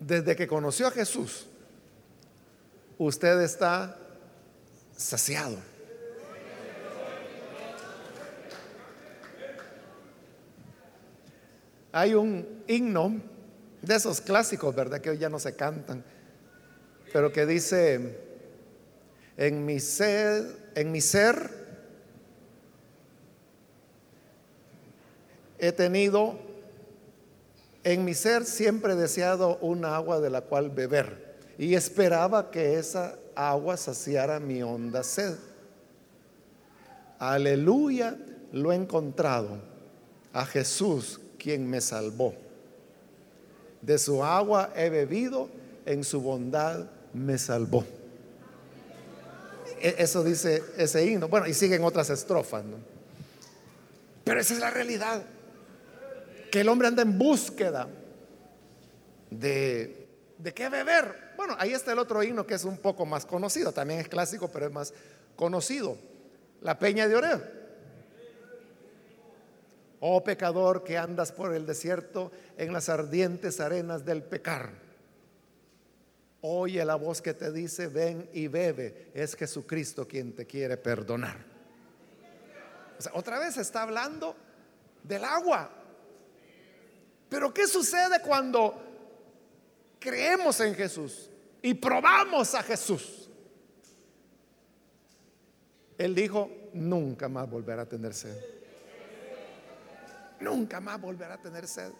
desde 0.00 0.36
que 0.36 0.46
conoció 0.46 0.86
a 0.86 0.90
Jesús, 0.90 1.46
usted 2.98 3.40
está 3.40 3.96
saciado. 4.96 5.56
Hay 11.92 12.14
un 12.14 12.62
himno 12.66 13.20
de 13.82 13.94
esos 13.94 14.20
clásicos, 14.20 14.74
¿verdad? 14.74 15.00
Que 15.00 15.10
hoy 15.10 15.18
ya 15.18 15.28
no 15.28 15.38
se 15.38 15.56
cantan, 15.56 16.04
pero 17.12 17.32
que 17.32 17.46
dice, 17.46 18.18
en 19.36 19.64
mi 19.64 19.80
ser, 19.80 20.70
en 20.74 20.92
mi 20.92 21.00
ser 21.00 21.58
he 25.58 25.72
tenido, 25.72 26.38
en 27.92 28.04
mi 28.04 28.12
ser 28.12 28.44
siempre 28.44 28.92
he 28.92 28.96
deseado 28.96 29.56
una 29.62 29.96
agua 29.96 30.20
de 30.20 30.28
la 30.28 30.42
cual 30.42 30.68
beber 30.68 31.38
y 31.56 31.74
esperaba 31.74 32.50
que 32.50 32.78
esa 32.78 33.16
agua 33.34 33.78
saciara 33.78 34.38
mi 34.40 34.62
honda 34.62 35.02
sed. 35.02 35.36
Aleluya, 37.18 38.18
lo 38.52 38.72
he 38.72 38.76
encontrado 38.76 39.58
a 40.34 40.44
Jesús 40.44 41.18
quien 41.38 41.66
me 41.66 41.80
salvó. 41.80 42.34
De 43.80 43.96
su 43.96 44.22
agua 44.22 44.70
he 44.76 44.90
bebido, 44.90 45.48
en 45.86 46.04
su 46.04 46.20
bondad 46.20 46.90
me 47.14 47.38
salvó. 47.38 47.86
E-, 49.80 49.94
eso 49.96 50.22
dice 50.22 50.62
ese 50.76 51.06
himno. 51.06 51.28
Bueno, 51.28 51.46
y 51.46 51.54
siguen 51.54 51.82
otras 51.84 52.10
estrofas, 52.10 52.66
¿no? 52.66 52.76
Pero 54.24 54.40
esa 54.40 54.52
es 54.52 54.60
la 54.60 54.68
realidad 54.68 55.22
que 56.50 56.60
el 56.60 56.68
hombre 56.68 56.88
anda 56.88 57.02
en 57.02 57.18
búsqueda 57.18 57.88
de, 59.30 60.08
de 60.38 60.54
qué 60.54 60.68
beber. 60.68 61.32
Bueno, 61.36 61.54
ahí 61.58 61.72
está 61.72 61.92
el 61.92 61.98
otro 61.98 62.22
himno 62.22 62.46
que 62.46 62.54
es 62.54 62.64
un 62.64 62.78
poco 62.78 63.06
más 63.06 63.26
conocido, 63.26 63.72
también 63.72 64.00
es 64.00 64.08
clásico, 64.08 64.48
pero 64.48 64.66
es 64.66 64.72
más 64.72 64.94
conocido. 65.36 65.96
La 66.60 66.78
Peña 66.78 67.06
de 67.06 67.14
Oreo. 67.14 67.58
Oh 70.00 70.22
pecador 70.22 70.84
que 70.84 70.96
andas 70.96 71.32
por 71.32 71.54
el 71.54 71.66
desierto 71.66 72.30
en 72.56 72.72
las 72.72 72.88
ardientes 72.88 73.60
arenas 73.60 74.04
del 74.04 74.22
pecar. 74.22 74.70
Oye 76.40 76.84
la 76.84 76.94
voz 76.94 77.20
que 77.20 77.34
te 77.34 77.50
dice, 77.50 77.88
ven 77.88 78.28
y 78.32 78.46
bebe. 78.46 79.10
Es 79.12 79.34
Jesucristo 79.34 80.06
quien 80.06 80.34
te 80.34 80.46
quiere 80.46 80.76
perdonar. 80.76 81.36
O 82.96 83.02
sea, 83.02 83.12
otra 83.14 83.38
vez 83.40 83.56
está 83.56 83.82
hablando 83.82 84.36
del 85.02 85.24
agua. 85.24 85.70
Pero 87.28 87.52
¿qué 87.52 87.66
sucede 87.66 88.20
cuando 88.22 88.74
creemos 89.98 90.60
en 90.60 90.74
Jesús 90.74 91.30
y 91.60 91.74
probamos 91.74 92.54
a 92.54 92.62
Jesús? 92.62 93.28
Él 95.98 96.14
dijo, 96.14 96.50
nunca 96.72 97.28
más 97.28 97.50
volverá 97.50 97.82
a 97.82 97.86
tener 97.86 98.14
sed. 98.14 98.36
Nunca 100.40 100.80
más 100.80 101.00
volverá 101.00 101.34
a 101.34 101.42
tener 101.42 101.66
sed. 101.66 101.92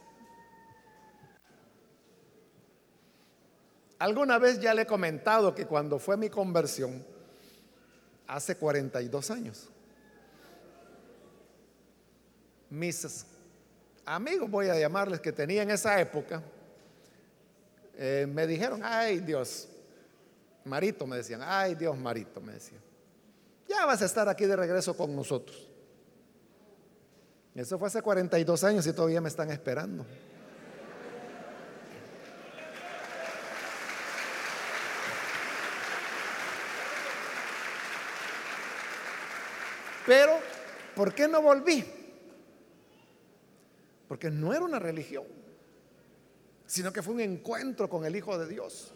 Alguna 3.98 4.38
vez 4.38 4.60
ya 4.60 4.72
le 4.74 4.82
he 4.82 4.86
comentado 4.86 5.54
que 5.54 5.66
cuando 5.66 5.98
fue 5.98 6.16
mi 6.16 6.30
conversión, 6.30 7.04
hace 8.28 8.56
42 8.56 9.30
años, 9.32 9.68
mis 12.70 13.26
amigos, 14.08 14.50
voy 14.50 14.68
a 14.68 14.78
llamarles, 14.78 15.20
que 15.20 15.32
tenía 15.32 15.62
en 15.62 15.70
esa 15.70 16.00
época, 16.00 16.42
eh, 17.94 18.26
me 18.28 18.46
dijeron, 18.46 18.80
ay 18.82 19.20
Dios, 19.20 19.68
Marito, 20.64 21.06
me 21.06 21.16
decían, 21.16 21.40
ay 21.44 21.74
Dios, 21.74 21.96
Marito, 21.96 22.40
me 22.40 22.54
decían, 22.54 22.80
ya 23.68 23.84
vas 23.84 24.00
a 24.00 24.06
estar 24.06 24.28
aquí 24.28 24.46
de 24.46 24.56
regreso 24.56 24.96
con 24.96 25.14
nosotros. 25.14 25.68
Eso 27.54 27.78
fue 27.78 27.88
hace 27.88 28.00
42 28.00 28.64
años 28.64 28.86
y 28.86 28.92
todavía 28.92 29.20
me 29.20 29.28
están 29.28 29.50
esperando. 29.50 30.06
Pero, 40.06 40.38
¿por 40.94 41.12
qué 41.12 41.28
no 41.28 41.42
volví? 41.42 41.97
Porque 44.08 44.30
no 44.30 44.52
era 44.52 44.64
una 44.64 44.78
religión. 44.78 45.24
sino 46.66 46.92
que 46.92 47.02
fue 47.02 47.14
un 47.14 47.20
encuentro 47.20 47.88
con 47.88 48.04
el 48.04 48.14
Hijo 48.14 48.38
de 48.38 48.46
Dios. 48.46 48.92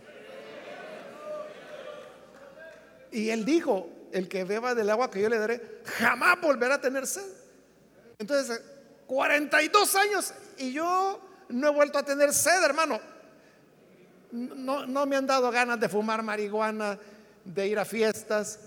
Y 3.11 3.31
él 3.31 3.47
dijo, 3.47 3.89
el 4.13 4.29
que 4.29 4.45
beba 4.45 4.75
del 4.75 4.91
agua 4.91 5.11
que 5.11 5.23
yo 5.23 5.29
le 5.29 5.39
daré, 5.39 5.81
jamás 5.85 6.39
volverá 6.41 6.75
a 6.75 6.81
tener 6.81 7.07
sed. 7.07 7.25
Entonces, 8.19 8.63
42 9.07 9.95
años 9.97 10.35
y 10.59 10.73
yo 10.73 11.21
no 11.49 11.69
he 11.69 11.71
vuelto 11.71 11.99
a 11.99 12.05
tener 12.05 12.33
sed, 12.33 12.63
hermano. 12.63 13.01
No, 14.31 14.87
no 14.87 15.07
me 15.07 15.17
han 15.17 15.27
dado 15.27 15.51
ganas 15.51 15.79
de 15.81 15.89
fumar 15.89 16.23
marihuana, 16.23 16.99
de 17.45 17.67
ir 17.69 17.79
a 17.79 17.85
fiestas, 17.85 18.61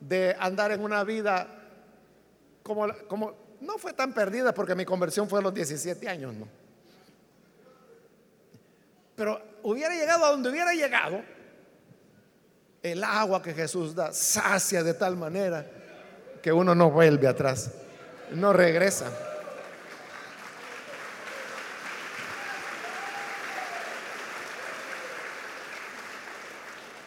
de 0.00 0.36
andar 0.38 0.72
en 0.72 0.82
una 0.82 1.04
vida 1.04 1.46
como, 2.62 2.92
como 3.06 3.41
no 3.62 3.78
fue 3.78 3.92
tan 3.92 4.12
perdida 4.12 4.52
porque 4.52 4.74
mi 4.74 4.84
conversión 4.84 5.28
fue 5.28 5.38
a 5.38 5.42
los 5.42 5.54
17 5.54 6.08
años, 6.08 6.34
no. 6.34 6.48
Pero 9.14 9.40
hubiera 9.62 9.94
llegado 9.94 10.24
a 10.24 10.30
donde 10.30 10.50
hubiera 10.50 10.72
llegado, 10.72 11.22
el 12.82 13.04
agua 13.04 13.40
que 13.40 13.54
Jesús 13.54 13.94
da 13.94 14.12
sacia 14.12 14.82
de 14.82 14.94
tal 14.94 15.16
manera 15.16 15.64
que 16.42 16.52
uno 16.52 16.74
no 16.74 16.90
vuelve 16.90 17.28
atrás, 17.28 17.70
no 18.32 18.52
regresa. 18.52 19.10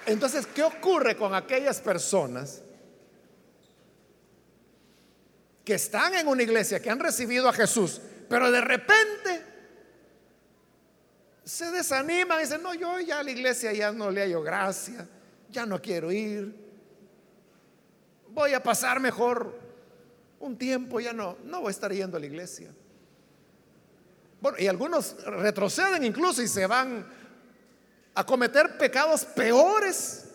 Entonces, 0.05 0.47
¿qué 0.47 0.63
ocurre 0.63 1.17
con 1.17 1.33
aquellas 1.35 1.81
personas 1.81 2.61
que 5.65 5.73
están 5.73 6.13
en 6.13 6.27
una 6.27 6.43
iglesia, 6.43 6.79
que 6.79 6.91
han 6.91 6.99
recibido 6.99 7.49
a 7.49 7.53
Jesús, 7.53 7.99
pero 8.29 8.51
de 8.51 8.61
repente 8.61 9.43
se 11.43 11.71
desaniman 11.71 12.39
y 12.39 12.43
dicen, 12.43 12.61
no, 12.61 12.73
yo 12.75 12.99
ya 12.99 13.19
a 13.19 13.23
la 13.23 13.31
iglesia 13.31 13.73
ya 13.73 13.91
no 13.91 14.11
le 14.11 14.21
hallo 14.21 14.43
gracia, 14.43 15.07
ya 15.49 15.65
no 15.65 15.81
quiero 15.81 16.11
ir, 16.11 16.55
voy 18.29 18.53
a 18.53 18.61
pasar 18.61 18.99
mejor 18.99 19.59
un 20.39 20.57
tiempo, 20.57 20.99
ya 20.99 21.13
no, 21.13 21.37
no 21.43 21.61
voy 21.61 21.69
a 21.69 21.71
estar 21.71 21.91
yendo 21.91 22.17
a 22.17 22.19
la 22.19 22.25
iglesia. 22.27 22.71
Bueno, 24.41 24.59
y 24.59 24.67
algunos 24.67 25.15
retroceden 25.23 26.03
incluso 26.03 26.43
y 26.43 26.47
se 26.47 26.67
van 26.67 27.07
a 28.13 28.25
cometer 28.25 28.77
pecados 28.77 29.25
peores 29.25 30.25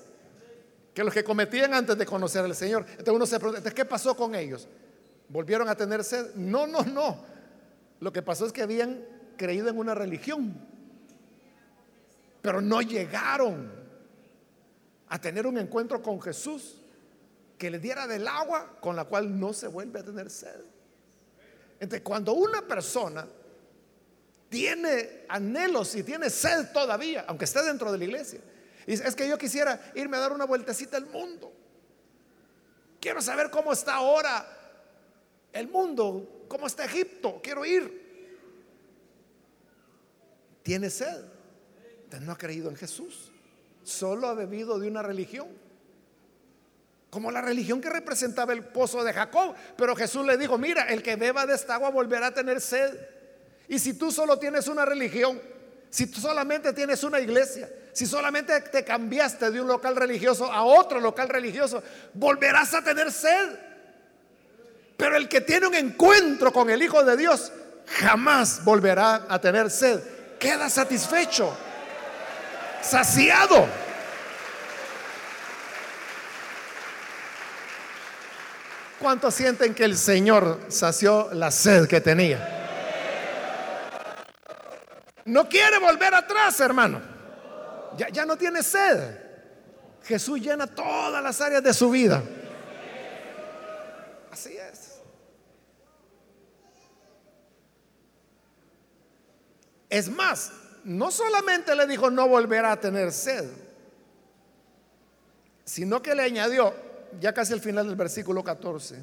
que 0.93 1.05
los 1.05 1.15
que 1.15 1.23
cometían 1.23 1.73
antes 1.73 1.97
de 1.97 2.05
conocer 2.05 2.45
al 2.45 2.57
Señor. 2.57 2.85
Entonces 2.89 3.15
uno 3.15 3.27
se 3.27 3.39
pregunta, 3.39 3.71
¿qué 3.71 3.85
pasó 3.85 4.17
con 4.17 4.35
ellos? 4.35 4.67
¿Volvieron 5.31 5.69
a 5.69 5.77
tener 5.77 6.03
sed? 6.03 6.35
No, 6.35 6.67
no, 6.67 6.83
no. 6.83 7.25
Lo 8.01 8.13
que 8.13 8.21
pasó 8.21 8.47
es 8.47 8.53
que 8.53 8.63
habían 8.63 9.05
creído 9.37 9.69
en 9.69 9.79
una 9.79 9.95
religión, 9.95 10.55
pero 12.43 12.61
no 12.61 12.83
llegaron 12.83 13.71
a 15.09 15.21
tener 15.21 15.47
un 15.47 15.57
encuentro 15.57 16.03
con 16.03 16.21
Jesús 16.21 16.79
que 17.57 17.71
les 17.71 17.81
diera 17.81 18.09
del 18.09 18.27
agua 18.27 18.77
con 18.81 18.97
la 18.97 19.05
cual 19.05 19.39
no 19.39 19.53
se 19.53 19.69
vuelve 19.69 20.01
a 20.01 20.05
tener 20.05 20.31
sed. 20.31 20.63
Entonces, 21.79 22.03
cuando 22.03 22.33
una 22.33 22.63
persona 22.63 23.27
tiene 24.49 25.27
anhelos 25.29 25.95
y 25.95 26.03
tiene 26.03 26.29
sed 26.29 26.73
todavía, 26.73 27.25
aunque 27.29 27.45
esté 27.45 27.63
dentro 27.63 27.93
de 27.93 27.99
la 27.99 28.05
iglesia, 28.05 28.41
y 28.85 28.95
es 28.95 29.15
que 29.15 29.29
yo 29.29 29.39
quisiera 29.39 29.93
irme 29.95 30.17
a 30.17 30.21
dar 30.21 30.33
una 30.33 30.45
vueltecita 30.45 30.97
al 30.97 31.07
mundo. 31.07 31.53
Quiero 33.01 33.23
saber 33.23 33.51
cómo 33.51 33.73
está 33.73 33.95
ahora 33.95 34.60
el 35.53 35.69
mundo, 35.69 36.45
¿cómo 36.49 36.67
está 36.67 36.85
Egipto? 36.85 37.41
Quiero 37.43 37.65
ir. 37.65 38.01
Tiene 40.63 40.91
sed. 40.91 41.25
no 42.21 42.33
ha 42.33 42.39
creído 42.39 42.71
en 42.71 42.77
Jesús. 42.77 43.31
Solo 43.83 44.29
ha 44.29 44.35
bebido 44.35 44.79
de 44.79 44.89
una 44.89 45.03
religión. 45.03 45.49
Como 47.11 47.33
la 47.33 47.41
religión 47.41 47.81
que 47.81 47.91
representaba 47.91 48.53
el 48.53 48.65
pozo 48.65 49.03
de 49.03 49.13
Jacob. 49.13 49.55
Pero 49.77 49.97
Jesús 49.97 50.25
le 50.25 50.37
dijo, 50.37 50.59
mira, 50.59 50.85
el 50.85 51.03
que 51.03 51.17
beba 51.17 51.47
de 51.47 51.55
esta 51.55 51.75
agua 51.75 51.91
volverá 51.91 52.29
a 52.29 52.35
tener 52.35 52.61
sed. 52.61 52.97
Y 53.69 53.79
si 53.79 53.95
tú 53.95 54.13
solo 54.13 54.39
tienes 54.39 54.69
una 54.69 54.85
religión, 54.85 55.41
si 55.89 56.07
tú 56.07 56.21
solamente 56.21 56.73
tienes 56.73 57.03
una 57.03 57.19
iglesia, 57.19 57.69
si 57.93 58.07
solamente 58.07 58.61
te 58.61 58.85
cambiaste 58.85 59.51
de 59.51 59.61
un 59.61 59.67
local 59.67 59.97
religioso 59.97 60.51
a 60.51 60.63
otro 60.63 61.01
local 61.01 61.29
religioso, 61.29 61.83
volverás 62.15 62.75
a 62.75 62.85
tener 62.85 63.11
sed. 63.11 63.70
Pero 65.01 65.17
el 65.17 65.31
que 65.31 65.41
tiene 65.41 65.67
un 65.67 65.75
encuentro 65.75 66.53
con 66.53 66.69
el 66.69 66.83
Hijo 66.83 67.03
de 67.03 67.17
Dios 67.17 67.51
jamás 67.87 68.63
volverá 68.63 69.25
a 69.31 69.41
tener 69.41 69.71
sed. 69.71 69.99
Queda 70.39 70.69
satisfecho, 70.69 71.57
saciado. 72.83 73.67
¿Cuántos 78.99 79.35
sienten 79.35 79.75
que 79.75 79.85
el 79.85 79.97
Señor 79.97 80.61
sació 80.69 81.31
la 81.33 81.51
sed 81.51 81.89
que 81.89 82.03
tenía? 82.03 82.59
No 85.25 85.49
quiere 85.49 85.79
volver 85.79 86.15
atrás, 86.15 86.61
hermano. 86.61 87.01
Ya, 87.97 88.11
ya 88.11 88.27
no 88.27 88.37
tiene 88.37 88.63
sed. 88.63 89.17
Jesús 90.05 90.43
llena 90.43 90.67
todas 90.67 91.23
las 91.23 91.41
áreas 91.41 91.63
de 91.63 91.73
su 91.73 91.89
vida. 91.89 92.23
Así 94.31 94.57
es. 94.57 95.01
Es 99.89 100.09
más, 100.09 100.53
no 100.85 101.11
solamente 101.11 101.75
le 101.75 101.87
dijo 101.87 102.11
no 102.11 102.29
volverá 102.29 102.73
a 102.73 102.81
tener 102.81 103.13
sed, 103.13 103.51
sino 105.65 106.01
que 106.01 106.15
le 106.15 106.23
añadió, 106.23 106.73
ya 107.21 107.35
casi 107.35 107.53
al 107.53 107.61
final 107.61 107.87
del 107.89 107.97
versículo 107.97 108.45
14, 108.45 109.03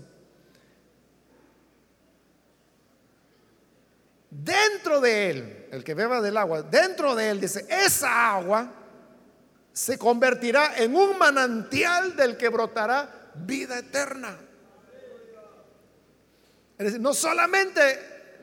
dentro 4.29 5.01
de 5.01 5.29
él, 5.29 5.67
el 5.71 5.83
que 5.83 5.93
beba 5.93 6.21
del 6.21 6.37
agua, 6.37 6.61
dentro 6.61 7.15
de 7.15 7.29
él 7.29 7.41
dice, 7.41 7.65
esa 7.69 8.35
agua 8.35 8.71
se 9.73 9.97
convertirá 9.97 10.77
en 10.77 10.95
un 10.95 11.17
manantial 11.17 12.15
del 12.15 12.37
que 12.37 12.47
brotará 12.47 13.31
vida 13.35 13.77
eterna. 13.77 14.46
Es 16.77 16.85
decir, 16.85 17.01
no 17.01 17.13
solamente 17.13 17.81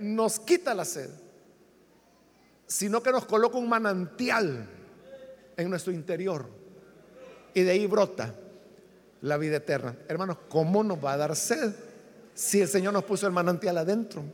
nos 0.00 0.40
quita 0.40 0.74
la 0.74 0.84
sed, 0.84 1.10
sino 2.66 3.02
que 3.02 3.12
nos 3.12 3.26
coloca 3.26 3.58
un 3.58 3.68
manantial 3.68 4.68
en 5.56 5.70
nuestro 5.70 5.92
interior. 5.92 6.46
Y 7.52 7.62
de 7.62 7.70
ahí 7.70 7.86
brota 7.86 8.34
la 9.20 9.36
vida 9.36 9.56
eterna. 9.56 9.96
Hermanos, 10.08 10.38
¿cómo 10.48 10.82
nos 10.82 11.02
va 11.02 11.12
a 11.12 11.16
dar 11.16 11.36
sed 11.36 11.72
si 12.34 12.60
el 12.60 12.68
Señor 12.68 12.92
nos 12.92 13.04
puso 13.04 13.26
el 13.26 13.32
manantial 13.32 13.78
adentro? 13.78 14.24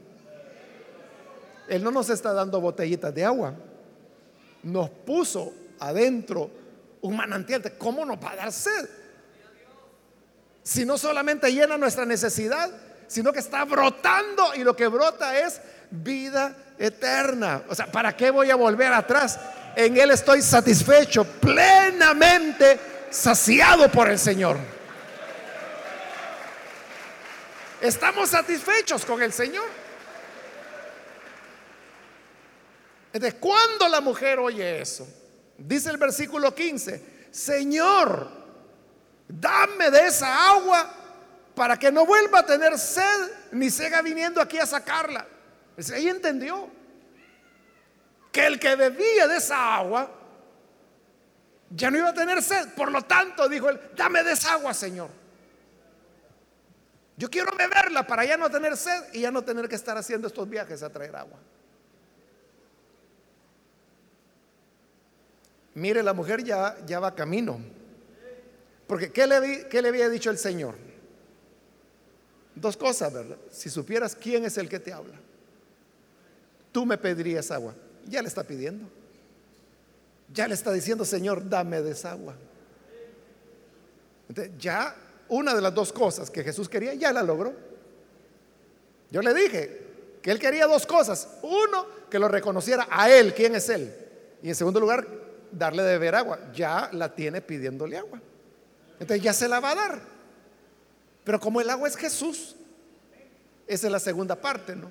Él 1.68 1.84
no 1.84 1.90
nos 1.90 2.08
está 2.08 2.32
dando 2.32 2.60
botellitas 2.60 3.14
de 3.14 3.24
agua. 3.24 3.54
Nos 4.62 4.90
puso 4.90 5.52
adentro 5.78 6.50
un 7.02 7.16
manantial. 7.16 7.62
¿Cómo 7.78 8.04
nos 8.04 8.16
va 8.16 8.32
a 8.32 8.36
dar 8.36 8.52
sed? 8.52 8.88
Si 10.62 10.84
no 10.84 10.96
solamente 10.98 11.52
llena 11.52 11.76
nuestra 11.78 12.04
necesidad, 12.04 12.70
sino 13.10 13.32
que 13.32 13.40
está 13.40 13.64
brotando 13.64 14.54
y 14.54 14.62
lo 14.62 14.76
que 14.76 14.86
brota 14.86 15.36
es 15.36 15.60
vida 15.90 16.54
eterna. 16.78 17.64
O 17.68 17.74
sea, 17.74 17.86
¿para 17.90 18.16
qué 18.16 18.30
voy 18.30 18.50
a 18.50 18.54
volver 18.54 18.92
atrás? 18.92 19.36
En 19.74 19.96
Él 19.96 20.12
estoy 20.12 20.40
satisfecho, 20.40 21.24
plenamente 21.24 22.78
saciado 23.10 23.90
por 23.90 24.08
el 24.08 24.16
Señor. 24.16 24.58
Estamos 27.80 28.30
satisfechos 28.30 29.04
con 29.04 29.20
el 29.20 29.32
Señor. 29.32 29.66
Entonces, 33.12 33.40
cuando 33.40 33.88
la 33.88 34.00
mujer 34.00 34.38
oye 34.38 34.82
eso, 34.82 35.08
dice 35.58 35.90
el 35.90 35.96
versículo 35.96 36.54
15, 36.54 37.26
Señor, 37.32 38.30
dame 39.26 39.90
de 39.90 40.06
esa 40.06 40.50
agua 40.50 40.99
para 41.60 41.78
que 41.78 41.92
no 41.92 42.06
vuelva 42.06 42.38
a 42.38 42.46
tener 42.46 42.78
sed 42.78 43.32
ni 43.52 43.68
siga 43.68 44.00
viniendo 44.00 44.40
aquí 44.40 44.56
a 44.56 44.64
sacarla. 44.64 45.26
Pues 45.74 45.90
ahí 45.90 46.08
entendió 46.08 46.70
que 48.32 48.46
el 48.46 48.58
que 48.58 48.74
bebía 48.76 49.28
de 49.28 49.36
esa 49.36 49.74
agua 49.74 50.10
ya 51.68 51.90
no 51.90 51.98
iba 51.98 52.08
a 52.08 52.14
tener 52.14 52.42
sed. 52.42 52.70
Por 52.74 52.90
lo 52.90 53.02
tanto, 53.02 53.46
dijo 53.46 53.68
él, 53.68 53.78
dame 53.94 54.24
de 54.24 54.32
esa 54.32 54.54
agua, 54.54 54.72
Señor. 54.72 55.10
Yo 57.18 57.28
quiero 57.28 57.54
beberla 57.54 58.06
para 58.06 58.24
ya 58.24 58.38
no 58.38 58.48
tener 58.48 58.74
sed 58.74 59.12
y 59.12 59.20
ya 59.20 59.30
no 59.30 59.42
tener 59.42 59.68
que 59.68 59.74
estar 59.74 59.98
haciendo 59.98 60.28
estos 60.28 60.48
viajes 60.48 60.82
a 60.82 60.88
traer 60.88 61.14
agua. 61.14 61.38
Mire, 65.74 66.02
la 66.02 66.14
mujer 66.14 66.42
ya, 66.42 66.78
ya 66.86 67.00
va 67.00 67.14
camino. 67.14 67.60
Porque 68.86 69.12
¿qué 69.12 69.26
le, 69.26 69.68
¿qué 69.68 69.82
le 69.82 69.88
había 69.90 70.08
dicho 70.08 70.30
el 70.30 70.38
Señor? 70.38 70.88
Dos 72.60 72.76
cosas, 72.76 73.12
¿verdad? 73.12 73.38
Si 73.50 73.70
supieras 73.70 74.14
quién 74.14 74.44
es 74.44 74.58
el 74.58 74.68
que 74.68 74.78
te 74.78 74.92
habla 74.92 75.18
tú 76.72 76.86
me 76.86 76.98
pedirías 76.98 77.50
agua. 77.50 77.74
Ya 78.06 78.22
le 78.22 78.28
está 78.28 78.44
pidiendo. 78.44 78.88
ya 80.32 80.46
le 80.46 80.54
está 80.54 80.72
diciendo, 80.72 81.04
Señor, 81.04 81.48
dame 81.48 81.82
desagua. 81.82 82.34
Entonces, 84.28 84.52
ya 84.58 84.94
una 85.28 85.54
de 85.54 85.60
las 85.60 85.74
dos 85.74 85.92
cosas 85.92 86.30
que 86.30 86.44
Jesús 86.44 86.68
quería, 86.68 86.94
ya 86.94 87.12
la 87.12 87.22
logró. 87.22 87.52
Yo 89.10 89.22
le 89.22 89.34
dije 89.34 89.80
que 90.22 90.30
él 90.30 90.38
quería 90.38 90.68
dos 90.68 90.86
cosas. 90.86 91.28
Uno, 91.42 91.86
que 92.08 92.20
lo 92.20 92.28
reconociera 92.28 92.86
a 92.88 93.10
él, 93.10 93.34
quién 93.34 93.56
es 93.56 93.68
él. 93.68 93.92
Y 94.40 94.50
en 94.50 94.54
segundo 94.54 94.78
lugar, 94.78 95.04
darle 95.50 95.82
de 95.82 95.92
beber 95.92 96.14
agua. 96.14 96.38
Ya 96.54 96.90
la 96.92 97.12
tiene 97.12 97.40
pidiéndole 97.40 97.98
agua. 97.98 98.20
Entonces 99.00 99.22
ya 99.22 99.32
se 99.32 99.48
la 99.48 99.58
va 99.58 99.72
a 99.72 99.74
dar. 99.74 100.02
Pero 101.24 101.38
como 101.38 101.60
el 101.60 101.70
agua 101.70 101.88
es 101.88 101.96
Jesús, 101.96 102.56
esa 103.66 103.86
es 103.86 103.92
la 103.92 104.00
segunda 104.00 104.34
parte, 104.34 104.74
¿no? 104.74 104.90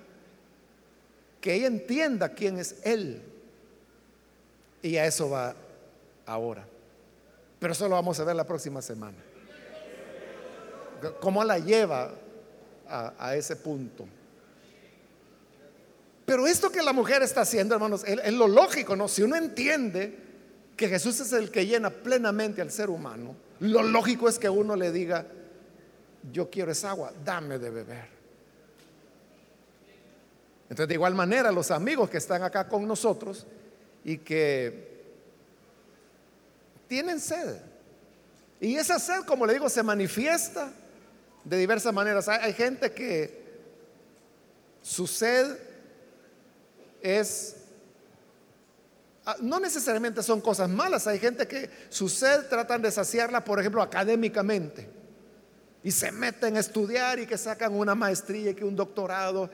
Que 1.41 1.53
ella 1.53 1.67
entienda 1.67 2.29
quién 2.29 2.57
es 2.57 2.77
Él. 2.83 3.21
Y 4.81 4.95
a 4.97 5.05
eso 5.05 5.29
va 5.29 5.55
ahora. 6.25 6.65
Pero 7.59 7.73
eso 7.73 7.89
lo 7.89 7.95
vamos 7.95 8.19
a 8.19 8.23
ver 8.23 8.35
la 8.35 8.47
próxima 8.47 8.81
semana. 8.81 9.17
¿Cómo 11.19 11.43
la 11.43 11.59
lleva 11.59 12.11
a, 12.87 13.35
ese 13.35 13.55
punto? 13.55 14.05
Pero 16.25 16.47
esto 16.47 16.71
que 16.71 16.81
la 16.81 16.93
mujer 16.93 17.21
está 17.21 17.41
haciendo, 17.41 17.75
hermanos, 17.75 18.03
es, 18.05 18.33
lo 18.33 18.47
lógico, 18.47 18.95
¿no? 18.95 19.07
Si 19.07 19.23
uno 19.23 19.35
entiende 19.35 20.17
que 20.77 20.87
Jesús 20.87 21.19
es 21.19 21.33
el 21.33 21.51
que 21.51 21.65
llena 21.65 21.89
plenamente 21.89 22.61
al 22.61 22.71
ser 22.71 22.89
humano, 22.89 23.35
lo 23.59 23.83
lógico 23.83 24.29
es 24.29 24.39
que 24.39 24.49
uno 24.49 24.75
le 24.75 24.91
diga, 24.91 25.25
yo 26.31 26.49
quiero 26.49 26.71
esa 26.71 26.91
agua, 26.91 27.13
dame 27.23 27.57
de 27.57 27.69
beber. 27.69 28.19
Entonces, 30.63 30.87
de 30.87 30.93
igual 30.93 31.15
manera, 31.15 31.51
los 31.51 31.71
amigos 31.71 32.09
que 32.09 32.17
están 32.17 32.43
acá 32.43 32.67
con 32.67 32.87
nosotros 32.87 33.47
y 34.03 34.19
que 34.19 35.03
tienen 36.87 37.19
sed. 37.19 37.57
Y 38.59 38.75
esa 38.75 38.99
sed, 38.99 39.21
como 39.25 39.45
le 39.45 39.53
digo, 39.53 39.67
se 39.69 39.81
manifiesta 39.81 40.71
de 41.43 41.57
diversas 41.57 41.93
maneras. 41.93 42.27
Hay, 42.27 42.53
gente 42.53 42.91
que 42.91 43.47
su 44.83 45.07
sed 45.07 45.57
es, 47.01 47.55
ah, 49.25 49.37
no 49.41 49.59
necesariamente 49.59 50.21
son 50.21 50.39
cosas 50.41 50.69
malas, 50.69 51.07
hay 51.07 51.17
gente 51.17 51.47
que 51.47 51.69
su 51.89 52.09
sed 52.09 52.47
tratan 52.47 52.81
de 52.81 52.91
saciarla, 52.91 53.43
por 53.43 53.59
ejemplo, 53.59 53.81
académicamente. 53.81 54.98
Y 55.83 55.91
se 55.91 56.11
meten 56.11 56.57
a 56.57 56.59
estudiar 56.59 57.19
y 57.19 57.25
que 57.25 57.37
sacan 57.37 57.73
una 57.73 57.95
maestría 57.95 58.51
y 58.51 58.55
que 58.55 58.65
un 58.65 58.75
doctorado 58.75 59.49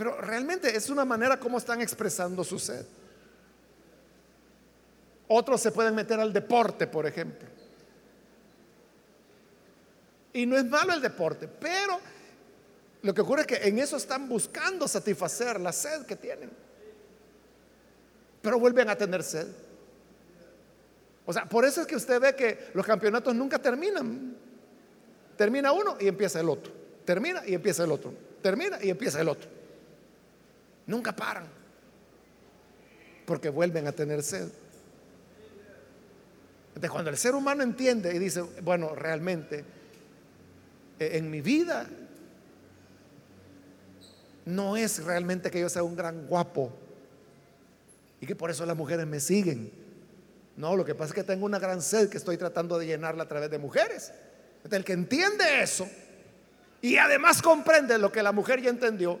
pero 0.00 0.18
realmente 0.18 0.74
es 0.74 0.88
una 0.88 1.04
manera 1.04 1.38
como 1.38 1.58
están 1.58 1.82
expresando 1.82 2.42
su 2.42 2.58
sed. 2.58 2.86
Otros 5.28 5.60
se 5.60 5.72
pueden 5.72 5.94
meter 5.94 6.18
al 6.18 6.32
deporte, 6.32 6.86
por 6.86 7.04
ejemplo. 7.06 7.46
Y 10.32 10.46
no 10.46 10.56
es 10.56 10.64
malo 10.64 10.94
el 10.94 11.02
deporte, 11.02 11.48
pero 11.48 12.00
lo 13.02 13.12
que 13.12 13.20
ocurre 13.20 13.42
es 13.42 13.46
que 13.46 13.68
en 13.68 13.78
eso 13.78 13.98
están 13.98 14.26
buscando 14.26 14.88
satisfacer 14.88 15.60
la 15.60 15.70
sed 15.70 16.06
que 16.06 16.16
tienen. 16.16 16.50
Pero 18.40 18.58
vuelven 18.58 18.88
a 18.88 18.96
tener 18.96 19.22
sed. 19.22 19.48
O 21.30 21.32
sea, 21.32 21.44
por 21.44 21.64
eso 21.64 21.80
es 21.80 21.86
que 21.86 21.94
usted 21.94 22.20
ve 22.20 22.34
que 22.34 22.72
los 22.74 22.84
campeonatos 22.84 23.32
nunca 23.36 23.60
terminan. 23.60 24.34
Termina 25.36 25.70
uno 25.70 25.96
y 26.00 26.08
empieza 26.08 26.40
el 26.40 26.48
otro. 26.48 26.72
Termina 27.04 27.46
y 27.46 27.54
empieza 27.54 27.84
el 27.84 27.92
otro. 27.92 28.12
Termina 28.42 28.82
y 28.82 28.90
empieza 28.90 29.20
el 29.20 29.28
otro. 29.28 29.48
Nunca 30.88 31.14
paran. 31.14 31.46
Porque 33.26 33.48
vuelven 33.48 33.86
a 33.86 33.92
tener 33.92 34.24
sed. 34.24 34.48
Entonces, 36.70 36.90
cuando 36.90 37.10
el 37.10 37.16
ser 37.16 37.36
humano 37.36 37.62
entiende 37.62 38.12
y 38.12 38.18
dice, 38.18 38.42
bueno, 38.64 38.96
realmente, 38.96 39.64
e, 40.98 41.16
en 41.16 41.30
mi 41.30 41.42
vida 41.42 41.88
no 44.46 44.76
es 44.76 45.04
realmente 45.04 45.48
que 45.52 45.60
yo 45.60 45.68
sea 45.68 45.84
un 45.84 45.94
gran 45.94 46.26
guapo 46.26 46.72
y 48.20 48.26
que 48.26 48.34
por 48.34 48.50
eso 48.50 48.66
las 48.66 48.76
mujeres 48.76 49.06
me 49.06 49.20
siguen. 49.20 49.79
No, 50.60 50.76
lo 50.76 50.84
que 50.84 50.94
pasa 50.94 51.08
es 51.08 51.14
que 51.14 51.24
tengo 51.24 51.46
una 51.46 51.58
gran 51.58 51.80
sed 51.80 52.10
que 52.10 52.18
estoy 52.18 52.36
tratando 52.36 52.78
de 52.78 52.84
llenarla 52.84 53.22
a 53.22 53.26
través 53.26 53.50
de 53.50 53.58
mujeres. 53.58 54.12
El 54.70 54.84
que 54.84 54.92
entiende 54.92 55.62
eso 55.62 55.88
y 56.82 56.98
además 56.98 57.40
comprende 57.40 57.96
lo 57.96 58.12
que 58.12 58.22
la 58.22 58.30
mujer 58.30 58.60
ya 58.60 58.68
entendió, 58.68 59.18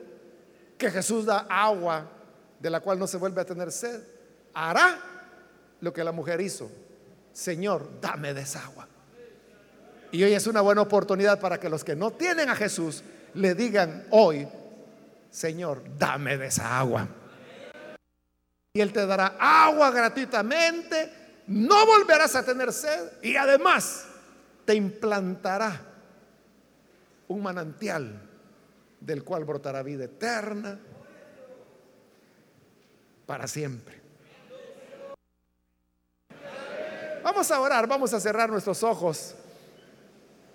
que 0.76 0.90
Jesús 0.90 1.24
da 1.24 1.46
agua 1.48 2.10
de 2.58 2.68
la 2.68 2.80
cual 2.80 2.98
no 2.98 3.06
se 3.06 3.16
vuelve 3.16 3.40
a 3.40 3.46
tener 3.46 3.72
sed, 3.72 4.02
hará 4.52 4.98
lo 5.80 5.94
que 5.94 6.04
la 6.04 6.12
mujer 6.12 6.42
hizo. 6.42 6.70
Señor, 7.32 7.88
dame 8.02 8.34
de 8.34 8.42
esa 8.42 8.62
agua. 8.62 8.86
Y 10.12 10.22
hoy 10.22 10.34
es 10.34 10.46
una 10.46 10.60
buena 10.60 10.82
oportunidad 10.82 11.40
para 11.40 11.58
que 11.58 11.70
los 11.70 11.84
que 11.84 11.96
no 11.96 12.10
tienen 12.10 12.50
a 12.50 12.54
Jesús 12.54 13.02
le 13.32 13.54
digan 13.54 14.06
hoy, 14.10 14.46
Señor, 15.30 15.84
dame 15.96 16.36
de 16.36 16.48
esa 16.48 16.78
agua. 16.78 17.08
Y 18.74 18.80
Él 18.82 18.92
te 18.92 19.06
dará 19.06 19.36
agua 19.38 19.90
gratuitamente, 19.90 21.19
no 21.50 21.84
volverás 21.84 22.36
a 22.36 22.44
tener 22.44 22.72
sed 22.72 23.10
y 23.22 23.34
además 23.34 24.04
te 24.64 24.76
implantará 24.76 25.80
un 27.26 27.42
manantial 27.42 28.22
del 29.00 29.24
cual 29.24 29.44
brotará 29.44 29.82
vida 29.82 30.04
eterna 30.04 30.78
para 33.26 33.48
siempre. 33.48 34.00
Vamos 37.24 37.50
a 37.50 37.60
orar, 37.60 37.88
vamos 37.88 38.14
a 38.14 38.20
cerrar 38.20 38.48
nuestros 38.48 38.84
ojos. 38.84 39.34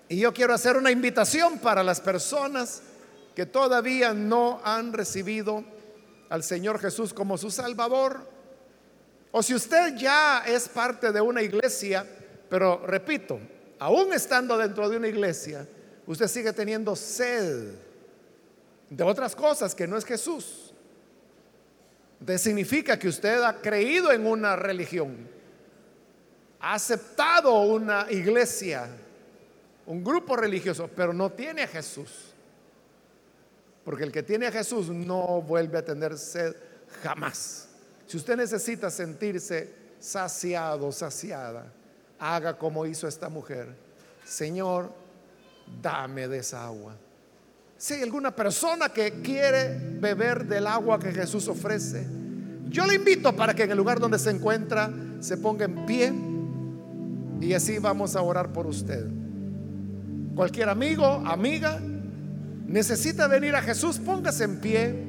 Y 0.08 0.18
yo 0.20 0.32
quiero 0.32 0.54
hacer 0.54 0.78
una 0.78 0.90
invitación 0.90 1.58
para 1.58 1.82
las 1.82 2.00
personas 2.00 2.80
que 3.34 3.44
todavía 3.44 4.14
no 4.14 4.62
han 4.64 4.94
recibido 4.94 5.62
al 6.30 6.42
Señor 6.42 6.78
Jesús 6.78 7.12
como 7.12 7.36
su 7.36 7.50
Salvador. 7.50 8.35
O 9.30 9.42
si 9.42 9.54
usted 9.54 9.96
ya 9.96 10.44
es 10.46 10.68
parte 10.68 11.12
de 11.12 11.20
una 11.20 11.42
iglesia, 11.42 12.06
pero 12.48 12.86
repito, 12.86 13.38
aún 13.78 14.12
estando 14.12 14.56
dentro 14.56 14.88
de 14.88 14.96
una 14.96 15.08
iglesia, 15.08 15.66
usted 16.06 16.28
sigue 16.28 16.52
teniendo 16.52 16.94
sed 16.96 17.74
de 18.88 19.04
otras 19.04 19.34
cosas 19.34 19.74
que 19.74 19.86
no 19.86 19.96
es 19.96 20.04
Jesús. 20.04 20.72
De 22.20 22.38
significa 22.38 22.98
que 22.98 23.08
usted 23.08 23.42
ha 23.42 23.60
creído 23.60 24.10
en 24.10 24.26
una 24.26 24.56
religión, 24.56 25.28
ha 26.60 26.74
aceptado 26.74 27.60
una 27.62 28.06
iglesia, 28.10 28.88
un 29.84 30.02
grupo 30.02 30.36
religioso, 30.36 30.88
pero 30.94 31.12
no 31.12 31.30
tiene 31.30 31.62
a 31.62 31.68
Jesús. 31.68 32.32
Porque 33.84 34.04
el 34.04 34.12
que 34.12 34.22
tiene 34.22 34.46
a 34.46 34.52
Jesús 34.52 34.88
no 34.88 35.42
vuelve 35.42 35.78
a 35.78 35.84
tener 35.84 36.16
sed 36.16 36.56
jamás. 37.02 37.68
Si 38.06 38.16
usted 38.16 38.36
necesita 38.36 38.90
sentirse 38.90 39.70
saciado, 39.98 40.92
saciada, 40.92 41.72
haga 42.18 42.56
como 42.56 42.86
hizo 42.86 43.08
esta 43.08 43.28
mujer. 43.28 43.68
Señor, 44.24 44.92
dame 45.82 46.28
de 46.28 46.38
esa 46.38 46.64
agua. 46.64 46.96
Si 47.76 47.94
hay 47.94 48.02
alguna 48.02 48.34
persona 48.34 48.88
que 48.88 49.20
quiere 49.20 49.78
beber 50.00 50.46
del 50.46 50.66
agua 50.66 50.98
que 50.98 51.12
Jesús 51.12 51.46
ofrece, 51.48 52.06
yo 52.68 52.86
le 52.86 52.94
invito 52.94 53.34
para 53.34 53.54
que 53.54 53.64
en 53.64 53.70
el 53.70 53.76
lugar 53.76 54.00
donde 54.00 54.18
se 54.18 54.30
encuentra 54.30 54.90
se 55.20 55.36
ponga 55.36 55.66
en 55.66 55.86
pie 55.86 56.12
y 57.40 57.52
así 57.52 57.78
vamos 57.78 58.16
a 58.16 58.22
orar 58.22 58.52
por 58.52 58.66
usted. 58.66 59.06
Cualquier 60.34 60.68
amigo, 60.68 61.06
amiga, 61.06 61.80
necesita 62.66 63.26
venir 63.26 63.54
a 63.54 63.62
Jesús, 63.62 63.98
póngase 63.98 64.44
en 64.44 64.60
pie. 64.60 65.05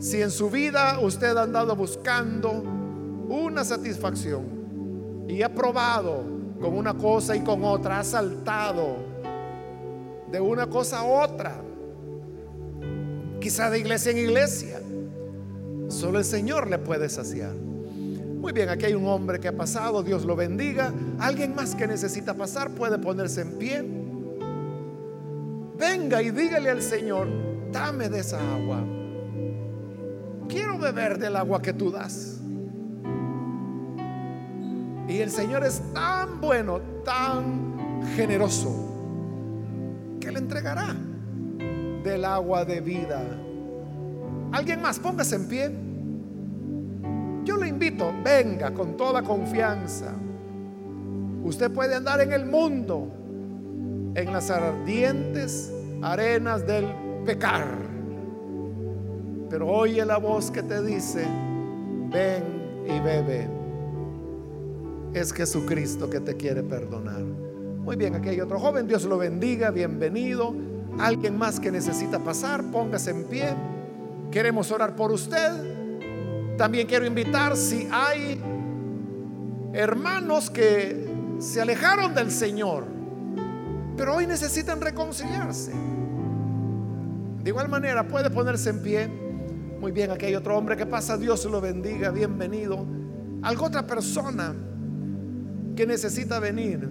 Si 0.00 0.22
en 0.22 0.30
su 0.30 0.48
vida 0.48 0.98
usted 0.98 1.36
ha 1.36 1.42
andado 1.42 1.76
buscando 1.76 2.64
una 3.28 3.62
satisfacción 3.64 5.26
y 5.28 5.42
ha 5.42 5.54
probado 5.54 6.24
con 6.58 6.74
una 6.74 6.94
cosa 6.94 7.36
y 7.36 7.40
con 7.40 7.62
otra, 7.62 8.00
ha 8.00 8.04
saltado 8.04 8.96
de 10.32 10.40
una 10.40 10.68
cosa 10.68 11.00
a 11.00 11.04
otra. 11.04 11.60
Quizá 13.42 13.68
de 13.68 13.78
iglesia 13.78 14.12
en 14.12 14.18
iglesia. 14.18 14.80
Solo 15.88 16.18
el 16.18 16.24
Señor 16.24 16.70
le 16.70 16.78
puede 16.78 17.10
saciar. 17.10 17.52
Muy 17.54 18.52
bien, 18.52 18.70
aquí 18.70 18.86
hay 18.86 18.94
un 18.94 19.06
hombre 19.06 19.38
que 19.38 19.48
ha 19.48 19.56
pasado, 19.56 20.02
Dios 20.02 20.24
lo 20.24 20.34
bendiga. 20.34 20.94
Alguien 21.18 21.54
más 21.54 21.74
que 21.74 21.86
necesita 21.86 22.32
pasar 22.32 22.70
puede 22.70 22.98
ponerse 22.98 23.42
en 23.42 23.58
pie. 23.58 23.84
Venga 25.78 26.22
y 26.22 26.30
dígale 26.30 26.70
al 26.70 26.80
Señor, 26.80 27.28
dame 27.70 28.08
de 28.08 28.20
esa 28.20 28.38
agua. 28.54 28.82
Quiero 30.50 30.78
beber 30.78 31.16
del 31.18 31.36
agua 31.36 31.62
que 31.62 31.72
tú 31.72 31.92
das. 31.92 32.40
Y 35.06 35.18
el 35.18 35.30
Señor 35.30 35.64
es 35.64 35.80
tan 35.94 36.40
bueno, 36.40 36.80
tan 37.04 38.02
generoso 38.16 38.74
que 40.20 40.32
le 40.32 40.38
entregará 40.38 40.94
del 42.02 42.24
agua 42.24 42.64
de 42.64 42.80
vida. 42.80 43.22
Alguien 44.52 44.82
más, 44.82 44.98
póngase 44.98 45.36
en 45.36 45.48
pie. 45.48 45.70
invito, 47.66 48.12
venga 48.24 48.74
con 48.74 48.96
toda 48.96 49.22
confianza. 49.22 50.12
Usted 51.44 51.70
puede 51.70 51.94
andar 51.94 52.20
en 52.20 52.32
el 52.32 52.44
mundo, 52.44 53.08
en 54.14 54.32
las 54.32 54.50
ardientes 54.50 55.72
arenas 56.02 56.66
del 56.66 56.86
pecar. 57.24 57.89
Pero 59.50 59.66
oye 59.66 60.04
la 60.06 60.18
voz 60.18 60.48
que 60.50 60.62
te 60.62 60.80
dice, 60.80 61.26
ven 62.08 62.84
y 62.86 63.00
bebe. 63.00 63.48
Es 65.12 65.32
Jesucristo 65.32 66.08
que 66.08 66.20
te 66.20 66.36
quiere 66.36 66.62
perdonar. 66.62 67.20
Muy 67.20 67.96
bien, 67.96 68.14
aquí 68.14 68.28
hay 68.28 68.40
otro 68.40 68.60
joven, 68.60 68.86
Dios 68.86 69.04
lo 69.04 69.18
bendiga, 69.18 69.72
bienvenido. 69.72 70.54
Alguien 71.00 71.36
más 71.36 71.58
que 71.58 71.72
necesita 71.72 72.20
pasar, 72.20 72.62
póngase 72.70 73.10
en 73.10 73.24
pie. 73.24 73.48
Queremos 74.30 74.70
orar 74.70 74.94
por 74.94 75.10
usted. 75.10 76.56
También 76.56 76.86
quiero 76.86 77.04
invitar 77.04 77.56
si 77.56 77.88
hay 77.90 78.40
hermanos 79.72 80.48
que 80.48 81.10
se 81.40 81.60
alejaron 81.60 82.14
del 82.14 82.30
Señor, 82.30 82.84
pero 83.96 84.14
hoy 84.14 84.28
necesitan 84.28 84.80
reconciliarse. 84.80 85.72
De 87.42 87.50
igual 87.50 87.68
manera, 87.68 88.06
puede 88.06 88.30
ponerse 88.30 88.70
en 88.70 88.82
pie. 88.82 89.29
Muy 89.80 89.92
bien, 89.92 90.10
aquí 90.10 90.26
hay 90.26 90.34
otro 90.34 90.56
hombre 90.58 90.76
que 90.76 90.84
pasa, 90.84 91.16
Dios 91.16 91.44
lo 91.46 91.60
bendiga, 91.60 92.10
bienvenido. 92.10 92.86
Algo 93.42 93.66
otra 93.66 93.86
persona 93.86 94.54
que 95.74 95.86
necesita 95.86 96.38
venir. 96.38 96.86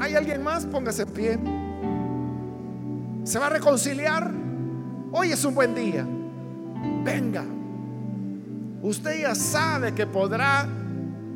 ¿Hay 0.00 0.14
alguien 0.16 0.42
más? 0.42 0.66
Póngase 0.66 1.02
en 1.02 1.08
pie. 1.10 1.38
¿Se 3.24 3.38
va 3.38 3.46
a 3.46 3.50
reconciliar? 3.50 4.30
Hoy 5.12 5.30
es 5.30 5.44
un 5.44 5.54
buen 5.54 5.74
día. 5.74 6.04
Venga. 7.04 7.44
Usted 8.82 9.20
ya 9.20 9.34
sabe 9.36 9.94
que 9.94 10.06
podrá 10.06 10.66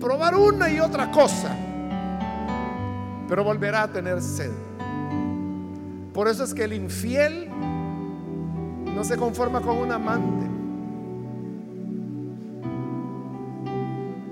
probar 0.01 0.35
una 0.35 0.69
y 0.71 0.81
otra 0.81 1.11
cosa 1.11 1.57
pero 3.29 3.45
volverá 3.45 3.85
a 3.85 3.89
tener 3.89 4.21
sed. 4.21 4.51
Por 6.15 6.29
eso 6.29 6.45
es 6.45 6.55
que 6.55 6.63
el 6.63 6.73
infiel 6.73 7.51
no 8.95 9.03
se 9.03 9.17
conforma 9.17 9.61
con 9.61 9.77
un 9.79 9.91
amante. 9.91 10.47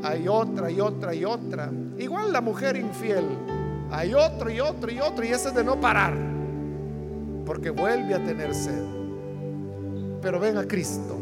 Hay 0.05 0.29
otra 0.29 0.71
y 0.71 0.81
otra 0.81 1.13
y 1.13 1.25
otra. 1.25 1.73
Igual 1.99 2.33
la 2.33 2.41
mujer 2.41 2.77
infiel. 2.77 3.25
Hay 3.91 4.15
otro 4.15 4.49
y 4.49 4.61
otro 4.61 4.93
y 4.93 5.01
otro. 5.01 5.25
Y 5.25 5.29
ese 5.29 5.49
es 5.49 5.55
de 5.57 5.65
no 5.65 5.81
parar. 5.81 6.15
Porque 7.45 7.71
vuelve 7.71 8.15
a 8.15 8.25
tener 8.25 8.55
sed. 8.55 8.85
Pero 10.23 10.39
ven 10.39 10.59
a 10.59 10.65
Cristo. 10.65 11.21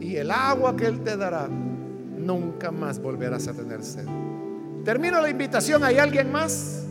Y 0.00 0.16
el 0.16 0.30
agua 0.30 0.76
que 0.76 0.84
Él 0.84 1.00
te 1.00 1.16
dará, 1.16 1.48
nunca 1.48 2.70
más 2.70 3.00
volverás 3.00 3.48
a 3.48 3.54
tener 3.54 3.82
sed. 3.82 4.06
Termino 4.84 5.18
la 5.22 5.30
invitación. 5.30 5.82
¿Hay 5.82 5.96
alguien 5.96 6.30
más? 6.30 6.81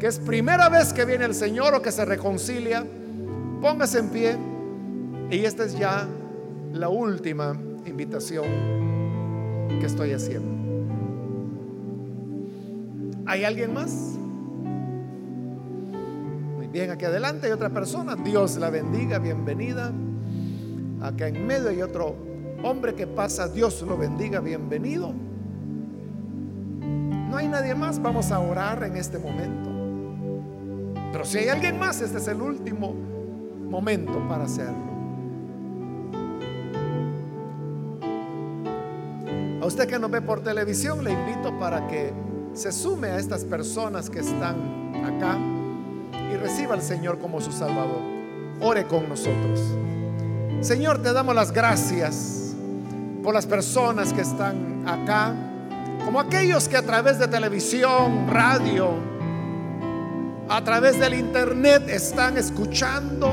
Que 0.00 0.06
es 0.06 0.18
primera 0.18 0.70
vez 0.70 0.94
que 0.94 1.04
viene 1.04 1.26
el 1.26 1.34
Señor 1.34 1.74
o 1.74 1.82
que 1.82 1.92
se 1.92 2.06
reconcilia. 2.06 2.86
Póngase 3.60 3.98
en 3.98 4.08
pie. 4.08 4.36
Y 5.30 5.44
esta 5.44 5.64
es 5.64 5.78
ya 5.78 6.08
la 6.72 6.88
última 6.88 7.52
invitación 7.84 8.46
que 9.78 9.84
estoy 9.84 10.12
haciendo. 10.12 10.48
¿Hay 13.26 13.44
alguien 13.44 13.74
más? 13.74 13.90
Muy 16.56 16.66
bien, 16.68 16.90
aquí 16.90 17.04
adelante 17.04 17.48
hay 17.48 17.52
otra 17.52 17.68
persona. 17.68 18.16
Dios 18.16 18.56
la 18.56 18.70
bendiga, 18.70 19.18
bienvenida. 19.18 19.92
Acá 21.02 21.28
en 21.28 21.46
medio 21.46 21.68
hay 21.68 21.82
otro 21.82 22.16
hombre 22.62 22.94
que 22.94 23.06
pasa. 23.06 23.48
Dios 23.48 23.82
lo 23.82 23.98
bendiga, 23.98 24.40
bienvenido. 24.40 25.12
No 26.80 27.36
hay 27.36 27.48
nadie 27.48 27.74
más, 27.74 28.00
vamos 28.00 28.32
a 28.32 28.40
orar 28.40 28.82
en 28.82 28.96
este 28.96 29.18
momento. 29.18 29.69
Pero 31.12 31.24
si 31.24 31.38
hay 31.38 31.48
alguien 31.48 31.78
más, 31.78 32.00
este 32.00 32.18
es 32.18 32.28
el 32.28 32.40
último 32.40 32.94
momento 33.68 34.26
para 34.28 34.44
hacerlo. 34.44 34.90
A 39.60 39.66
usted 39.66 39.86
que 39.86 39.98
nos 39.98 40.10
ve 40.10 40.22
por 40.22 40.42
televisión, 40.42 41.04
le 41.04 41.12
invito 41.12 41.58
para 41.58 41.86
que 41.86 42.12
se 42.54 42.72
sume 42.72 43.08
a 43.08 43.18
estas 43.18 43.44
personas 43.44 44.08
que 44.08 44.20
están 44.20 44.56
acá 45.04 45.38
y 46.32 46.36
reciba 46.36 46.74
al 46.74 46.82
Señor 46.82 47.18
como 47.18 47.40
su 47.40 47.52
Salvador. 47.52 48.00
Ore 48.60 48.86
con 48.86 49.08
nosotros. 49.08 49.60
Señor, 50.60 51.02
te 51.02 51.12
damos 51.12 51.34
las 51.34 51.52
gracias 51.52 52.54
por 53.22 53.34
las 53.34 53.46
personas 53.46 54.12
que 54.12 54.22
están 54.22 54.86
acá 54.86 55.34
como 56.04 56.18
aquellos 56.20 56.68
que 56.68 56.76
a 56.76 56.82
través 56.82 57.18
de 57.18 57.28
televisión, 57.28 58.26
radio, 58.28 58.94
a 60.50 60.64
través 60.64 60.98
del 60.98 61.14
internet 61.14 61.88
están 61.88 62.36
escuchando 62.36 63.32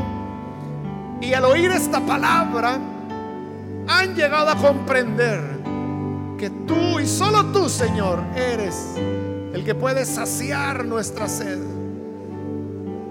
y 1.19 1.33
al 1.33 1.45
oír 1.45 1.71
esta 1.71 1.99
palabra 1.99 2.77
han 3.87 4.15
llegado 4.15 4.51
a 4.51 4.55
comprender 4.55 5.41
que 6.37 6.51
tú 6.67 6.99
y 6.99 7.07
solo 7.07 7.45
tú, 7.47 7.69
Señor, 7.69 8.19
eres 8.35 8.93
el 9.51 9.63
que 9.65 9.73
puede 9.73 10.05
saciar 10.05 10.85
nuestra 10.85 11.27
sed. 11.27 11.57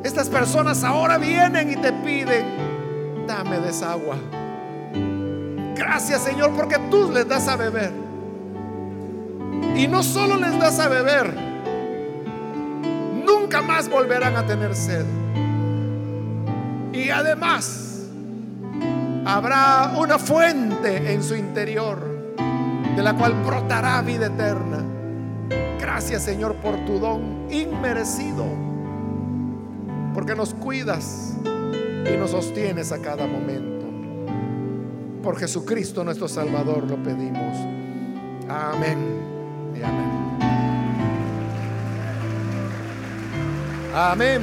Estas 0.04 0.28
personas 0.28 0.84
ahora 0.84 1.18
vienen 1.18 1.72
y 1.72 1.76
te 1.76 1.92
piden, 1.92 3.26
dame 3.26 3.58
de 3.58 3.70
esa 3.70 3.90
agua. 3.90 4.16
Gracias, 5.74 6.22
Señor, 6.22 6.52
porque 6.52 6.78
tú 6.92 7.10
les 7.10 7.26
das 7.26 7.48
a 7.48 7.56
beber. 7.56 7.90
Y 9.74 9.88
no 9.88 10.04
solo 10.04 10.36
les 10.36 10.56
das 10.60 10.78
a 10.78 10.86
beber, 10.86 11.45
nunca 13.46 13.62
más 13.62 13.88
volverán 13.88 14.36
a 14.36 14.44
tener 14.44 14.74
sed. 14.74 15.06
Y 16.92 17.10
además, 17.10 18.08
habrá 19.24 19.92
una 19.96 20.18
fuente 20.18 21.12
en 21.12 21.22
su 21.22 21.36
interior 21.36 22.34
de 22.96 23.02
la 23.04 23.14
cual 23.14 23.34
brotará 23.44 24.02
vida 24.02 24.26
eterna. 24.26 24.84
Gracias 25.78 26.24
Señor 26.24 26.56
por 26.56 26.74
tu 26.86 26.98
don 26.98 27.46
inmerecido, 27.48 28.44
porque 30.12 30.34
nos 30.34 30.52
cuidas 30.52 31.36
y 31.44 32.16
nos 32.16 32.32
sostienes 32.32 32.90
a 32.90 33.00
cada 33.00 33.28
momento. 33.28 33.86
Por 35.22 35.38
Jesucristo 35.38 36.02
nuestro 36.02 36.26
Salvador 36.26 36.82
lo 36.90 37.00
pedimos. 37.00 37.56
Amén. 38.48 38.98
amén. 39.84 40.15
Amén. 43.98 44.42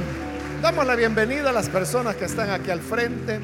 Damos 0.63 0.83
la 0.83 0.95
bienvenida 0.95 1.51
a 1.51 1.53
las 1.53 1.69
personas 1.69 2.15
que 2.15 2.25
están 2.25 2.49
aquí 2.49 2.71
al 2.71 2.79
frente. 2.79 3.39